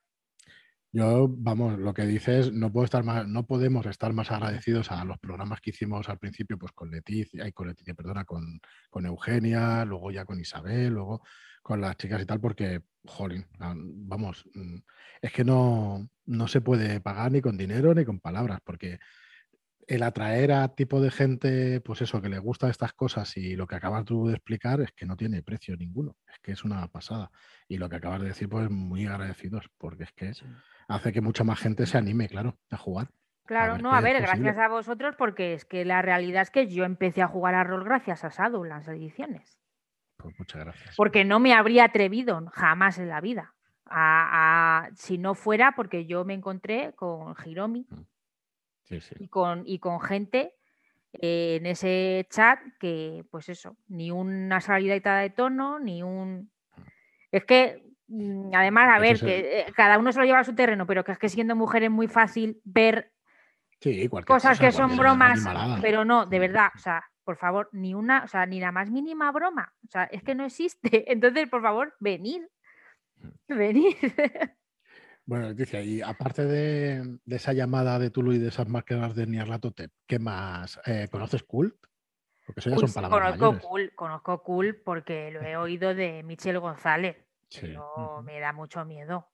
Yo, 0.93 1.29
vamos, 1.31 1.79
lo 1.79 1.95
que 1.95 2.05
dices, 2.05 2.53
no 2.53 2.73
puedo 2.73 2.85
estar 2.85 3.05
más, 3.05 3.27
no 3.29 3.47
podemos 3.47 3.87
estar 3.87 4.13
más 4.13 4.33
agradecidos 4.33 4.91
a 4.91 5.05
los 5.05 5.19
programas 5.21 5.61
que 5.61 5.71
hicimos 5.71 6.09
al 6.09 6.19
principio, 6.19 6.59
pues 6.59 6.73
con 6.73 6.91
Leticia, 6.91 7.45
ay, 7.45 7.53
con 7.53 7.69
Leticia, 7.69 7.95
perdona, 7.95 8.25
con, 8.25 8.61
con 8.91 9.07
Eugenia, 9.07 9.85
luego 9.85 10.11
ya 10.11 10.25
con 10.25 10.41
Isabel, 10.41 10.89
luego 10.95 11.23
con 11.63 11.81
las 11.81 11.97
chicas 11.97 12.23
y 12.23 12.27
tal, 12.27 12.41
porque, 12.41 12.83
jolín, 13.05 13.47
vamos, 13.59 14.45
mm, 14.55 14.79
es 15.23 15.33
que 15.33 15.45
no, 15.45 16.09
no 16.27 16.49
se 16.49 16.61
puede 16.61 17.01
pagar 17.01 17.33
ni 17.33 17.41
con 17.41 17.57
dinero 17.57 17.95
ni 17.95 18.05
con 18.05 18.21
palabras, 18.21 18.61
porque 18.65 18.99
el 19.91 20.05
atraer 20.05 20.53
a 20.53 20.69
tipo 20.69 21.01
de 21.01 21.11
gente, 21.11 21.81
pues 21.81 22.01
eso, 22.01 22.23
que 22.23 22.29
le 22.29 22.39
gusta 22.39 22.71
estas 22.71 22.93
cosas 22.93 23.37
y 23.37 23.57
lo 23.57 23.67
que 23.67 23.75
acabas 23.75 24.05
tú 24.05 24.29
de 24.29 24.35
explicar 24.35 24.81
es 24.81 24.93
que 24.93 25.05
no 25.05 25.17
tiene 25.17 25.43
precio 25.43 25.77
ninguno, 25.77 26.17
es 26.33 26.39
que 26.39 26.53
es 26.53 26.65
una 26.65 26.87
pasada. 26.87 27.31
Y 27.67 27.77
lo 27.79 27.89
que 27.89 27.97
acabas 27.97 28.21
de 28.21 28.29
decir, 28.29 28.49
pues 28.49 28.71
muy 28.71 29.07
agradecidos, 29.07 29.69
porque 29.79 30.05
es 30.05 30.13
que 30.13 30.33
hace 30.87 31.13
que 31.13 31.21
mucha 31.21 31.43
más 31.43 31.59
gente 31.59 31.87
se 31.87 31.99
anime, 31.99 32.29
claro, 32.29 32.57
a 32.71 32.77
jugar. 32.77 33.09
Claro, 33.47 33.79
no, 33.79 33.93
a 33.93 34.01
ver, 34.01 34.23
gracias 34.23 34.59
a 34.59 34.69
vosotros, 34.69 35.17
porque 35.19 35.55
es 35.55 35.65
que 35.65 35.85
la 35.85 36.03
realidad 36.03 36.43
es 36.43 36.53
que 36.53 36.69
yo 36.69 36.85
empecé 36.85 37.21
a 37.21 37.27
jugar 37.27 37.57
a 37.57 37.65
rol 37.65 37.83
gracias 37.83 38.23
a 38.23 38.31
Sadu, 38.31 38.63
las 38.63 38.87
ediciones. 38.87 39.60
Pues 40.23 40.39
muchas 40.39 40.65
gracias. 40.65 40.97
Porque 40.97 41.25
no 41.25 41.41
me 41.41 41.55
habría 41.55 41.85
atrevido 41.85 42.45
jamás 42.53 42.99
en 42.99 43.09
la 43.09 43.21
vida. 43.21 43.55
A, 43.93 44.89
si 44.95 45.19
no 45.19 45.35
fuera 45.35 45.73
porque 45.75 46.07
yo 46.07 46.25
me 46.25 46.35
encontré 46.35 46.93
con 46.95 47.35
Hiromi 47.45 47.89
mm. 47.91 48.07
Y, 49.19 49.29
con, 49.29 49.63
y 49.67 49.79
con 49.79 50.01
gente 50.01 50.55
eh, 51.13 51.57
en 51.61 51.67
ese 51.67 52.27
chat 52.31 52.59
que, 52.79 53.25
pues 53.31 53.49
eso, 53.49 53.77
ni 53.89 54.11
una 54.11 54.61
salidita 54.61 55.19
de 55.19 55.31
tono, 55.31 55.79
ni 55.79 56.03
un... 56.03 56.51
Mm. 56.77 56.83
Es 57.33 57.45
que, 57.45 57.85
mm, 58.09 58.51
además, 58.55 58.97
a 58.97 59.01
ver, 59.01 59.19
que 59.19 59.61
eh, 59.61 59.67
cada 59.75 59.99
uno 59.99 60.13
se 60.13 60.19
lo 60.19 60.25
lleva 60.25 60.41
a 60.41 60.45
su 60.45 60.55
terreno, 60.55 60.87
pero 60.87 61.05
que 61.05 61.13
es 61.13 61.19
que 61.19 61.29
siendo 61.29 61.55
mujer 61.57 61.85
es 61.85 61.91
muy 61.91 62.09
fácil 62.09 62.61
ver 62.65 63.13
cosas 64.27 64.59
que 64.59 64.73
son 64.73 64.97
bromas, 64.97 65.41
pero 65.81 66.05
no, 66.05 66.27
de 66.27 66.39
verdad, 66.39 66.71
o 66.75 66.79
sea, 66.79 67.10
por 67.31 67.37
favor, 67.37 67.69
ni 67.71 67.95
una, 67.95 68.25
o 68.25 68.27
sea, 68.27 68.45
ni 68.45 68.59
la 68.59 68.73
más 68.73 68.91
mínima 68.91 69.31
broma, 69.31 69.73
o 69.87 69.89
sea, 69.89 70.03
es 70.07 70.25
que 70.25 70.35
no 70.35 70.45
existe. 70.45 70.81
Entonces, 71.13 71.49
por 71.49 71.63
favor, 71.63 71.95
venir, 72.01 72.51
mm. 73.19 73.29
venir. 73.57 73.97
Bueno, 75.25 75.49
Leticia, 75.49 75.81
y 75.81 76.03
aparte 76.03 76.45
de, 76.45 77.21
esa 77.29 77.53
llamada 77.53 78.01
de 78.01 78.11
Tulu 78.11 78.33
y 78.33 78.39
de 78.39 78.49
esas 78.49 78.67
máquinas 78.67 79.15
de 79.15 79.29
Niarlatotep, 79.29 79.93
¿qué 80.09 80.19
más? 80.19 80.81
Eh, 80.87 81.07
¿Conoces 81.09 81.45
Cult? 81.45 81.77
Porque 82.47 82.59
eso 82.59 82.71
ya 82.71 82.79
son 82.79 82.93
palabras 82.93 83.39
conozco 83.39 83.69
Cult, 83.69 83.95
conozco 83.95 84.43
Cult 84.43 84.83
porque 84.85 85.31
lo 85.31 85.41
he 85.43 85.57
oído 85.57 85.95
de 85.95 86.25
Michel 86.25 86.59
González. 86.59 87.17
Pero 87.61 88.23
me 88.25 88.41
da 88.41 88.53
mucho 88.53 88.85
miedo. 88.85 89.29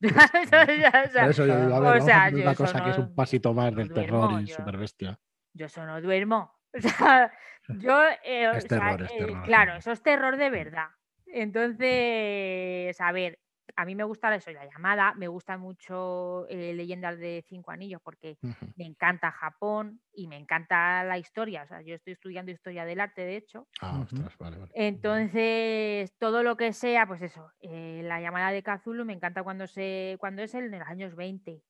Por 0.00 1.30
eso 1.30 1.44
yo 1.44 1.60
digo, 1.60 1.74
a 1.74 1.80
ver, 1.80 2.02
o 2.02 2.04
sea, 2.04 2.30
una 2.32 2.54
cosa 2.54 2.84
que 2.84 2.90
es 2.90 2.98
un 2.98 3.12
pasito 3.16 3.52
más 3.52 3.74
del 3.74 3.92
terror 3.92 4.40
y 4.40 4.46
super 4.46 4.76
bestia. 4.76 5.18
Yo 5.54 5.66
eso 5.66 5.84
no 5.84 6.00
duermo. 6.00 6.55
O 7.68 7.74
sea, 7.78 7.78
yo. 7.80 8.00
Eh, 8.24 8.50
es 8.54 8.66
terror, 8.66 9.02
es 9.02 9.10
eh, 9.10 9.18
terror. 9.18 9.44
claro, 9.44 9.76
eso 9.76 9.92
es 9.92 10.02
terror 10.02 10.36
de 10.36 10.50
verdad. 10.50 10.88
Entonces, 11.26 13.00
a 13.00 13.12
ver, 13.12 13.40
a 13.74 13.84
mí 13.84 13.94
me 13.94 14.04
gusta 14.04 14.34
eso, 14.34 14.50
la 14.52 14.64
llamada, 14.64 15.14
me 15.14 15.28
gusta 15.28 15.58
mucho 15.58 16.46
eh, 16.48 16.72
Leyendas 16.72 17.18
de 17.18 17.44
Cinco 17.48 17.70
Anillos 17.70 18.00
porque 18.02 18.38
me 18.76 18.86
encanta 18.86 19.30
Japón 19.32 20.00
y 20.12 20.28
me 20.28 20.36
encanta 20.36 21.04
la 21.04 21.18
historia. 21.18 21.64
O 21.64 21.66
sea, 21.66 21.82
yo 21.82 21.94
estoy 21.94 22.14
estudiando 22.14 22.52
historia 22.52 22.84
del 22.84 23.00
arte, 23.00 23.22
de 23.22 23.36
hecho. 23.36 23.68
Ah, 23.80 24.00
ostras, 24.00 24.36
vale, 24.38 24.58
vale. 24.58 24.72
Entonces, 24.74 26.14
todo 26.18 26.42
lo 26.42 26.56
que 26.56 26.72
sea, 26.72 27.06
pues 27.06 27.22
eso, 27.22 27.50
eh, 27.60 28.00
la 28.04 28.20
llamada 28.20 28.50
de 28.50 28.62
Cthulhu 28.62 29.04
me 29.04 29.12
encanta 29.12 29.42
cuando, 29.42 29.66
se, 29.66 30.16
cuando 30.20 30.42
es 30.42 30.54
en 30.54 30.70
los 30.70 30.88
años 30.88 31.14
20. 31.14 31.62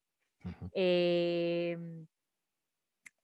Em, 0.73 2.07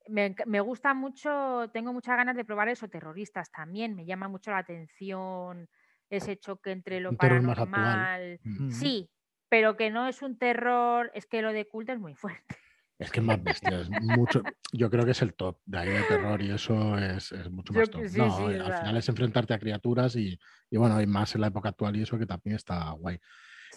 me, 0.09 0.35
me, 0.47 0.61
gusta 0.61 0.95
mucho, 0.95 1.71
tengo 1.73 1.93
muchas 1.93 2.17
ganas 2.17 2.37
de 2.37 2.45
probar 2.45 2.69
eso, 2.69 2.89
terroristas 2.89 3.51
también, 3.51 3.95
me 3.95 4.05
llama 4.05 4.29
mucho 4.29 4.51
la 4.51 4.59
atención 4.59 5.69
ese 6.11 6.39
choque 6.39 6.71
entre 6.73 7.01
lo 7.01 7.17
paranormal. 7.17 8.41
Sí, 8.71 9.11
pero 9.49 9.77
que 9.77 9.91
no 9.91 10.07
es 10.09 10.23
un 10.23 10.39
terror, 10.39 11.11
es 11.15 11.27
que 11.27 11.43
lo 11.43 11.53
de 11.53 11.67
culto 11.67 11.93
es 11.93 11.99
muy 11.99 12.15
fuerte. 12.17 12.57
Es 12.99 13.11
que 13.11 13.21
es 13.21 13.27
más 13.27 13.43
bestia, 13.43 13.81
es 13.81 13.91
mucho, 13.91 14.43
yo 14.73 14.89
creo 14.89 15.05
que 15.05 15.11
es 15.11 15.23
el 15.23 15.35
top 15.35 15.59
de 15.65 15.79
ahí 15.79 15.91
de 15.91 16.05
terror 16.05 16.41
y 16.41 16.53
eso 16.53 16.97
es, 16.99 17.33
mucho 17.51 17.73
más 17.73 17.91
top. 17.91 18.03
no, 18.15 18.47
al 18.47 18.75
final 18.75 18.97
es 18.97 19.09
enfrentarte 19.09 19.55
a 19.55 19.59
criaturas 19.59 20.15
y, 20.15 20.39
bueno, 20.71 20.97
hay 20.97 21.07
más 21.07 21.35
en 21.35 21.41
la 21.41 21.49
época 21.49 21.71
actual 21.71 21.97
y 21.97 22.03
eso 22.03 22.19
que 22.19 22.27
también 22.27 22.57
está 22.57 22.91
guay. 22.93 23.19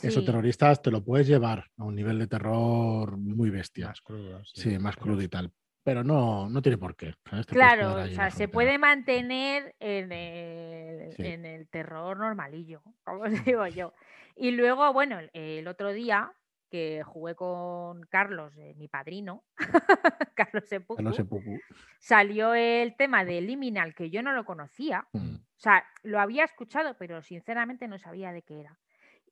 Eso, 0.03 0.23
terroristas, 0.23 0.81
te 0.81 0.91
lo 0.91 1.03
puedes 1.03 1.25
llevar 1.25 1.71
a 1.77 1.85
un 1.85 1.95
nivel 1.95 2.19
de 2.19 2.27
terror 2.27 3.17
muy 3.17 3.49
bestia. 3.49 3.87
Más 3.87 4.01
crudo. 4.01 4.41
Sí, 4.43 4.77
más 4.77 4.95
crudo 4.97 5.21
y 5.21 5.29
tal 5.29 5.51
pero 5.85 6.03
no, 6.03 6.49
no 6.49 6.63
tiene 6.63 6.79
por 6.79 6.95
qué. 6.95 7.13
claro, 7.45 8.01
o 8.01 8.07
sea, 8.07 8.31
se 8.31 8.47
puede 8.47 8.79
mantener 8.79 9.75
en 9.79 10.11
el, 10.11 11.13
en 11.19 11.45
el, 11.45 11.67
terror 11.67 12.17
normalillo, 12.17 12.81
como 13.05 13.25
digo 13.29 13.67
yo. 13.67 13.93
Y 14.35 14.49
luego, 14.49 14.91
bueno, 14.93 15.19
el, 15.33 15.67
otro 15.67 15.93
día 15.93 16.33
que 16.71 17.03
jugué 17.03 17.35
con 17.35 18.01
Carlos, 18.07 18.51
eh, 18.57 18.73
mi 18.77 18.87
padrino, 18.87 19.43
Carlos 20.35 20.67
Sepuku, 20.67 21.59
salió 21.99 22.55
el 22.55 22.95
tema 22.95 23.23
de 23.23 23.41
Liminal, 23.41 23.93
que 23.93 24.09
yo 24.09 24.23
no 24.23 24.33
lo 24.33 24.43
conocía. 24.43 25.07
Mm. 25.13 25.35
O 25.35 25.59
sea, 25.59 25.85
lo 26.01 26.19
había 26.19 26.45
escuchado, 26.45 26.95
pero 26.97 27.21
sinceramente 27.21 27.87
no 27.87 27.99
sabía 27.99 28.31
de 28.31 28.41
qué 28.41 28.61
era. 28.61 28.79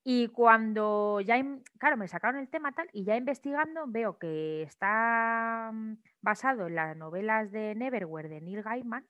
Y 0.03 0.27
cuando 0.27 1.19
ya, 1.21 1.43
claro, 1.79 1.97
me 1.97 2.07
sacaron 2.07 2.39
el 2.39 2.49
tema 2.49 2.73
tal 2.73 2.89
y 2.93 3.05
ya 3.05 3.15
investigando 3.15 3.85
veo 3.87 4.19
que 4.19 4.61
está 4.61 5.71
mm, 5.73 5.93
basado 6.23 6.67
en 6.67 6.75
las 6.75 6.97
novelas 6.97 7.51
de 7.51 7.75
Neverwhere 7.75 8.29
de 8.29 8.41
Neil 8.41 8.63
Gaiman. 8.63 9.05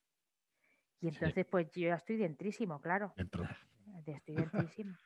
Y 0.99 1.07
entonces 1.07 1.45
pues 1.49 1.71
yo 1.71 1.87
ya 1.87 1.95
estoy 1.95 2.17
dentrísimo, 2.17 2.81
claro. 2.81 3.13
Dentro. 3.15 3.47
Estoy 4.05 4.35
dentrísimo. 4.35 4.97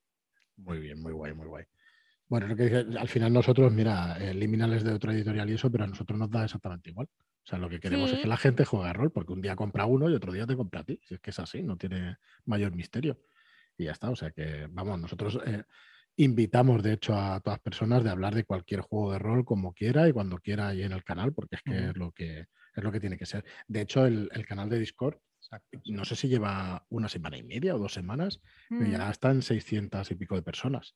muy 0.56 0.80
bien, 0.80 1.00
muy 1.00 1.12
guay, 1.12 1.34
muy 1.34 1.46
guay. 1.46 1.64
Bueno, 2.28 2.46
lo 2.46 2.56
que 2.56 2.74
al 2.74 3.08
final 3.08 3.32
nosotros, 3.32 3.72
mira, 3.72 4.16
Liminal 4.18 4.82
de 4.82 4.92
otro 4.92 5.12
editorial 5.12 5.50
y 5.50 5.54
eso, 5.54 5.70
pero 5.70 5.84
a 5.84 5.88
nosotros 5.88 6.18
nos 6.18 6.30
da 6.30 6.44
exactamente 6.44 6.90
igual. 6.90 7.08
O 7.42 7.46
sea, 7.46 7.58
lo 7.58 7.68
que 7.68 7.80
queremos 7.80 8.12
es 8.12 8.20
que 8.20 8.28
la 8.28 8.36
gente 8.36 8.64
juegue 8.64 8.88
a 8.88 8.92
rol, 8.92 9.10
porque 9.10 9.32
un 9.32 9.40
día 9.40 9.56
compra 9.56 9.86
uno 9.86 10.08
y 10.08 10.14
otro 10.14 10.32
día 10.32 10.46
te 10.46 10.56
compra 10.56 10.80
a 10.80 10.84
ti. 10.84 11.00
Si 11.02 11.14
es 11.14 11.20
que 11.20 11.30
es 11.30 11.38
así, 11.40 11.62
no 11.62 11.76
tiene 11.76 12.18
mayor 12.44 12.74
misterio 12.74 13.18
y 13.76 13.84
ya 13.84 13.92
está. 13.92 14.10
O 14.10 14.16
sea 14.16 14.30
que, 14.30 14.68
vamos, 14.70 15.00
nosotros 15.00 15.40
eh, 15.44 15.64
invitamos, 16.24 16.82
de 16.82 16.92
hecho, 16.92 17.14
a 17.14 17.40
todas 17.40 17.60
personas 17.60 18.04
de 18.04 18.10
hablar 18.10 18.34
de 18.34 18.44
cualquier 18.44 18.80
juego 18.80 19.12
de 19.12 19.18
rol 19.18 19.44
como 19.44 19.72
quiera 19.72 20.08
y 20.08 20.12
cuando 20.12 20.38
quiera 20.38 20.68
ahí 20.68 20.82
en 20.82 20.92
el 20.92 21.04
canal, 21.04 21.32
porque 21.32 21.56
es 21.56 21.62
que 21.62 21.90
es 21.90 21.96
lo 21.96 22.12
que 22.12 22.46
es 22.74 22.84
lo 22.84 22.92
que 22.92 23.00
tiene 23.00 23.16
que 23.18 23.26
ser. 23.26 23.44
De 23.66 23.80
hecho, 23.80 24.06
el, 24.06 24.28
canal 24.46 24.68
de 24.68 24.78
Discord, 24.78 25.18
no 25.86 26.04
sé 26.04 26.16
si 26.16 26.28
lleva 26.28 26.84
una 26.88 27.08
semana 27.08 27.36
y 27.36 27.42
media 27.42 27.74
o 27.74 27.78
dos 27.78 27.92
semanas, 27.92 28.40
pero 28.68 28.86
ya 28.86 29.06
mm. 29.06 29.10
están 29.10 29.42
600 29.42 30.10
y 30.10 30.14
pico 30.14 30.36
de 30.36 30.42
personas. 30.42 30.94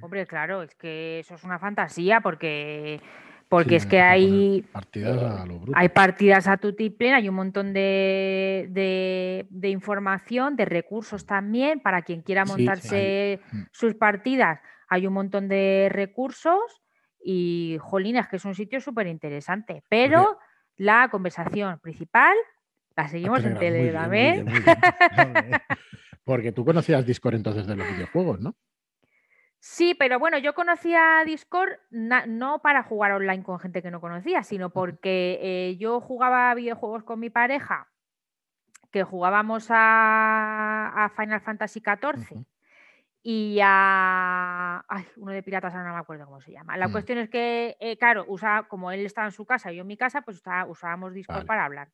Hombre, 0.00 0.26
claro, 0.26 0.62
es 0.62 0.74
que 0.74 1.20
eso 1.20 1.34
es 1.34 1.44
una 1.44 1.58
fantasía 1.58 2.20
porque 2.20 3.00
porque 3.50 3.74
es 3.74 3.84
que 3.84 4.00
hay 4.00 4.62
partidas 4.62 5.40
a, 5.40 5.44
lo 5.44 5.60
hay 5.74 5.88
partidas 5.88 6.46
a 6.46 6.56
tu 6.56 6.72
plena, 6.96 7.16
hay 7.16 7.28
un 7.28 7.34
montón 7.34 7.72
de, 7.72 8.68
de, 9.50 9.68
información, 9.68 10.54
de 10.54 10.66
recursos 10.66 11.26
también 11.26 11.80
para 11.80 12.02
quien 12.02 12.22
quiera 12.22 12.44
montarse 12.44 13.40
sus 13.72 13.96
partidas. 13.96 14.60
Hay 14.88 15.08
un 15.08 15.14
montón 15.14 15.48
de 15.48 15.88
recursos 15.90 16.80
y, 17.20 17.76
jolines, 17.80 18.28
que 18.28 18.36
es 18.36 18.44
un 18.44 18.54
sitio 18.54 18.80
súper 18.80 19.08
interesante. 19.08 19.82
Pero 19.88 20.38
la 20.76 21.08
conversación 21.10 21.80
principal 21.80 22.36
la 22.94 23.08
seguimos 23.08 23.44
en 23.44 23.58
Telegram. 23.58 24.14
¿eh? 24.14 24.44
Porque 26.24 26.52
tú 26.52 26.64
conocías 26.64 27.04
Discord 27.04 27.34
entonces 27.34 27.66
de 27.66 27.74
los 27.74 27.88
videojuegos, 27.88 28.38
¿no? 28.38 28.54
Sí, 29.62 29.94
pero 29.94 30.18
bueno, 30.18 30.38
yo 30.38 30.54
conocía 30.54 31.22
Discord 31.26 31.72
no 31.90 32.62
para 32.62 32.82
jugar 32.82 33.12
online 33.12 33.42
con 33.42 33.60
gente 33.60 33.82
que 33.82 33.90
no 33.90 34.00
conocía, 34.00 34.42
sino 34.42 34.70
porque 34.70 35.38
eh, 35.42 35.76
yo 35.76 36.00
jugaba 36.00 36.54
videojuegos 36.54 37.04
con 37.04 37.20
mi 37.20 37.28
pareja, 37.28 37.90
que 38.90 39.04
jugábamos 39.04 39.66
a, 39.68 41.12
Final 41.14 41.42
Fantasy 41.42 41.80
XIV 41.80 42.42
y 43.22 43.58
a 43.62 44.82
ay, 44.88 45.06
uno 45.18 45.32
de 45.32 45.42
piratas, 45.42 45.74
ahora 45.74 45.88
no 45.88 45.94
me 45.94 46.00
acuerdo 46.00 46.24
cómo 46.24 46.40
se 46.40 46.52
llama. 46.52 46.78
La 46.78 46.90
cuestión 46.90 47.18
es 47.18 47.28
que, 47.28 47.76
eh, 47.80 47.98
claro, 47.98 48.26
como 48.66 48.90
él 48.90 49.04
estaba 49.04 49.26
en 49.26 49.32
su 49.32 49.44
casa 49.44 49.70
y 49.70 49.76
yo 49.76 49.82
en 49.82 49.88
mi 49.88 49.98
casa, 49.98 50.22
pues 50.22 50.42
usábamos 50.68 51.12
Discord 51.12 51.44
para 51.44 51.66
hablar. 51.66 51.90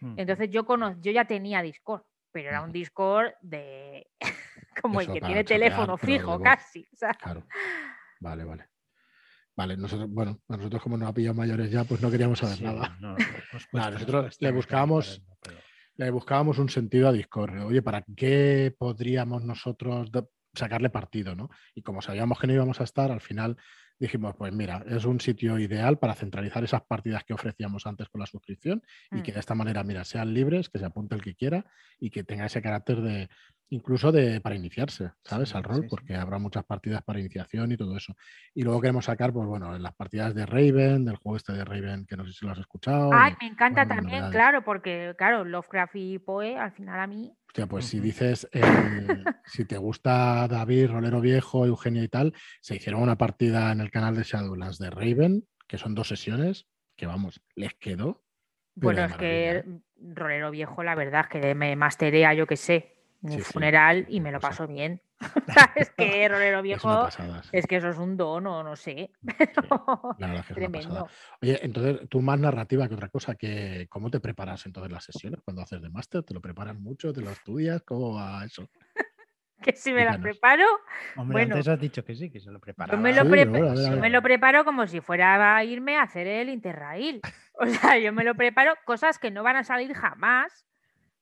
Entonces 0.00 0.48
yo, 0.48 0.64
yo 1.00 1.12
ya 1.12 1.26
tenía 1.26 1.60
Discord, 1.60 2.04
pero 2.36 2.50
era 2.50 2.60
un 2.60 2.70
Discord 2.70 3.32
de 3.40 4.08
como 4.82 5.00
el 5.00 5.10
que 5.10 5.22
tiene 5.22 5.42
teléfono 5.42 5.96
fijo 5.96 6.38
casi. 6.38 6.86
Claro. 7.18 7.46
Vale, 8.20 8.44
vale. 8.44 8.68
Vale, 9.56 9.74
nosotros, 9.78 10.10
bueno, 10.10 10.42
nosotros 10.46 10.82
como 10.82 10.98
nos 10.98 11.08
ha 11.08 11.14
pillado 11.14 11.32
mayores 11.32 11.70
ya, 11.70 11.84
pues 11.84 12.02
no 12.02 12.10
queríamos 12.10 12.40
saber 12.40 12.60
nada. 12.60 12.98
nosotros 13.72 14.36
le 14.38 14.52
buscábamos, 14.52 15.22
le 15.94 16.10
buscábamos 16.10 16.58
un 16.58 16.68
sentido 16.68 17.08
a 17.08 17.12
Discord. 17.12 17.58
Oye, 17.64 17.80
¿para 17.80 18.04
qué 18.14 18.74
podríamos 18.78 19.42
nosotros 19.42 20.10
sacarle 20.52 20.90
partido, 20.90 21.34
¿no? 21.34 21.48
Y 21.74 21.80
como 21.80 22.02
sabíamos 22.02 22.38
que 22.38 22.48
no 22.48 22.52
íbamos 22.52 22.82
a 22.82 22.84
estar, 22.84 23.10
al 23.10 23.22
final 23.22 23.56
dijimos, 23.98 24.34
pues 24.36 24.52
mira, 24.52 24.84
es 24.88 25.04
un 25.04 25.20
sitio 25.20 25.58
ideal 25.58 25.98
para 25.98 26.14
centralizar 26.14 26.62
esas 26.64 26.82
partidas 26.82 27.24
que 27.24 27.34
ofrecíamos 27.34 27.86
antes 27.86 28.08
con 28.08 28.20
la 28.20 28.26
suscripción 28.26 28.82
y 29.12 29.22
que 29.22 29.32
Mm. 29.32 29.34
de 29.34 29.40
esta 29.40 29.54
manera, 29.54 29.82
mira, 29.84 30.04
sean 30.04 30.32
libres, 30.34 30.68
que 30.68 30.78
se 30.78 30.84
apunte 30.86 31.14
el 31.14 31.22
que 31.22 31.34
quiera 31.34 31.64
y 31.98 32.10
que 32.10 32.24
tenga 32.24 32.46
ese 32.46 32.62
carácter 32.62 33.00
de, 33.00 33.28
incluso 33.68 34.12
de 34.12 34.40
para 34.40 34.54
iniciarse, 34.54 35.12
¿sabes? 35.24 35.50
Sí, 35.50 35.56
Al 35.56 35.64
rol, 35.64 35.82
sí, 35.82 35.88
sí. 35.88 35.88
porque 35.88 36.14
habrá 36.14 36.38
muchas 36.38 36.64
partidas 36.64 37.02
para 37.02 37.20
iniciación 37.20 37.72
y 37.72 37.76
todo 37.76 37.96
eso. 37.96 38.14
Y 38.54 38.62
luego 38.62 38.80
queremos 38.80 39.06
sacar, 39.06 39.32
pues 39.32 39.46
bueno, 39.48 39.74
en 39.74 39.82
las 39.82 39.94
partidas 39.94 40.34
de 40.34 40.46
Raven, 40.46 41.04
del 41.04 41.16
juego 41.16 41.36
este 41.36 41.52
de 41.52 41.64
Raven, 41.64 42.06
que 42.06 42.16
no 42.16 42.24
sé 42.26 42.32
si 42.32 42.44
lo 42.46 42.52
has 42.52 42.58
escuchado. 42.58 43.10
Ay, 43.12 43.34
me 43.40 43.46
encanta 43.48 43.84
bueno, 43.84 43.94
también, 44.02 44.30
claro, 44.30 44.62
porque, 44.64 45.14
claro, 45.18 45.44
Lovecraft 45.44 45.96
y 45.96 46.18
Poe, 46.18 46.56
al 46.58 46.72
final 46.72 47.00
a 47.00 47.06
mí. 47.06 47.32
Hostia, 47.56 47.68
pues 47.68 47.86
si 47.86 48.00
dices, 48.00 48.46
si 49.46 49.64
te 49.64 49.78
gusta 49.78 50.46
David, 50.46 50.90
Rolero 50.90 51.22
Viejo, 51.22 51.64
Eugenio 51.64 52.04
y 52.04 52.08
tal, 52.08 52.34
se 52.60 52.76
hicieron 52.76 53.00
una 53.00 53.16
partida 53.16 53.72
en 53.72 53.80
el 53.80 53.90
canal 53.90 54.14
de 54.14 54.24
Shadowlands 54.24 54.76
de 54.76 54.90
Raven, 54.90 55.48
que 55.66 55.78
son 55.78 55.94
dos 55.94 56.08
sesiones, 56.08 56.66
que 56.96 57.06
vamos, 57.06 57.40
les 57.54 57.72
quedó. 57.72 58.22
Bueno, 58.74 59.04
es 59.04 59.08
maravilla, 59.08 59.52
¿eh? 59.52 59.64
que 59.64 59.80
Rolero 60.14 60.50
Viejo, 60.50 60.82
la 60.82 60.94
verdad, 60.94 61.30
que 61.30 61.54
me 61.54 61.74
masterea, 61.76 62.34
yo 62.34 62.46
que 62.46 62.58
sé, 62.58 62.92
Sí, 63.26 63.36
sí, 63.36 63.40
funeral 63.40 64.04
y 64.10 64.20
me 64.20 64.32
lo 64.32 64.38
cosa. 64.38 64.50
paso 64.50 64.66
bien. 64.66 65.00
es 65.76 65.90
que 65.90 66.28
Rolero 66.28 66.58
Es 66.58 66.62
una 66.62 66.62
Viejo 66.62 66.88
pasada. 67.04 67.42
sí. 67.42 67.50
es 67.52 67.66
que 67.66 67.76
eso 67.76 67.88
es 67.88 67.98
un 67.98 68.16
don 68.16 68.46
o 68.46 68.62
no 68.62 68.76
sé. 68.76 69.10
La 70.18 70.26
verdad 70.28 70.44
es 70.46 70.46
que 70.46 70.52
es 70.52 70.58
una. 70.58 70.68
Tremendo. 70.68 71.08
Oye, 71.42 71.58
entonces, 71.62 72.08
tú 72.08 72.20
más 72.20 72.38
narrativa 72.38 72.88
que 72.88 72.94
otra 72.94 73.08
cosa, 73.08 73.34
que 73.34 73.86
¿cómo 73.88 74.10
te 74.10 74.20
preparas 74.20 74.66
entonces 74.66 74.92
las 74.92 75.04
sesiones 75.04 75.40
cuando 75.44 75.62
haces 75.62 75.80
de 75.80 75.88
máster? 75.90 76.22
¿Te 76.22 76.34
lo 76.34 76.40
preparas 76.40 76.76
mucho? 76.78 77.12
¿Te 77.12 77.20
lo 77.22 77.30
estudias? 77.30 77.82
¿Cómo 77.82 78.14
va 78.14 78.44
eso? 78.44 78.68
Que 79.62 79.72
si 79.74 79.90
me 79.90 80.04
la 80.04 80.10
Explícanos. 80.12 80.38
preparo, 80.38 80.66
Hombre, 81.16 81.32
Bueno. 81.32 81.54
antes 81.54 81.66
has 81.68 81.80
dicho 81.80 82.04
que 82.04 82.14
sí, 82.14 82.30
que 82.30 82.40
se 82.40 82.50
lo 82.50 82.60
preparaba. 82.60 82.94
yo 82.98 83.02
me 83.02 83.12
lo, 83.14 83.22
Sí, 83.22 83.28
bueno, 83.48 83.70
a 83.70 83.74
yo 83.74 83.96
me 83.96 84.10
lo 84.10 84.20
preparo 84.20 84.64
como 84.66 84.86
si 84.86 85.00
fuera 85.00 85.56
a 85.56 85.64
irme 85.64 85.96
a 85.96 86.02
hacer 86.02 86.26
el 86.26 86.50
Interrail. 86.50 87.22
O 87.54 87.64
sea, 87.66 87.98
yo 87.98 88.12
me 88.12 88.22
lo 88.22 88.34
preparo 88.34 88.74
cosas 88.84 89.18
que 89.18 89.30
no 89.30 89.42
van 89.42 89.56
a 89.56 89.64
salir 89.64 89.94
jamás. 89.94 90.66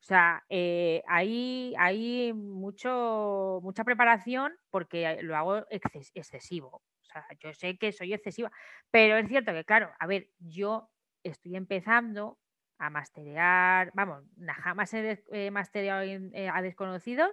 O 0.05 0.07
sea, 0.07 0.45
eh, 0.51 1.03
hay, 1.09 1.75
hay 1.79 2.35
mucho, 2.35 3.61
mucha 3.63 3.85
preparación 3.85 4.53
porque 4.71 5.23
lo 5.23 5.35
hago 5.35 5.67
exces- 5.71 6.11
excesivo. 6.13 6.83
O 7.01 7.05
sea, 7.07 7.25
yo 7.41 7.55
sé 7.55 7.79
que 7.79 7.91
soy 7.91 8.13
excesiva, 8.13 8.53
pero 8.91 9.17
es 9.17 9.27
cierto 9.29 9.53
que, 9.55 9.65
claro, 9.65 9.91
a 9.99 10.07
ver, 10.07 10.29
yo 10.41 10.91
estoy 11.23 11.57
empezando 11.57 12.39
a 12.77 12.91
masterear, 12.91 13.93
vamos, 13.95 14.25
jamás 14.63 14.93
he 14.93 15.23
eh, 16.35 16.51
a 16.53 16.61
desconocidos 16.61 17.31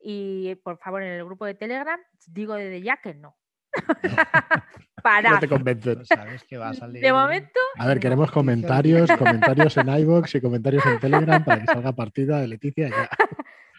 y 0.00 0.54
por 0.64 0.78
favor 0.78 1.02
en 1.02 1.10
el 1.12 1.24
grupo 1.26 1.44
de 1.44 1.54
Telegram 1.54 2.00
digo 2.28 2.54
desde 2.54 2.80
ya 2.80 2.96
que 2.96 3.12
no. 3.12 3.36
No 5.22 5.38
te 5.38 5.48
convencen. 5.48 5.98
No 5.98 6.04
sabes 6.04 6.42
que 6.44 6.58
va 6.58 6.70
a 6.70 6.74
salir. 6.74 7.00
De 7.00 7.12
momento, 7.12 7.60
A 7.76 7.86
ver, 7.86 8.00
queremos 8.00 8.28
comentarios, 8.32 9.08
comentarios 9.12 9.76
en 9.76 9.88
iVoox 9.88 10.34
y 10.34 10.40
comentarios 10.40 10.84
en 10.84 10.98
Telegram 10.98 11.44
para 11.44 11.60
que 11.60 11.66
salga 11.66 11.92
partida 11.92 12.40
de 12.40 12.48
Leticia 12.48 12.88
ya. 12.88 13.08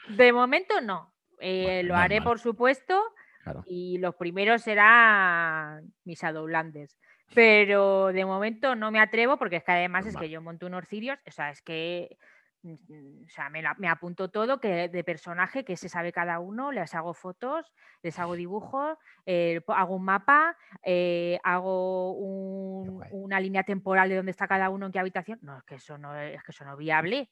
de 0.16 0.32
momento 0.32 0.80
no. 0.80 1.14
Eh, 1.40 1.64
Bueno, 1.82 1.90
lo 1.90 1.96
haré, 1.98 2.16
normal. 2.16 2.32
por 2.32 2.40
supuesto, 2.40 3.02
Claro. 3.44 3.64
y 3.68 3.98
los 3.98 4.16
primeros 4.16 4.62
serán 4.62 5.92
mis 6.06 6.24
adoblandes. 6.24 6.98
Pero 7.34 8.08
de 8.14 8.24
momento 8.24 8.76
no 8.76 8.90
me 8.90 9.02
atrevo 9.02 9.36
porque 9.38 9.58
es 9.58 9.64
que 9.66 9.74
además 9.74 10.06
es 10.06 10.14
Normal. 10.14 10.30
que 10.30 10.34
yo 10.34 10.42
monto 10.42 10.66
unos 10.66 10.86
cirios, 10.88 11.20
o 11.28 11.32
sea, 11.32 11.50
es 11.50 11.62
que 11.62 12.18
o 12.76 13.30
sea, 13.30 13.50
me, 13.50 13.62
la- 13.62 13.76
me 13.78 13.88
apunto 13.90 14.30
todo 14.30 14.60
que 14.60 14.90
de 14.90 15.04
personaje 15.04 15.64
que 15.66 15.78
se 15.78 15.90
sabe 15.90 16.12
cada 16.12 16.40
uno, 16.40 16.72
les 16.72 16.94
hago 16.96 17.14
fotos, 17.14 17.72
les 18.02 18.18
hago 18.20 18.36
dibujos, 18.36 18.98
eh, 19.26 19.62
hago 19.68 19.96
un 19.96 20.04
mapa, 20.06 20.58
eh, 20.84 21.40
hago 21.44 22.14
un- 22.14 23.04
una 23.12 23.40
línea 23.40 23.64
temporal 23.64 24.10
de 24.10 24.16
dónde 24.18 24.32
está 24.32 24.48
cada 24.48 24.70
uno 24.70 24.86
en 24.88 24.92
qué 24.92 25.00
habitación. 25.00 25.40
No, 25.42 25.58
es 25.58 25.64
que 25.64 25.76
eso 25.76 25.98
no 25.98 26.16
es 26.18 26.44
que 26.44 26.52
eso 26.52 26.66
no 26.66 26.76
viable. 26.78 27.32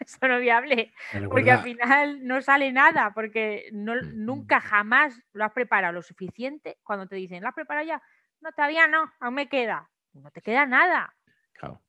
eso 0.00 0.26
no 0.28 0.34
es 0.36 0.40
viable. 0.40 0.92
Porque 1.30 1.50
al 1.50 1.62
final 1.62 2.24
no 2.26 2.40
sale 2.42 2.72
nada, 2.72 3.12
porque 3.14 3.68
no, 3.72 3.94
Mm. 3.94 4.24
nunca 4.24 4.60
jamás 4.60 5.20
lo 5.32 5.44
has 5.44 5.52
preparado 5.52 5.92
lo 5.92 6.02
suficiente 6.02 6.78
cuando 6.82 7.06
te 7.06 7.16
dicen, 7.16 7.42
¿lo 7.42 7.48
has 7.48 7.54
preparado 7.54 7.86
ya? 7.86 8.02
No, 8.40 8.52
todavía 8.52 8.86
no, 8.88 9.10
aún 9.20 9.34
me 9.34 9.48
queda. 9.48 9.88
No 10.12 10.30
te 10.30 10.42
queda 10.42 10.66
nada. 10.66 11.14
claro. 11.52 11.80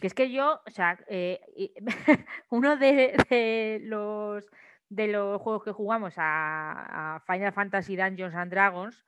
Que 0.00 0.06
es 0.06 0.14
que 0.14 0.30
yo, 0.32 0.60
o 0.66 0.70
sea, 0.70 0.98
eh, 1.08 1.40
uno 2.50 2.76
de, 2.76 3.16
de 3.30 3.80
los 3.84 4.46
de 4.88 5.06
los 5.06 5.40
juegos 5.40 5.62
que 5.62 5.70
jugamos 5.72 6.14
a, 6.16 7.16
a 7.16 7.20
Final 7.20 7.52
Fantasy 7.52 7.94
Dungeons 7.96 8.34
and 8.34 8.50
Dragons 8.50 9.04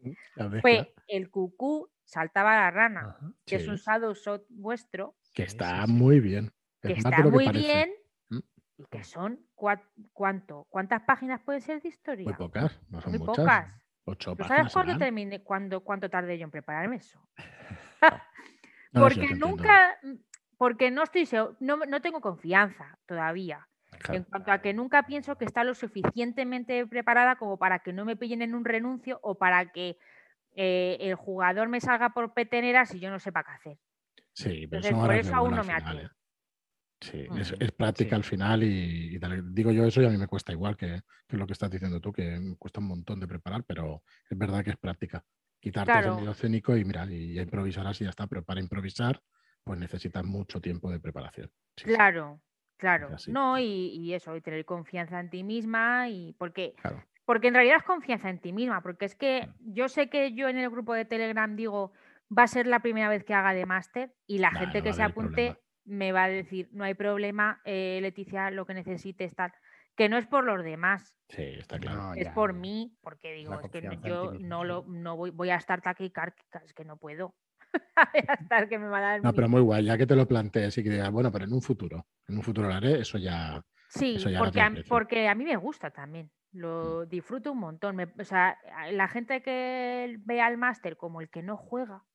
mezcla, 0.00 0.60
fue 0.62 0.94
el 1.08 1.30
cucú 1.30 1.90
saltaba 2.04 2.54
la 2.56 2.70
rana, 2.70 3.00
Ajá. 3.18 3.32
que 3.44 3.56
es 3.56 3.68
un 3.68 3.76
shadow 3.76 4.14
shot 4.14 4.44
vuestro, 4.48 5.14
que 5.34 5.42
está 5.42 5.82
sí, 5.82 5.86
sí. 5.88 5.92
muy 5.92 6.20
bien. 6.20 6.52
que 6.80 6.92
Es 6.92 6.98
está 6.98 7.16
que 7.16 7.22
muy 7.24 7.44
parece. 7.46 7.66
bien 7.66 7.90
Mm. 8.30 8.38
y 8.78 8.84
que 8.86 9.04
son 9.04 9.46
cua- 9.54 9.82
¿cuánto? 10.14 10.66
¿Cuántas 10.70 11.02
páginas 11.02 11.40
puede 11.44 11.60
ser 11.60 11.82
de 11.82 11.88
historia? 11.90 12.24
Muy 12.24 12.34
pocas, 12.34 12.80
no 12.88 13.02
son 13.02 13.10
Muy 13.12 13.18
muchas. 13.18 13.36
pocas. 13.44 13.72
Ocho 14.06 14.34
¿Tú 14.36 14.44
sabes 14.44 14.72
páginas. 14.72 14.98
cuánto, 14.98 15.44
cuándo, 15.44 15.80
cuánto 15.84 16.08
tardé 16.10 16.38
yo 16.38 16.44
en 16.44 16.50
prepararme 16.50 16.96
eso? 16.96 17.20
No, 18.94 19.00
no, 19.00 19.10
sí, 19.10 19.20
porque 19.20 19.34
nunca, 19.34 19.98
mm, 20.02 20.14
porque 20.56 20.90
no 20.90 21.02
estoy 21.02 21.28
no, 21.60 21.76
no 21.76 22.00
tengo 22.00 22.20
confianza 22.20 22.98
todavía. 23.06 23.68
Claro. 23.90 24.14
En 24.14 24.24
cuanto 24.24 24.52
a 24.52 24.60
que 24.60 24.72
nunca 24.72 25.04
pienso 25.04 25.36
que 25.36 25.44
está 25.44 25.62
lo 25.62 25.74
suficientemente 25.74 26.86
preparada 26.86 27.36
como 27.36 27.58
para 27.58 27.80
que 27.80 27.92
no 27.92 28.04
me 28.04 28.16
pillen 28.16 28.42
en 28.42 28.54
un 28.54 28.64
renuncio 28.64 29.20
o 29.22 29.36
para 29.36 29.70
que 29.72 29.98
eh, 30.56 30.96
el 31.00 31.14
jugador 31.14 31.68
me 31.68 31.80
salga 31.80 32.10
por 32.10 32.32
peteneras 32.32 32.94
y 32.94 33.00
yo 33.00 33.10
no 33.10 33.18
sepa 33.18 33.44
qué 33.44 33.50
hacer. 33.52 33.78
Sí, 34.32 34.66
pero 34.66 34.84
Entonces, 34.84 34.90
son 34.90 35.00
por 35.00 35.14
eso 35.14 35.34
aún 35.34 35.54
no 35.54 35.64
me 35.64 35.72
atrevo. 35.72 36.00
¿eh? 36.00 36.10
Sí, 37.00 37.26
Mm, 37.28 37.38
es, 37.38 37.54
es 37.58 37.72
práctica 37.72 38.10
sí. 38.10 38.14
al 38.16 38.24
final 38.24 38.62
y, 38.62 39.18
digo 39.52 39.70
yo 39.72 39.84
eso 39.84 40.00
y 40.00 40.06
a 40.06 40.10
mí 40.10 40.16
me 40.16 40.26
cuesta 40.26 40.52
igual 40.52 40.76
que, 40.76 41.02
que 41.28 41.36
lo 41.36 41.46
que 41.46 41.52
estás 41.52 41.70
diciendo 41.70 42.00
tú, 42.00 42.12
que 42.12 42.40
me 42.40 42.56
cuesta 42.56 42.80
un 42.80 42.88
montón 42.88 43.20
de 43.20 43.28
preparar, 43.28 43.64
pero 43.64 44.02
es 44.28 44.38
verdad 44.38 44.64
que 44.64 44.70
es 44.70 44.76
práctica. 44.76 45.22
Quitarte 45.64 45.92
Claro. 45.92 46.10
el 46.10 46.16
miedo 46.16 46.32
escénico 46.32 46.76
y 46.76 46.84
mira, 46.84 47.06
y 47.10 47.34
ya 47.34 47.42
improvisarás 47.42 48.00
y 48.00 48.04
ya 48.04 48.10
está, 48.10 48.26
pero 48.26 48.44
para 48.44 48.60
improvisar 48.60 49.20
pues 49.64 49.78
necesitas 49.80 50.22
mucho 50.24 50.60
tiempo 50.60 50.90
de 50.90 51.00
preparación. 51.00 51.50
Sí, 51.76 51.86
Claro, 51.86 52.40
claro. 52.76 53.08
así. 53.14 53.32
No, 53.32 53.58
y, 53.58 53.64
y 53.64 54.12
eso, 54.14 54.36
y 54.36 54.40
tener 54.42 54.64
confianza 54.66 55.18
en 55.20 55.30
ti 55.30 55.42
misma 55.42 56.08
y 56.10 56.34
porque 56.34 56.74
claro. 56.82 57.02
Porque 57.26 57.48
en 57.48 57.54
realidad 57.54 57.78
es 57.78 57.84
confianza 57.84 58.28
en 58.28 58.38
ti 58.40 58.52
misma, 58.52 58.82
porque 58.82 59.06
es 59.06 59.14
que 59.16 59.48
yo 59.60 59.88
sé 59.88 60.10
que 60.10 60.34
yo 60.34 60.48
en 60.48 60.58
el 60.58 60.68
grupo 60.68 60.92
de 60.92 61.06
Telegram 61.06 61.56
digo, 61.56 61.92
va 62.36 62.42
a 62.42 62.46
ser 62.48 62.66
la 62.66 62.80
primera 62.80 63.08
vez 63.08 63.24
que 63.24 63.32
haga 63.32 63.54
de 63.54 63.64
máster 63.64 64.14
y 64.26 64.38
la 64.38 64.50
Nah, 64.50 64.60
gente 64.60 64.78
no 64.78 64.84
que 64.84 64.92
se 64.92 65.02
apunte 65.02 65.42
problema. 65.42 65.58
Me 65.84 66.12
va 66.12 66.24
a 66.24 66.28
decir, 66.28 66.68
no 66.72 66.84
hay 66.84 66.94
problema, 66.94 67.60
eh, 67.64 67.98
Leticia, 68.02 68.50
lo 68.50 68.66
que 68.66 68.74
necesites, 68.74 69.34
tal. 69.34 69.52
Que 69.96 70.08
no 70.08 70.16
es 70.16 70.26
por 70.26 70.44
los 70.44 70.62
demás, 70.64 71.14
Sí, 71.28 71.42
está 71.42 71.78
claro. 71.78 71.98
No, 72.02 72.14
es 72.14 72.24
ya, 72.24 72.34
por 72.34 72.52
ya. 72.52 72.58
mí, 72.58 72.96
porque 73.00 73.32
digo, 73.32 73.58
es 73.58 73.68
que 73.70 73.80
yo 74.02 74.32
no, 74.40 74.62
lo, 74.64 74.84
no 74.86 75.16
voy, 75.16 75.30
voy 75.30 75.50
a 75.50 75.56
estar 75.56 75.80
taquicárdica, 75.80 76.58
es 76.64 76.74
que 76.74 76.84
no 76.84 76.96
puedo. 76.96 77.34
voy 78.12 78.22
a 78.28 78.34
estar 78.34 78.68
que 78.68 78.78
me 78.78 78.88
va 78.88 78.98
a 78.98 79.00
dar 79.00 79.22
No, 79.22 79.30
mi- 79.30 79.36
pero 79.36 79.48
muy 79.48 79.60
guay, 79.62 79.84
ya 79.84 79.96
que 79.98 80.06
te 80.06 80.16
lo 80.16 80.26
plantees 80.28 80.76
y 80.78 80.82
que 80.84 80.90
digas, 80.90 81.10
bueno, 81.10 81.32
pero 81.32 81.44
en 81.44 81.52
un 81.52 81.62
futuro, 81.62 82.06
en 82.28 82.36
un 82.36 82.42
futuro 82.42 82.68
lo 82.68 82.74
haré, 82.74 83.00
eso 83.00 83.18
ya. 83.18 83.62
Sí, 83.88 84.16
Eso 84.16 84.28
ya 84.30 84.38
no 84.38 84.44
porque 84.44 84.60
a, 84.60 84.64
porque 84.88 85.28
a 85.28 85.34
mí 85.34 85.44
me 85.44 85.56
gusta 85.56 85.90
también. 85.90 86.30
Lo 86.52 87.04
disfruto 87.06 87.50
un 87.52 87.58
montón. 87.58 87.96
me- 87.96 88.12
o 88.18 88.24
sea, 88.24 88.58
la 88.92 89.08
gente 89.08 89.42
que 89.42 90.16
ve 90.20 90.40
al 90.40 90.56
máster 90.56 90.96
como 90.96 91.20
el 91.20 91.30
que 91.30 91.42
no 91.42 91.56
juega, 91.56 91.96
Mm. 91.96 92.13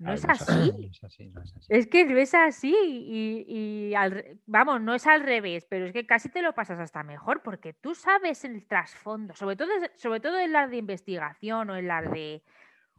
No 0.00 0.12
es 0.12 0.24
así. 0.24 0.72
No 0.72 0.86
es 0.90 1.04
así, 1.04 1.28
no 1.28 1.42
es 1.42 1.54
así. 1.56 1.66
Es 1.68 1.86
que 1.86 2.04
así. 2.34 2.74
Y, 2.74 3.44
y 3.90 3.94
al 3.94 4.10
re- 4.10 4.36
vamos, 4.46 4.80
no 4.80 4.94
es 4.94 5.06
al 5.06 5.22
revés, 5.22 5.66
pero 5.68 5.86
es 5.86 5.92
que 5.92 6.06
casi 6.06 6.28
te 6.28 6.42
lo 6.42 6.54
pasas 6.54 6.78
hasta 6.80 7.02
mejor, 7.02 7.42
porque 7.42 7.72
tú 7.74 7.94
sabes 7.94 8.44
el 8.44 8.66
trasfondo, 8.66 9.34
sobre 9.36 9.56
todo, 9.56 9.70
sobre 9.96 10.20
todo 10.20 10.38
en 10.38 10.52
las 10.52 10.70
de 10.70 10.78
investigación 10.78 11.70
o 11.70 11.76
en 11.76 11.86
las 11.86 12.10
de. 12.10 12.42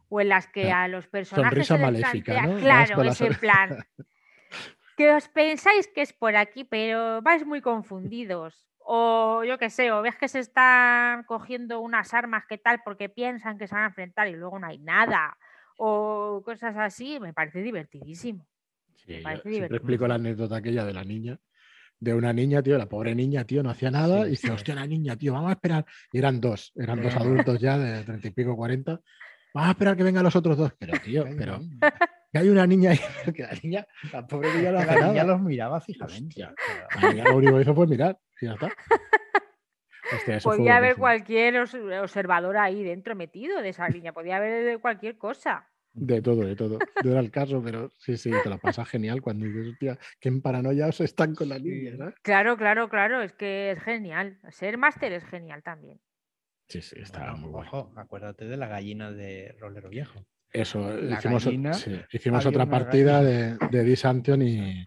O 0.08 0.20
en 0.20 0.28
las 0.28 0.46
que 0.46 0.70
a 0.70 0.88
los 0.88 1.06
personajes. 1.08 1.66
sonrisa 1.66 1.76
se 1.76 1.82
maléfica, 1.82 2.32
plantea- 2.34 2.46
¿no? 2.46 2.52
Vas 2.54 2.62
Claro, 2.62 3.02
ese 3.10 3.30
plan. 3.34 3.78
que 4.96 5.12
os 5.14 5.28
pensáis 5.28 5.88
que 5.88 6.02
es 6.02 6.12
por 6.12 6.36
aquí, 6.36 6.64
pero 6.64 7.22
vais 7.22 7.46
muy 7.46 7.60
confundidos. 7.62 8.68
O 8.84 9.42
yo 9.44 9.58
qué 9.58 9.70
sé, 9.70 9.90
o 9.90 10.02
ves 10.02 10.16
que 10.16 10.28
se 10.28 10.40
están 10.40 11.22
cogiendo 11.24 11.80
unas 11.80 12.12
armas 12.14 12.44
que 12.46 12.58
tal 12.58 12.82
porque 12.84 13.08
piensan 13.08 13.56
que 13.56 13.66
se 13.66 13.74
van 13.74 13.84
a 13.84 13.88
enfrentar 13.88 14.28
y 14.28 14.32
luego 14.34 14.58
no 14.58 14.66
hay 14.66 14.78
nada. 14.78 15.36
O 15.76 16.42
cosas 16.44 16.76
así, 16.76 17.18
me 17.20 17.32
parece 17.32 17.62
divertidísimo. 17.62 18.46
Sí, 18.96 19.16
yo 19.16 19.22
parece 19.22 19.42
siempre 19.42 19.50
divertido. 19.52 19.76
explico 19.76 20.08
la 20.08 20.14
anécdota 20.14 20.56
aquella 20.56 20.84
de 20.84 20.92
la 20.92 21.04
niña. 21.04 21.38
De 21.98 22.14
una 22.14 22.32
niña, 22.32 22.62
tío, 22.62 22.78
la 22.78 22.88
pobre 22.88 23.14
niña, 23.14 23.44
tío, 23.44 23.62
no 23.62 23.70
hacía 23.70 23.90
nada. 23.90 24.22
Sí, 24.22 24.26
y 24.26 24.30
dice, 24.30 24.50
hostia, 24.50 24.74
la 24.74 24.86
niña, 24.86 25.16
tío, 25.16 25.32
vamos 25.32 25.50
a 25.50 25.52
esperar. 25.52 25.86
Y 26.12 26.18
eran 26.18 26.40
dos, 26.40 26.72
eran 26.74 27.00
dos 27.00 27.14
adultos 27.14 27.60
ya 27.60 27.78
de 27.78 28.02
treinta 28.02 28.28
y 28.28 28.30
pico, 28.32 28.56
cuarenta. 28.56 29.00
Vamos 29.54 29.68
a 29.68 29.72
esperar 29.72 29.96
que 29.96 30.02
vengan 30.02 30.24
los 30.24 30.34
otros 30.34 30.56
dos. 30.56 30.72
Pero, 30.78 30.98
tío, 31.00 31.24
pero 31.36 31.60
que 32.32 32.38
hay 32.38 32.48
una 32.48 32.66
niña 32.66 32.92
ahí, 32.92 32.98
que 33.34 33.42
la 33.42 33.52
niña, 33.62 33.86
la 34.12 34.26
pobre 34.26 34.54
niña 34.54 34.72
la 34.72 35.08
niña 35.08 35.24
los 35.24 35.40
miraba 35.42 35.80
fijamente. 35.80 36.42
Hostia. 36.42 36.54
La 37.00 37.12
niña 37.12 37.24
lo 37.24 37.36
único 37.36 37.56
que 37.56 37.62
hizo 37.62 37.74
fue 37.74 37.86
mirar 37.86 38.18
y 38.40 38.46
ya 38.46 38.54
está. 38.54 38.72
Hostia, 40.12 40.40
Podía 40.40 40.40
fue 40.56 40.72
haber 40.72 40.96
cualquier 40.96 41.56
observador 41.58 42.56
ahí 42.56 42.82
dentro 42.82 43.14
metido 43.14 43.62
de 43.62 43.70
esa 43.70 43.88
línea, 43.88 44.12
podía 44.12 44.36
haber 44.36 44.64
de 44.64 44.78
cualquier 44.78 45.16
cosa. 45.16 45.68
De 45.94 46.22
todo, 46.22 46.44
de 46.46 46.56
todo. 46.56 46.78
No 47.02 47.10
era 47.10 47.20
el 47.20 47.30
caso, 47.30 47.62
pero 47.62 47.90
sí, 47.98 48.16
sí, 48.16 48.30
te 48.42 48.48
lo 48.48 48.58
pasas 48.58 48.88
genial 48.88 49.20
cuando 49.20 49.44
dices, 49.46 49.68
hostia, 49.72 49.98
que 50.20 50.28
en 50.30 50.40
paranoia 50.40 50.86
os 50.86 51.00
están 51.02 51.34
con 51.34 51.48
la 51.50 51.58
línea, 51.58 51.96
¿sabes? 51.96 52.14
Claro, 52.22 52.56
claro, 52.56 52.88
claro, 52.88 53.20
es 53.22 53.32
que 53.34 53.72
es 53.72 53.82
genial. 53.82 54.38
Ser 54.50 54.78
máster 54.78 55.12
es 55.12 55.24
genial 55.24 55.62
también. 55.62 56.00
Sí, 56.68 56.80
sí, 56.80 56.96
está 56.98 57.20
Bueno, 57.20 57.36
muy 57.36 57.50
bueno. 57.50 57.68
Ojo, 57.68 57.92
acuérdate 57.96 58.46
de 58.46 58.56
la 58.56 58.68
gallina 58.68 59.12
de 59.12 59.54
Rolero 59.58 59.90
Viejo. 59.90 60.24
Eso, 60.50 60.80
La 60.96 61.18
hicimos, 61.18 61.46
o- 61.46 61.50
gallina, 61.50 61.72
sí, 61.74 62.00
hicimos 62.10 62.46
otra 62.46 62.66
partida 62.66 63.22
de, 63.22 63.58
de 63.70 63.84
Dis 63.84 64.04
Anthony, 64.06 64.86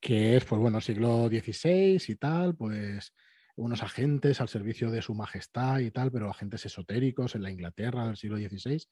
que 0.00 0.36
es, 0.36 0.44
pues 0.44 0.60
bueno, 0.60 0.80
siglo 0.80 1.28
XVI 1.28 2.02
y 2.08 2.16
tal, 2.16 2.54
pues 2.54 3.12
unos 3.56 3.82
agentes 3.82 4.40
al 4.40 4.48
servicio 4.48 4.90
de 4.90 5.02
su 5.02 5.14
majestad 5.14 5.78
y 5.80 5.90
tal, 5.90 6.10
pero 6.10 6.30
agentes 6.30 6.66
esotéricos 6.66 7.34
en 7.34 7.42
la 7.42 7.50
Inglaterra 7.50 8.06
del 8.06 8.16
siglo 8.16 8.36
XVI. 8.36 8.86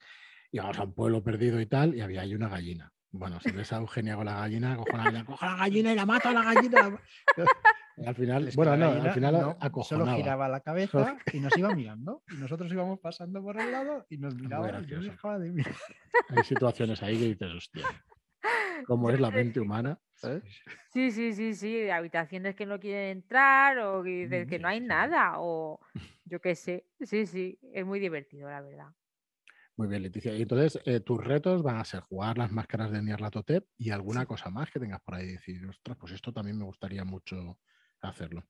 Íbamos 0.52 0.78
a 0.78 0.84
un 0.84 0.94
pueblo 0.94 1.22
perdido 1.22 1.60
y 1.60 1.66
tal, 1.66 1.94
y 1.94 2.00
había 2.00 2.22
ahí 2.22 2.34
una 2.34 2.48
gallina. 2.48 2.92
Bueno, 3.10 3.40
si 3.40 3.50
ves 3.50 3.72
a 3.72 3.76
Eugenia 3.76 4.16
con 4.16 4.24
la 4.24 4.36
gallina, 4.36 4.76
cojo 4.76 4.96
la 4.96 5.04
gallina, 5.04 5.24
cojo 5.24 5.44
la 5.44 5.56
gallina 5.56 5.92
y 5.92 5.96
la 5.96 6.06
mato 6.06 6.28
a 6.28 6.32
la 6.32 6.42
gallina. 6.42 6.98
Y 7.96 8.06
al 8.06 8.14
final, 8.14 8.48
Es 8.48 8.54
que 8.54 8.56
bueno, 8.56 8.76
no, 8.76 9.02
al 9.02 9.12
final 9.12 9.58
no, 9.60 9.82
solo 9.84 10.06
giraba 10.16 10.48
la 10.48 10.60
cabeza 10.60 11.18
y 11.30 11.40
nos 11.40 11.56
iba 11.58 11.74
mirando. 11.74 12.22
Y 12.30 12.36
nosotros 12.36 12.72
íbamos 12.72 13.00
pasando 13.00 13.42
por 13.42 13.60
el 13.60 13.70
lado 13.70 14.06
y 14.08 14.16
nos 14.16 14.34
miraba 14.34 14.68
y 14.68 14.72
gracioso. 14.72 15.10
dejaba 15.10 15.38
de 15.38 15.50
mirar. 15.50 15.74
Hay 16.30 16.44
situaciones 16.44 17.02
ahí 17.02 17.18
que 17.18 17.26
dices, 17.26 17.52
hostia, 17.54 17.86
¿cómo 18.82 19.10
es 19.10 19.20
la 19.20 19.30
mente 19.32 19.60
humana? 19.60 20.00
¿sabes? 20.14 20.44
Sí, 20.88 21.10
sí, 21.10 21.32
sí, 21.32 21.54
sí, 21.54 21.88
habitaciones 21.90 22.54
que 22.54 22.66
no 22.66 22.78
quieren 22.78 23.08
entrar 23.18 23.78
o 23.78 24.02
que 24.02 24.46
que 24.48 24.58
no 24.58 24.68
hay 24.68 24.80
nada 24.80 25.34
o 25.38 25.80
yo 26.24 26.40
qué 26.40 26.54
sé. 26.54 26.86
Sí, 27.00 27.26
sí, 27.26 27.58
es 27.72 27.86
muy 27.86 27.98
divertido, 27.98 28.50
la 28.50 28.60
verdad. 28.60 28.88
Muy 29.76 29.88
bien, 29.88 30.02
Leticia. 30.02 30.34
Y 30.36 30.42
entonces, 30.42 30.80
eh, 30.84 31.00
tus 31.00 31.22
retos 31.22 31.62
van 31.62 31.76
a 31.76 31.84
ser 31.84 32.00
jugar 32.00 32.38
las 32.38 32.52
máscaras 32.52 32.90
de 32.90 33.02
Nyarlathotep 33.02 33.66
y 33.78 33.90
alguna 33.90 34.26
cosa 34.26 34.50
más 34.50 34.70
que 34.70 34.80
tengas 34.80 35.00
por 35.02 35.14
ahí. 35.14 35.26
Decir, 35.28 35.64
ostras, 35.66 35.96
pues 35.98 36.12
esto 36.12 36.32
también 36.32 36.58
me 36.58 36.64
gustaría 36.64 37.04
mucho 37.04 37.58
hacerlo. 38.00 38.44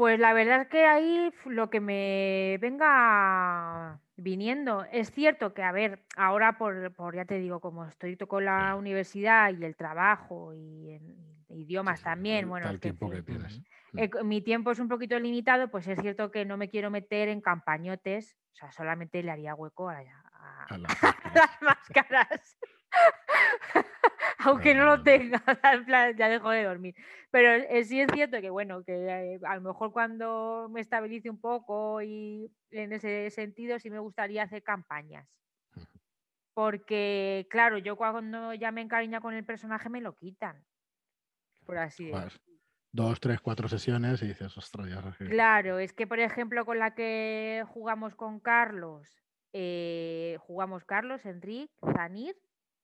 Pues 0.00 0.18
la 0.18 0.32
verdad 0.32 0.62
es 0.62 0.68
que 0.68 0.86
ahí 0.86 1.30
lo 1.44 1.68
que 1.68 1.78
me 1.78 2.56
venga 2.58 4.00
viniendo. 4.16 4.86
Es 4.90 5.10
cierto 5.10 5.52
que, 5.52 5.62
a 5.62 5.72
ver, 5.72 6.06
ahora 6.16 6.56
por, 6.56 6.90
por 6.94 7.14
ya 7.14 7.26
te 7.26 7.34
digo, 7.38 7.60
como 7.60 7.84
estoy 7.84 8.16
to- 8.16 8.26
con 8.26 8.46
la 8.46 8.76
universidad 8.76 9.52
y 9.52 9.62
el 9.62 9.76
trabajo 9.76 10.54
y 10.54 10.92
en 10.94 11.44
idiomas 11.50 11.98
Sí, 11.98 12.04
sí, 12.04 12.04
también, 12.04 12.48
bueno, 12.48 12.70
que, 12.70 12.78
tiempo 12.78 13.10
tienes. 13.22 13.60
Mm. 13.92 13.98
eh, 13.98 14.10
mi 14.24 14.40
tiempo 14.40 14.70
es 14.70 14.78
un 14.78 14.88
poquito 14.88 15.18
limitado, 15.18 15.68
pues 15.70 15.86
es 15.86 16.00
cierto 16.00 16.30
que 16.30 16.46
no 16.46 16.56
me 16.56 16.70
quiero 16.70 16.90
meter 16.90 17.28
en 17.28 17.42
campañotes, 17.42 18.38
o 18.54 18.56
sea, 18.56 18.72
solamente 18.72 19.22
le 19.22 19.30
haría 19.32 19.54
hueco 19.54 19.90
a, 19.90 19.98
a- 19.98 20.64
A 20.64 20.78
las 20.78 21.04
a 21.04 21.34
las 21.34 21.60
máscaras. 21.60 22.56
Aunque 24.38 24.74
no 24.74 24.84
lo 24.84 25.02
tenga, 25.02 25.42
en 25.72 25.84
plan, 25.84 26.16
ya 26.16 26.28
dejo 26.28 26.50
de 26.50 26.64
dormir. 26.64 26.94
Pero 27.30 27.50
eh, 27.50 27.84
sí 27.84 28.00
es 28.00 28.10
cierto 28.12 28.40
que, 28.40 28.50
bueno, 28.50 28.82
que 28.84 28.94
eh, 28.94 29.40
a 29.44 29.54
lo 29.56 29.60
mejor 29.60 29.92
cuando 29.92 30.68
me 30.70 30.80
estabilice 30.80 31.30
un 31.30 31.40
poco 31.40 32.02
y 32.02 32.50
en 32.70 32.92
ese 32.92 33.30
sentido 33.30 33.78
sí 33.78 33.90
me 33.90 33.98
gustaría 33.98 34.42
hacer 34.42 34.62
campañas. 34.62 35.28
Porque, 36.54 37.46
claro, 37.50 37.78
yo 37.78 37.96
cuando 37.96 38.54
ya 38.54 38.72
me 38.72 38.80
encariño 38.80 39.20
con 39.20 39.34
el 39.34 39.44
personaje 39.44 39.88
me 39.88 40.00
lo 40.00 40.14
quitan. 40.16 40.64
Por 41.64 41.78
así 41.78 42.06
decirlo. 42.06 42.50
Dos, 42.92 43.20
tres, 43.20 43.40
cuatro 43.40 43.68
sesiones 43.68 44.20
y 44.22 44.26
dices, 44.26 44.56
ostras, 44.58 44.88
ya 44.88 45.26
Claro, 45.26 45.78
es 45.78 45.92
que 45.92 46.08
por 46.08 46.18
ejemplo 46.18 46.64
con 46.64 46.80
la 46.80 46.92
que 46.96 47.62
jugamos 47.68 48.16
con 48.16 48.40
Carlos, 48.40 49.22
eh, 49.52 50.38
jugamos 50.40 50.84
Carlos, 50.84 51.24
Enrique, 51.24 51.72
Zanir, 51.94 52.36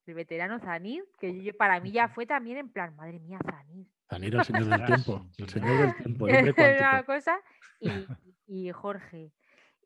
el 0.06 0.14
veterano 0.14 0.58
Zanir, 0.60 1.04
que 1.18 1.42
yo- 1.42 1.56
para 1.56 1.80
mí 1.80 1.92
ya 1.92 2.08
fue 2.08 2.26
también 2.26 2.58
en 2.58 2.70
plan, 2.70 2.94
madre 2.96 3.18
mía, 3.18 3.38
Zanir. 3.44 3.86
Zanir, 4.08 4.34
el 4.36 4.44
señor 4.44 4.66
del 4.66 4.84
tiempo. 4.86 5.26
El 5.38 5.48
señor 5.48 5.80
del 5.80 5.96
tiempo, 5.96 6.28
el 6.28 6.54
una 6.54 7.04
cosa, 7.04 7.40
y, 7.80 7.88
y 8.46 8.70
Jorge. 8.72 9.32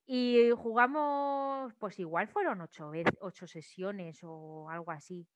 Y 0.07 0.51
jugamos, 0.57 1.73
pues 1.75 1.99
igual 2.01 2.27
fueron 2.29 2.61
ocho, 2.61 2.91
ocho 3.21 3.47
sesiones 3.47 4.21
o 4.25 4.69
algo 4.69 4.91
así. 4.91 5.29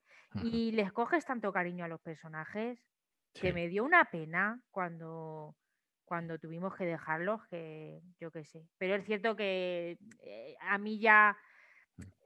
Y 0.42 0.72
les 0.72 0.92
coges 0.92 1.24
tanto 1.24 1.52
cariño 1.52 1.84
a 1.84 1.88
los 1.88 2.00
personajes 2.00 2.84
que 3.32 3.52
me 3.52 3.68
dio 3.68 3.84
una 3.84 4.04
pena 4.06 4.60
cuando, 4.72 5.54
cuando 6.04 6.40
tuvimos 6.40 6.74
que 6.74 6.86
dejarlos, 6.86 7.46
que 7.46 8.00
yo 8.18 8.32
qué 8.32 8.44
sé. 8.44 8.66
Pero 8.76 8.96
es 8.96 9.04
cierto 9.04 9.36
que 9.36 9.96
eh, 10.20 10.56
a 10.60 10.76
mí 10.78 10.98
ya. 10.98 11.36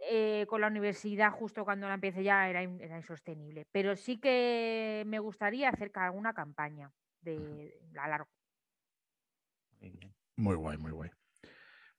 Eh, 0.01 0.47
con 0.49 0.61
la 0.61 0.69
universidad, 0.69 1.33
justo 1.33 1.64
cuando 1.64 1.89
la 1.89 1.95
empecé 1.95 2.23
ya 2.23 2.49
era, 2.49 2.62
in- 2.62 2.81
era 2.81 2.97
insostenible. 2.97 3.66
Pero 3.73 3.97
sí 3.97 4.19
que 4.19 5.03
me 5.07 5.19
gustaría 5.19 5.69
hacer 5.71 5.91
alguna 5.95 6.33
campaña 6.35 6.91
de 7.21 7.81
a 7.99 8.09
largo. 8.09 8.29
Muy 9.81 9.91
bien. 9.91 10.14
Muy 10.37 10.55
guay, 10.57 10.79
muy 10.79 10.93
guay. 10.93 11.11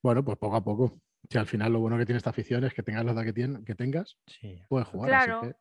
Bueno, 0.01 0.24
pues 0.24 0.38
poco 0.38 0.55
a 0.55 0.63
poco. 0.63 0.99
Si 1.30 1.38
al 1.38 1.45
final 1.45 1.74
lo 1.74 1.80
bueno 1.80 1.97
que 1.97 2.05
tiene 2.05 2.17
esta 2.17 2.30
afición 2.30 2.63
es 2.63 2.74
que 2.74 2.84
tengas 2.84 3.03
la 3.05 3.11
edad 3.11 3.24
que, 3.24 3.34
tien- 3.34 3.63
que 3.65 3.76
tengas, 3.76 4.17
Sí. 4.28 4.63
puedes 4.70 4.88
jugar. 4.88 5.09
Claro. 5.09 5.39
Así 5.39 5.47
que 5.51 5.55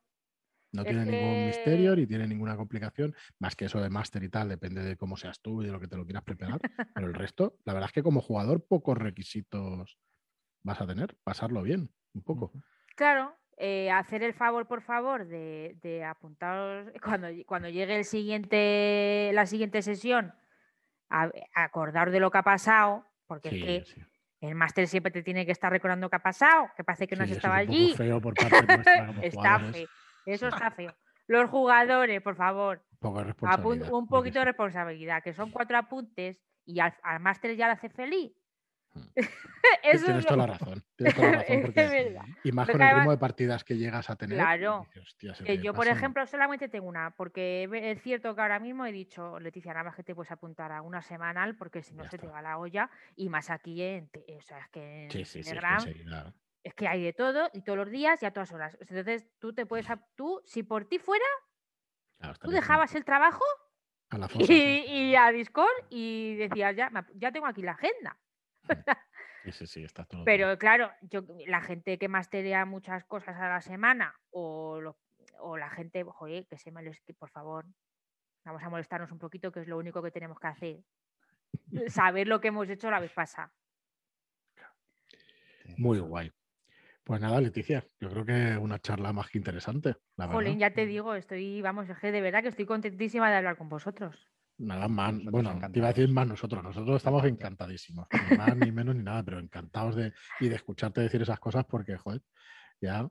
no 0.71 0.81
Es 0.83 0.87
tiene 0.87 1.05
ningún 1.05 1.45
misterio 1.45 1.95
ni 1.95 2.07
tiene 2.07 2.27
ninguna 2.27 2.55
complicación. 2.55 3.15
Más 3.39 3.55
que 3.55 3.65
eso 3.65 3.81
de 3.81 3.89
máster 3.89 4.23
y 4.23 4.29
tal, 4.29 4.49
depende 4.49 4.83
de 4.83 4.95
cómo 4.97 5.17
seas 5.17 5.41
tú 5.41 5.61
y 5.61 5.65
de 5.65 5.71
lo 5.71 5.79
que 5.79 5.87
te 5.87 5.97
lo 5.97 6.05
quieras 6.05 6.23
preparar. 6.23 6.59
Pero 6.95 7.07
el 7.07 7.13
resto, 7.13 7.57
la 7.65 7.73
verdad 7.73 7.89
es 7.89 7.93
que 7.93 8.03
como 8.03 8.21
jugador, 8.21 8.65
pocos 8.65 8.97
requisitos 8.97 9.99
vas 10.63 10.81
a 10.81 10.87
tener. 10.87 11.17
Pasarlo 11.23 11.61
bien, 11.63 11.91
un 12.13 12.21
poco. 12.23 12.51
Claro, 12.95 13.35
eh, 13.57 13.91
hacer 13.91 14.23
el 14.23 14.33
favor, 14.33 14.67
por 14.67 14.81
favor, 14.81 15.25
de, 15.25 15.77
de 15.81 16.03
apuntaros 16.03 16.87
cuando, 17.03 17.27
cuando 17.45 17.69
llegue 17.69 17.95
el 17.97 18.05
siguiente, 18.05 19.31
la 19.33 19.45
siguiente 19.45 19.81
sesión, 19.81 20.33
a- 21.09 21.31
acordaros 21.55 22.13
de 22.13 22.19
lo 22.19 22.31
que 22.31 22.37
ha 22.37 22.43
pasado, 22.43 23.05
porque 23.27 23.49
Sí, 23.49 23.57
es 23.57 23.63
que 23.63 23.85
sí. 23.85 24.01
el 24.41 24.55
máster 24.55 24.87
siempre 24.87 25.11
te 25.11 25.23
tiene 25.23 25.45
que 25.45 25.51
estar 25.51 25.71
recordando 25.71 26.09
qué 26.09 26.15
ha 26.15 26.23
pasado, 26.23 26.69
que 26.75 26.83
parece 26.83 27.07
que 27.07 27.15
no 27.15 27.23
has 27.23 27.31
estado 27.31 27.55
es 27.55 27.59
allí. 27.69 27.93
feo 27.95 28.21
por 28.21 28.33
parte 28.35 28.65
nuestra 28.75 29.13
está 29.21 29.59
feo. 29.59 29.87
Eso 30.25 30.47
está 30.47 30.71
feo. 30.71 30.95
Los 31.27 31.49
jugadores, 31.49 32.21
por 32.21 32.35
favor, 32.35 32.83
un 33.91 34.07
poquito 34.07 34.39
de 34.39 34.45
responsabilidad, 34.45 35.23
que 35.23 35.33
son 35.33 35.51
cuatro 35.51 35.77
apuntes 35.77 36.39
y 36.65 36.79
al, 36.79 36.93
al 37.03 37.19
máster 37.19 37.55
ya 37.55 37.67
le 37.67 37.73
hace 37.73 37.89
feliz. 37.89 38.31
Eso 39.83 40.05
Tienes 40.05 40.25
es 40.25 40.25
toda 40.25 40.37
lo- 40.37 40.43
la 40.45 40.47
razón. 40.47 40.83
Tienes 40.95 41.13
toda 41.13 41.27
la 41.31 41.37
razón 41.39 41.59
es 41.59 41.61
porque 41.61 41.91
verdad. 41.91 42.25
Y 42.43 42.51
más 42.51 42.67
Porque 42.67 42.71
con 42.71 42.81
el 42.81 42.89
ritmo 42.91 43.11
de 43.11 43.17
partidas 43.17 43.63
que 43.63 43.77
llegas 43.77 44.09
a 44.09 44.15
tener. 44.17 44.37
Claro, 44.37 44.73
dices, 44.77 45.03
"Hostia, 45.03 45.33
se 45.35 45.45
Que 45.45 45.53
te 45.53 45.65
yo, 45.65 45.73
por 45.73 45.87
pasan". 45.87 45.97
ejemplo, 45.97 46.25
solamente 46.27 46.69
tengo 46.69 46.87
una, 46.89 47.15
porque 47.15 47.67
es 47.73 48.01
cierto 48.03 48.35
que 48.35 48.41
ahora 48.41 48.59
mismo 48.59 48.85
he 48.85 48.91
dicho, 48.91 49.39
Leticia, 49.39 49.73
nada 49.73 49.85
más 49.85 49.95
que 49.95 50.03
te 50.03 50.13
puedes 50.15 50.31
apuntar 50.31 50.71
a 50.71 50.81
una 50.83 51.01
semanal, 51.01 51.55
porque 51.57 51.81
si 51.83 51.95
no 51.95 52.03
Ya 52.03 52.09
se 52.09 52.19
te 52.19 52.27
va 52.27 52.41
la 52.41 52.57
olla, 52.59 52.89
y 53.15 53.29
más 53.29 53.49
aquí 53.49 53.81
en, 53.81 54.11
o 54.37 54.41
sea, 54.41 54.59
es 54.59 54.69
que 54.69 54.81
en 55.11 55.11
Sí, 55.11 55.25
sí, 55.25 55.43
sí, 55.43 55.55
es 55.55 55.63
es 56.63 56.73
que 56.75 56.87
hay 56.87 57.03
de 57.03 57.13
todo, 57.13 57.49
y 57.53 57.61
todos 57.63 57.77
los 57.79 57.89
días 57.91 58.21
y 58.23 58.25
a 58.27 58.33
todas 58.33 58.51
horas. 58.53 58.77
Entonces, 58.81 59.27
tú 59.39 59.53
te 59.53 59.65
puedes, 59.65 59.87
tú, 60.15 60.41
si 60.45 60.63
por 60.63 60.85
ti 60.85 60.99
fuera, 60.99 61.25
claro, 62.17 62.39
tú 62.41 62.51
dejabas 62.51 62.95
el 62.95 63.05
trabajo 63.05 63.43
a 64.09 64.17
la 64.17 64.27
y, 64.37 64.45
fosa, 64.47 64.53
y 64.55 65.15
a 65.15 65.31
Discord 65.31 65.69
y 65.89 66.35
decías, 66.37 66.75
ya, 66.75 66.91
ya 67.15 67.31
tengo 67.31 67.47
aquí 67.47 67.61
la 67.61 67.71
agenda. 67.73 68.19
Sí, 69.45 69.51
sí, 69.51 69.67
sí, 69.67 69.83
está 69.83 70.05
todo. 70.05 70.25
Pero 70.25 70.57
claro, 70.57 70.91
yo, 71.01 71.21
la 71.47 71.61
gente 71.61 71.97
que 71.97 72.07
masterea 72.07 72.65
muchas 72.65 73.03
cosas 73.05 73.37
a 73.37 73.49
la 73.49 73.61
semana 73.61 74.15
o, 74.31 74.79
lo- 74.81 74.97
o 75.39 75.57
la 75.57 75.69
gente, 75.69 76.03
joder, 76.03 76.45
que 76.47 76.57
se 76.57 76.71
moleste, 76.71 77.03
que 77.05 77.13
por 77.13 77.29
favor, 77.29 77.65
vamos 78.45 78.61
a 78.63 78.69
molestarnos 78.69 79.11
un 79.11 79.19
poquito, 79.19 79.51
que 79.51 79.61
es 79.61 79.67
lo 79.67 79.77
único 79.77 80.01
que 80.03 80.11
tenemos 80.11 80.39
que 80.39 80.47
hacer. 80.47 80.77
Saber 81.87 82.27
lo 82.27 82.41
que 82.41 82.49
hemos 82.49 82.69
hecho 82.69 82.89
la 82.91 82.99
vez 82.99 83.11
pasada. 83.11 83.53
Muy 85.77 85.99
guay. 85.99 86.31
Pues 87.03 87.21
nada, 87.21 87.41
Leticia, 87.41 87.85
yo 87.99 88.09
creo 88.09 88.25
que 88.25 88.57
una 88.57 88.79
charla 88.79 89.13
más 89.13 89.29
que 89.29 89.37
interesante, 89.39 89.95
la 90.17 90.27
Jolín, 90.27 90.53
verdad. 90.53 90.59
ya 90.69 90.73
te 90.73 90.85
digo, 90.85 91.15
estoy, 91.15 91.61
vamos, 91.61 91.89
es 91.89 91.97
que 91.97 92.11
de 92.11 92.21
verdad 92.21 92.41
que 92.43 92.49
estoy 92.49 92.65
contentísima 92.65 93.29
de 93.31 93.37
hablar 93.37 93.57
con 93.57 93.69
vosotros. 93.69 94.27
Nada 94.59 94.87
más, 94.87 95.13
Nosotros 95.13 95.31
bueno, 95.31 95.71
te 95.71 95.79
iba 95.79 95.87
a 95.87 95.93
decir 95.93 96.09
más 96.11 96.27
nosotros, 96.27 96.61
nosotros 96.63 96.97
estamos 96.97 97.23
encantadísimos, 97.25 98.07
ni 98.29 98.37
más 98.37 98.57
ni 98.57 98.71
menos 98.71 98.95
ni 98.95 99.03
nada, 99.03 99.23
pero 99.23 99.39
encantados 99.39 99.95
de 99.95 100.13
y 100.39 100.49
de 100.49 100.55
escucharte 100.55 101.01
decir 101.01 101.21
esas 101.21 101.39
cosas 101.39 101.65
porque, 101.65 101.97
joder, 101.97 102.21
ya, 102.81 103.09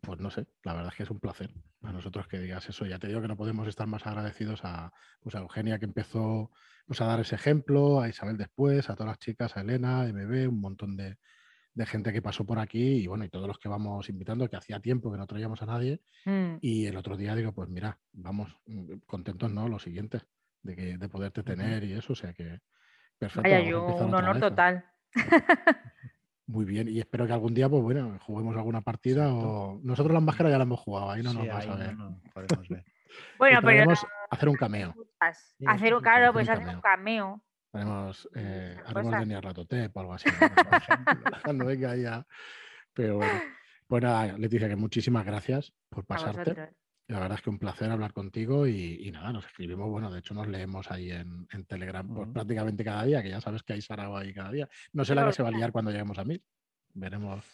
pues 0.00 0.20
no 0.20 0.30
sé, 0.30 0.46
la 0.64 0.74
verdad 0.74 0.90
es 0.92 0.96
que 0.96 1.02
es 1.04 1.10
un 1.10 1.20
placer 1.20 1.50
a 1.82 1.92
nosotros 1.92 2.28
que 2.28 2.38
digas 2.38 2.68
eso. 2.68 2.84
Ya 2.86 2.98
te 2.98 3.08
digo 3.08 3.22
que 3.22 3.28
no 3.28 3.36
podemos 3.36 3.66
estar 3.66 3.86
más 3.86 4.06
agradecidos 4.06 4.60
a, 4.64 4.92
pues 5.20 5.34
a 5.34 5.38
Eugenia 5.40 5.78
que 5.78 5.86
empezó 5.86 6.50
pues, 6.86 7.00
a 7.00 7.06
dar 7.06 7.20
ese 7.20 7.36
ejemplo, 7.36 8.00
a 8.00 8.08
Isabel 8.08 8.36
después, 8.36 8.90
a 8.90 8.94
todas 8.94 9.08
las 9.12 9.18
chicas, 9.18 9.56
a 9.56 9.62
Elena, 9.62 10.06
MB, 10.06 10.48
un 10.50 10.60
montón 10.60 10.96
de, 10.96 11.16
de 11.72 11.86
gente 11.86 12.12
que 12.12 12.20
pasó 12.20 12.44
por 12.44 12.58
aquí 12.58 12.96
y 13.02 13.06
bueno, 13.06 13.24
y 13.24 13.30
todos 13.30 13.46
los 13.46 13.58
que 13.58 13.68
vamos 13.68 14.08
invitando, 14.10 14.48
que 14.50 14.56
hacía 14.56 14.80
tiempo 14.80 15.10
que 15.10 15.16
no 15.18 15.26
traíamos 15.26 15.62
a 15.62 15.66
nadie. 15.66 16.02
Mm, 16.26 16.56
Y 16.60 16.86
el 16.86 16.96
otro 16.96 17.16
día 17.16 17.34
digo, 17.34 17.52
pues 17.54 17.68
mira, 17.70 17.98
vamos, 18.12 18.54
mm, 18.66 18.98
contentos, 19.06 19.50
¿no? 19.50 19.68
Lo 19.68 19.78
siguiente, 19.78 20.20
de, 20.68 20.76
que, 20.76 20.98
de 20.98 21.08
poderte 21.08 21.42
tener 21.42 21.82
y 21.84 21.94
eso, 21.94 22.12
o 22.12 22.16
sea 22.16 22.32
que, 22.32 22.60
Perfecto. 23.18 23.42
Vaya, 23.42 23.60
yo 23.60 23.84
un 23.84 24.14
honor 24.14 24.36
¿no? 24.36 24.40
total. 24.40 24.84
Muy 26.46 26.64
bien, 26.64 26.88
y 26.88 26.98
espero 26.98 27.26
que 27.26 27.32
algún 27.32 27.52
día, 27.52 27.68
pues 27.68 27.82
bueno, 27.82 28.18
juguemos 28.22 28.56
alguna 28.56 28.80
partida 28.80 29.24
Exacto. 29.24 29.50
o 29.50 29.80
nosotros 29.82 30.14
las 30.14 30.22
máscaras 30.22 30.52
ya 30.52 30.58
la 30.58 30.64
hemos 30.64 30.80
jugado, 30.80 31.10
ahí 31.10 31.22
no 31.22 31.34
nos 31.34 31.46
vas 31.46 31.66
a 31.66 31.74
ver. 31.74 31.96
no, 31.96 32.10
no 32.10 32.20
podemos 32.32 32.68
ver. 32.68 32.84
Bueno, 33.38 33.60
pero 33.62 33.72
podremos 33.72 34.06
hacer 34.30 34.48
un 34.50 34.54
cameo. 34.54 34.94
Sí, 35.32 35.64
hacer 35.66 35.94
un, 35.94 36.02
claro, 36.02 36.32
pues 36.32 36.48
hacer 36.48 36.68
un 36.68 36.80
cameo. 36.80 37.42
Haremos, 37.72 38.28
eh, 38.34 38.76
haremos 38.84 39.18
de 39.18 39.26
Niarlatotep 39.26 39.96
o 39.96 40.00
algo 40.00 40.14
así. 40.14 40.28
¿no? 41.46 41.64
Venga 41.64 41.96
ya. 41.96 42.26
Pero 42.92 43.16
bueno. 43.16 43.40
Pues 43.88 44.02
nada, 44.02 44.36
Leticia, 44.36 44.68
que 44.68 44.76
muchísimas 44.76 45.24
gracias 45.24 45.72
por 45.88 46.04
A 46.04 46.06
pasarte. 46.06 46.74
La 47.08 47.20
verdad 47.20 47.38
es 47.38 47.42
que 47.42 47.48
un 47.48 47.58
placer 47.58 47.90
hablar 47.90 48.12
contigo 48.12 48.66
y, 48.66 48.98
y 49.06 49.10
nada, 49.10 49.32
nos 49.32 49.46
escribimos, 49.46 49.88
bueno, 49.88 50.10
de 50.10 50.18
hecho 50.18 50.34
nos 50.34 50.46
leemos 50.46 50.90
ahí 50.90 51.10
en, 51.10 51.48
en 51.50 51.64
Telegram 51.64 52.06
pues, 52.06 52.28
prácticamente 52.28 52.84
cada 52.84 53.02
día, 53.04 53.22
que 53.22 53.30
ya 53.30 53.40
sabes 53.40 53.62
que 53.62 53.72
hay 53.72 53.80
sarao 53.80 54.14
ahí 54.14 54.34
cada 54.34 54.52
día. 54.52 54.68
No 54.92 55.06
sé 55.06 55.14
la 55.14 55.24
que 55.26 55.32
se 55.32 55.42
va 55.42 55.48
a 55.48 55.52
liar 55.52 55.72
cuando 55.72 55.90
lleguemos 55.90 56.18
a 56.18 56.24
mil. 56.24 56.42
Veremos. 56.92 57.44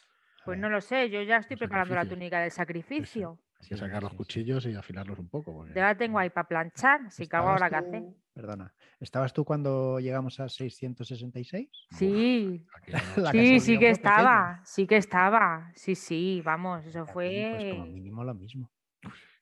Pues 0.44 0.56
ver, 0.56 0.58
no 0.58 0.68
lo 0.68 0.80
sé, 0.80 1.08
yo 1.08 1.22
ya 1.22 1.36
estoy 1.36 1.56
preparando 1.56 1.94
la 1.94 2.04
túnica 2.04 2.40
del 2.40 2.50
sacrificio. 2.50 3.38
Hay 3.60 3.68
que 3.68 3.76
sacar 3.76 4.02
los 4.02 4.12
cuchillos 4.14 4.66
y 4.66 4.74
afilarlos 4.74 5.20
un 5.20 5.28
poco. 5.28 5.54
Porque... 5.54 5.72
Ya 5.74 5.82
la 5.82 5.96
tengo 5.96 6.18
ahí 6.18 6.30
para 6.30 6.48
planchar, 6.48 7.02
¿Estabas 7.16 7.62
que 7.68 7.76
hacer. 7.76 8.00
tú- 8.02 8.16
Perdona, 8.34 8.74
¿estabas 8.98 9.32
tú 9.32 9.44
cuando 9.44 10.00
llegamos 10.00 10.40
a 10.40 10.48
666? 10.48 11.70
Sí, 11.90 12.66
La 13.16 13.30
sí, 13.30 13.60
sí 13.60 13.72
que 13.78 13.78
pequeña. 13.78 13.92
estaba, 13.92 14.60
sí 14.64 14.86
que 14.88 14.96
estaba. 14.96 15.70
Sí, 15.76 15.94
sí, 15.94 16.42
vamos, 16.44 16.84
eso 16.84 17.02
Aquí, 17.02 17.12
fue 17.12 17.46
Pues 17.52 17.70
como 17.70 17.86
mínimo 17.86 18.24
lo 18.24 18.34
mismo. 18.34 18.68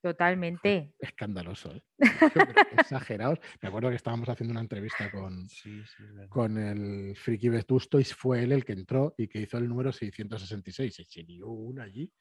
Totalmente. 0.02 0.94
Escandaloso, 0.98 1.74
¿eh? 1.74 1.82
Exagerados. 2.72 3.40
Me 3.60 3.68
acuerdo 3.68 3.90
que 3.90 3.96
estábamos 3.96 4.28
haciendo 4.28 4.52
una 4.52 4.60
entrevista 4.60 5.10
con, 5.10 5.48
Sí, 5.48 5.84
sí, 5.84 6.04
es 6.22 6.30
con 6.30 6.58
el 6.58 7.16
Friki 7.16 7.48
Vetusto 7.48 7.98
y 8.00 8.04
fue 8.04 8.42
él 8.44 8.52
el 8.52 8.64
que 8.64 8.72
entró 8.72 9.14
y 9.18 9.28
que 9.28 9.40
hizo 9.40 9.58
el 9.58 9.68
número 9.68 9.92
666. 9.92 10.94
Se 10.94 11.02
echó 11.02 11.48
una 11.48 11.84
allí. 11.84 12.12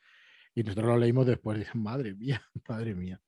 Y 0.56 0.64
nosotros 0.64 0.88
lo 0.88 0.98
leímos 0.98 1.28
después 1.28 1.58
y 1.58 1.62
dije, 1.62 1.78
madre 1.78 2.16
mía, 2.16 2.42
madre 2.70 2.96
mía. 2.96 3.22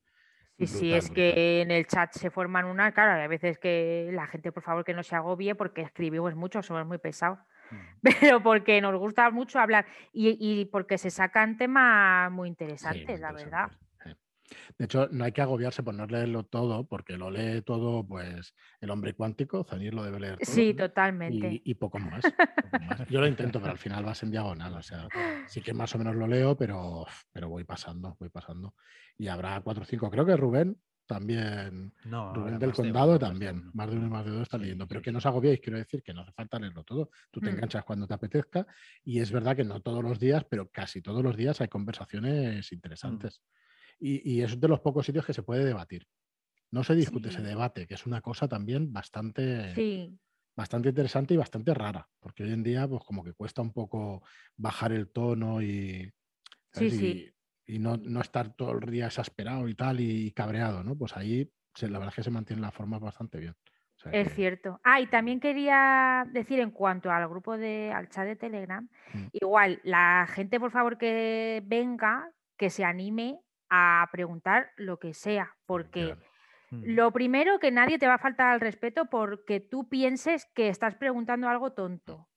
Sí, 0.56 0.66
sí, 0.68 0.94
Brutal, 0.94 0.98
es 0.98 1.10
brutal. 1.10 1.14
que 1.14 1.62
en 1.62 1.72
el 1.72 1.86
chat 1.86 2.12
se 2.12 2.30
forman 2.30 2.66
una, 2.66 2.92
claro, 2.92 3.20
hay 3.20 3.26
veces 3.28 3.58
que 3.58 4.08
la 4.12 4.28
gente, 4.28 4.52
por 4.52 4.62
favor, 4.62 4.84
que 4.84 4.94
no 4.94 5.02
se 5.02 5.16
agobie 5.16 5.56
porque 5.56 5.82
escribimos 5.82 6.36
mucho, 6.36 6.62
somos 6.62 6.86
muy 6.86 6.98
pesados, 6.98 7.40
Mm. 7.70 7.98
pero 8.38 8.42
porque 8.42 8.80
nos 8.80 8.96
gusta 8.98 9.30
mucho 9.30 9.58
hablar 9.58 9.86
y, 10.12 10.36
y 10.40 10.66
porque 10.66 10.96
se 10.98 11.10
sacan 11.10 11.56
temas 11.56 12.30
muy 12.30 12.48
Sí, 12.48 12.50
interesantes, 12.50 13.18
muy 13.18 13.20
la 13.20 13.32
verdad. 13.32 13.72
Interesantes. 14.68 14.74
De 14.78 14.84
hecho, 14.84 15.08
no 15.12 15.24
hay 15.24 15.32
que 15.32 15.42
agobiarse 15.42 15.82
por 15.82 15.94
no 15.94 16.06
leerlo 16.06 16.44
todo, 16.44 16.86
porque 16.86 17.16
lo 17.16 17.30
lee 17.30 17.62
todo, 17.62 18.06
pues, 18.06 18.54
el 18.80 18.90
hombre 18.90 19.14
cuántico, 19.14 19.64
Zanir 19.64 19.94
lo 19.94 20.02
debe 20.04 20.20
leer 20.20 20.38
todo. 20.38 20.54
Sí, 20.54 20.72
¿no? 20.74 20.84
totalmente. 20.88 21.60
y, 21.64 21.70
y 21.70 21.74
poco 21.74 21.98
más. 22.00 22.24
poco 22.24 22.84
más. 22.84 23.08
Yo 23.08 23.20
lo 23.20 23.26
intento, 23.26 23.60
pero 23.60 23.72
al 23.72 23.78
final 23.78 24.04
vas 24.04 24.22
en 24.22 24.30
diagonal. 24.30 24.74
O 24.74 24.82
sea, 24.82 25.08
sí 25.46 25.60
que 25.60 25.72
más 25.74 25.94
o 25.94 25.98
menos 25.98 26.14
lo 26.16 26.26
leo, 26.26 26.56
pero, 26.56 27.06
pero 27.32 27.48
voy 27.48 27.64
pasando, 27.64 28.16
voy 28.18 28.28
pasando. 28.30 28.74
Y 29.18 29.28
habrá 29.28 29.60
cuatro 29.60 29.82
o 29.82 29.86
cinco. 29.86 30.10
Creo 30.10 30.26
que 30.26 30.36
Rubén 30.36 30.76
también, 31.06 31.92
No, 32.06 32.32
Rubén 32.34 32.58
del 32.58 32.70
de 32.70 32.76
Condado 32.76 33.10
uno, 33.10 33.18
también, 33.18 33.70
más 33.74 33.90
de 33.90 33.96
uno 33.98 34.06
y 34.06 34.10
más 34.10 34.24
de 34.24 34.30
dos 34.30 34.42
está 34.42 34.56
leyendo. 34.56 34.88
Pero 34.88 35.02
que 35.02 35.12
no 35.12 35.18
os 35.18 35.26
agobiéis, 35.26 35.60
quiero 35.60 35.78
decir 35.78 36.02
que 36.02 36.14
no 36.14 36.22
hace 36.22 36.32
falta 36.32 36.58
leerlo 36.58 36.82
todo. 36.82 37.10
Tú 37.30 37.40
te 37.40 37.50
Mm. 37.50 37.54
enganchas 37.56 37.84
cuando 37.84 38.06
te 38.06 38.14
apetezca 38.14 38.66
y 39.04 39.20
es 39.20 39.30
verdad 39.30 39.54
que 39.54 39.64
no 39.64 39.80
todos 39.80 40.02
los 40.02 40.18
días, 40.18 40.44
pero 40.48 40.70
casi 40.70 41.02
todos 41.02 41.22
los 41.22 41.36
días 41.36 41.60
hay 41.60 41.68
conversaciones 41.68 42.72
Mm. 42.72 42.74
Y, 43.98 44.28
y 44.30 44.42
es 44.42 44.58
de 44.60 44.68
los 44.68 44.80
pocos 44.80 45.06
sitios 45.06 45.24
que 45.26 45.32
se 45.32 45.42
puede 45.42 45.64
debatir. 45.64 46.06
No 46.70 46.82
se 46.84 46.94
discute, 46.94 47.30
se 47.30 47.38
Sí. 47.38 47.44
debate, 47.44 47.86
que 47.86 47.94
es 47.94 48.06
una 48.06 48.20
cosa 48.20 48.48
también 48.48 48.92
bastante, 48.92 49.74
Sí, 49.74 50.18
bastante 50.56 50.88
interesante 50.88 51.34
y 51.34 51.36
bastante 51.36 51.72
rara, 51.74 52.08
porque 52.20 52.42
hoy 52.44 52.52
en 52.52 52.62
día 52.62 52.86
pues 52.88 53.02
como 53.04 53.22
que 53.22 53.32
cuesta 53.32 53.62
un 53.62 53.72
poco 53.72 54.22
bajar 54.56 54.92
el 54.92 55.08
tono 55.10 55.62
y, 55.62 56.12
y, 56.80 57.32
y 57.66 57.78
no, 57.78 57.96
no 57.96 58.20
estar 58.20 58.54
todo 58.54 58.72
el 58.72 58.90
día 58.90 59.06
exasperado 59.06 59.68
y 59.68 59.74
tal 59.74 60.00
y, 60.00 60.32
cabreado, 60.32 60.82
¿no? 60.82 60.96
Pues 60.96 61.16
ahí 61.16 61.50
se- 61.74 61.88
la 61.88 61.98
verdad 61.98 62.12
es 62.12 62.16
que 62.16 62.22
se 62.24 62.30
mantiene 62.30 62.62
la 62.62 62.72
forma 62.72 62.98
bastante 62.98 63.38
bien. 63.38 63.54
O 63.96 63.98
sea 64.00 64.12
es 64.12 64.28
que- 64.28 64.34
cierto. 64.34 64.80
Ah, 64.82 65.00
y 65.00 65.06
también 65.06 65.38
quería 65.40 66.24
decir 66.32 66.58
en 66.60 66.72
cuanto 66.72 67.10
al 67.12 67.28
grupo 67.28 67.56
de, 67.56 67.92
al 67.92 68.08
chat 68.08 68.26
de 68.26 68.36
Telegram, 68.36 68.88
Mm. 69.12 69.26
igual, 69.32 69.80
la 69.84 70.26
gente, 70.28 70.58
por 70.58 70.72
favor, 70.72 70.98
que 70.98 71.62
venga, 71.64 72.32
que 72.56 72.70
se 72.70 72.84
anime 72.84 73.38
a 73.76 74.08
preguntar 74.12 74.70
lo 74.76 74.98
que 74.98 75.14
sea, 75.14 75.56
porque 75.66 76.04
Claro. 76.06 76.20
Lo 76.82 77.12
primero, 77.12 77.60
que 77.60 77.70
nadie 77.70 77.98
te 78.00 78.08
va 78.08 78.14
a 78.14 78.18
faltar 78.18 78.48
al 78.48 78.60
respeto 78.60 79.04
porque 79.06 79.60
tú 79.60 79.88
pienses 79.88 80.46
que 80.54 80.68
estás 80.68 80.96
preguntando 80.96 81.48
algo 81.48 81.72
tonto. 81.72 82.28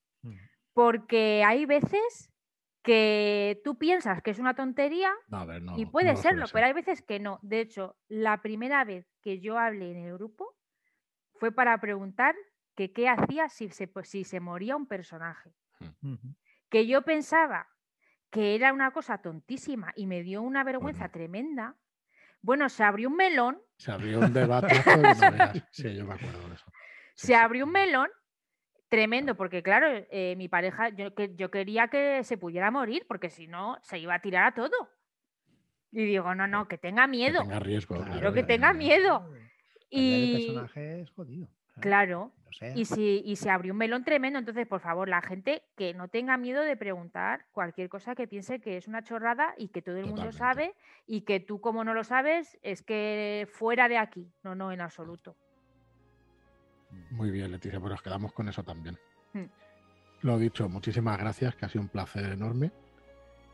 Porque 0.74 1.42
hay 1.44 1.66
veces 1.66 2.30
que 2.84 3.60
tú 3.64 3.78
piensas 3.78 4.22
que 4.22 4.30
es 4.30 4.38
una 4.38 4.54
tontería 4.54 5.12
No, 5.26 5.38
a 5.38 5.44
ver, 5.44 5.60
no, 5.62 5.76
y 5.76 5.86
puede 5.86 6.14
serlo, 6.14 6.46
ser. 6.46 6.54
pero 6.54 6.66
hay 6.66 6.72
veces 6.72 7.02
que 7.02 7.18
no. 7.18 7.40
De 7.42 7.58
hecho, 7.60 7.96
la 8.06 8.40
primera 8.40 8.84
vez 8.84 9.12
que 9.22 9.40
yo 9.40 9.58
hablé 9.58 9.90
en 9.90 10.06
el 10.06 10.14
grupo 10.14 10.54
fue 11.34 11.50
para 11.50 11.76
preguntar 11.80 12.36
que 12.76 12.92
qué 12.92 13.08
hacía 13.08 13.48
si 13.48 13.70
se, 13.70 13.88
pues, 13.88 14.08
si 14.08 14.22
se 14.22 14.38
moría 14.38 14.76
un 14.76 14.86
personaje. 14.86 15.52
Que 16.68 16.86
yo 16.86 17.02
pensaba 17.02 17.68
que 18.30 18.54
era 18.54 18.72
una 18.72 18.90
cosa 18.90 19.18
tontísima 19.18 19.92
y 19.96 20.06
me 20.06 20.22
dio 20.22 20.42
una 20.42 20.64
vergüenza 20.64 21.04
Bueno. 21.04 21.12
tremenda. 21.12 21.76
Bueno, 22.40 22.68
se 22.68 22.84
abrió 22.84 23.08
un 23.08 23.16
melón 23.16 23.60
Se 23.78 23.90
abrió 23.90 24.20
un 24.20 24.32
que 24.32 25.30
veas. 25.30 25.64
Sí, 25.70 25.94
yo 25.96 26.04
me 26.06 26.14
acuerdo 26.14 26.48
de 26.48 26.54
eso. 26.54 26.64
Sí, 27.14 27.26
se 27.26 27.26
sí. 27.28 27.34
abrió 27.34 27.64
un 27.64 27.72
melón 27.72 28.08
tremendo, 28.88 29.36
porque 29.36 29.62
claro, 29.62 29.86
eh, 30.10 30.34
mi 30.36 30.48
pareja, 30.48 30.88
yo, 30.90 31.14
que, 31.14 31.34
yo 31.34 31.50
quería 31.50 31.88
que 31.88 32.22
se 32.24 32.38
pudiera 32.38 32.70
morir, 32.70 33.04
porque 33.08 33.28
si 33.28 33.46
no, 33.46 33.76
se 33.82 33.98
iba 33.98 34.14
a 34.14 34.20
tirar 34.20 34.44
a 34.44 34.54
todo. 34.54 34.90
Y 35.90 36.04
digo, 36.04 36.34
no, 36.34 36.46
no, 36.46 36.68
que 36.68 36.78
tenga 36.78 37.04
Que 37.04 37.10
miedo. 37.10 37.40
tenga 37.42 37.58
riesgo. 37.60 37.96
Claro, 38.04 38.32
que 38.32 38.40
que 38.40 38.46
tenga 38.46 38.72
miedo. 38.72 39.20
Perder 39.20 39.42
el 39.90 40.28
Y 40.28 40.32
personaje 40.32 41.00
es 41.00 41.10
jodido. 41.10 41.48
claro, 41.80 42.32
Sea. 42.52 42.76
y, 42.76 42.84
si, 42.84 43.22
y 43.24 43.36
se 43.36 43.50
abrió 43.50 43.72
un 43.72 43.78
melón 43.78 44.04
tremendo, 44.04 44.38
entonces, 44.38 44.66
por 44.66 44.80
favor, 44.80 45.08
la 45.08 45.20
gente 45.20 45.62
que 45.76 45.94
no 45.94 46.08
tenga 46.08 46.36
miedo 46.36 46.62
de 46.62 46.76
preguntar 46.76 47.46
cualquier 47.52 47.88
cosa 47.88 48.14
que 48.14 48.26
piense 48.26 48.60
que 48.60 48.76
es 48.76 48.88
una 48.88 49.02
chorrada 49.02 49.54
y 49.56 49.68
que 49.68 49.82
todo 49.82 49.96
el 49.96 50.06
mundo 50.06 50.32
sabe 50.32 50.74
y 51.06 51.22
que 51.22 51.40
tú 51.40 51.60
como 51.60 51.84
no 51.84 51.94
lo 51.94 52.04
sabes, 52.04 52.58
es 52.62 52.82
que 52.82 53.48
fuera 53.52 53.88
de 53.88 53.98
aquí. 53.98 54.32
No, 54.42 54.54
no, 54.54 54.72
en 54.72 54.80
absoluto. 54.80 55.36
Muy 57.10 57.30
bien, 57.30 57.50
Leticia, 57.52 57.80
pues 57.80 57.90
nos 57.90 58.02
quedamos 58.02 58.32
con 58.32 58.48
eso 58.48 58.62
también. 58.62 58.98
Mm. 59.32 59.44
Lo 60.22 60.38
dicho, 60.38 60.68
muchísimas 60.68 61.18
gracias, 61.18 61.54
que 61.54 61.66
ha 61.66 61.68
sido 61.68 61.82
un 61.82 61.88
placer 61.88 62.24
enorme. 62.24 62.72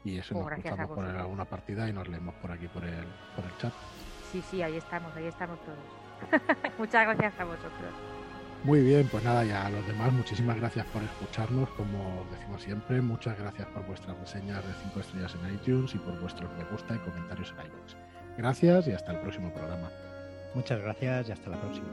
Y 0.05 0.19
eso 0.19 0.37
Oh, 0.37 0.49
nos 0.49 0.61
cruzamos 0.61 0.89
por 0.89 1.05
alguna 1.05 1.45
partida 1.47 1.89
y 1.89 1.93
nos 1.93 2.07
leemos 2.09 2.35
por 2.37 2.53
aquí 2.53 2.69
por 2.69 2.85
el, 2.85 3.05
por 3.35 3.45
el 3.45 3.57
chat. 3.59 3.73
Sí, 4.31 4.43
sí, 4.43 4.63
ahí 4.63 4.77
estamos, 4.77 5.15
ahí 5.17 5.27
estamos 5.27 5.59
todos. 5.65 5.79
Muchas 6.79 7.07
gracias 7.07 7.41
a 7.41 7.45
vosotros. 7.45 8.14
Muy 8.65 8.81
bien, 8.81 9.07
pues 9.09 9.23
nada, 9.23 9.45
ya 9.45 9.67
a 9.67 9.71
los 9.71 9.87
demás, 9.87 10.11
muchísimas 10.11 10.57
gracias 10.57 10.87
por 10.87 11.03
escucharnos, 11.03 11.69
como 11.77 12.27
decimos 12.33 12.63
siempre, 12.63 13.03
muchas 13.03 13.39
gracias 13.39 13.69
por 13.69 13.87
vuestras 13.87 14.19
reseñas 14.19 14.67
de 14.67 14.73
5 14.85 15.01
estrellas 15.01 15.37
en 15.45 15.55
iTunes 15.55 15.95
y 15.95 15.99
por 15.99 16.19
vuestros 16.19 16.51
me 16.57 16.65
gusta 16.65 16.95
y 16.95 16.99
comentarios 16.99 17.51
en 17.59 17.67
iVoox. 17.67 17.95
Gracias 18.39 18.89
y 18.89 18.93
hasta 18.93 19.13
el 19.13 19.21
próximo 19.21 19.53
programa. 19.53 19.91
Muchas 20.55 20.81
gracias 20.81 21.29
y 21.29 21.33
hasta 21.33 21.51
la 21.51 21.61
próxima. 21.61 21.89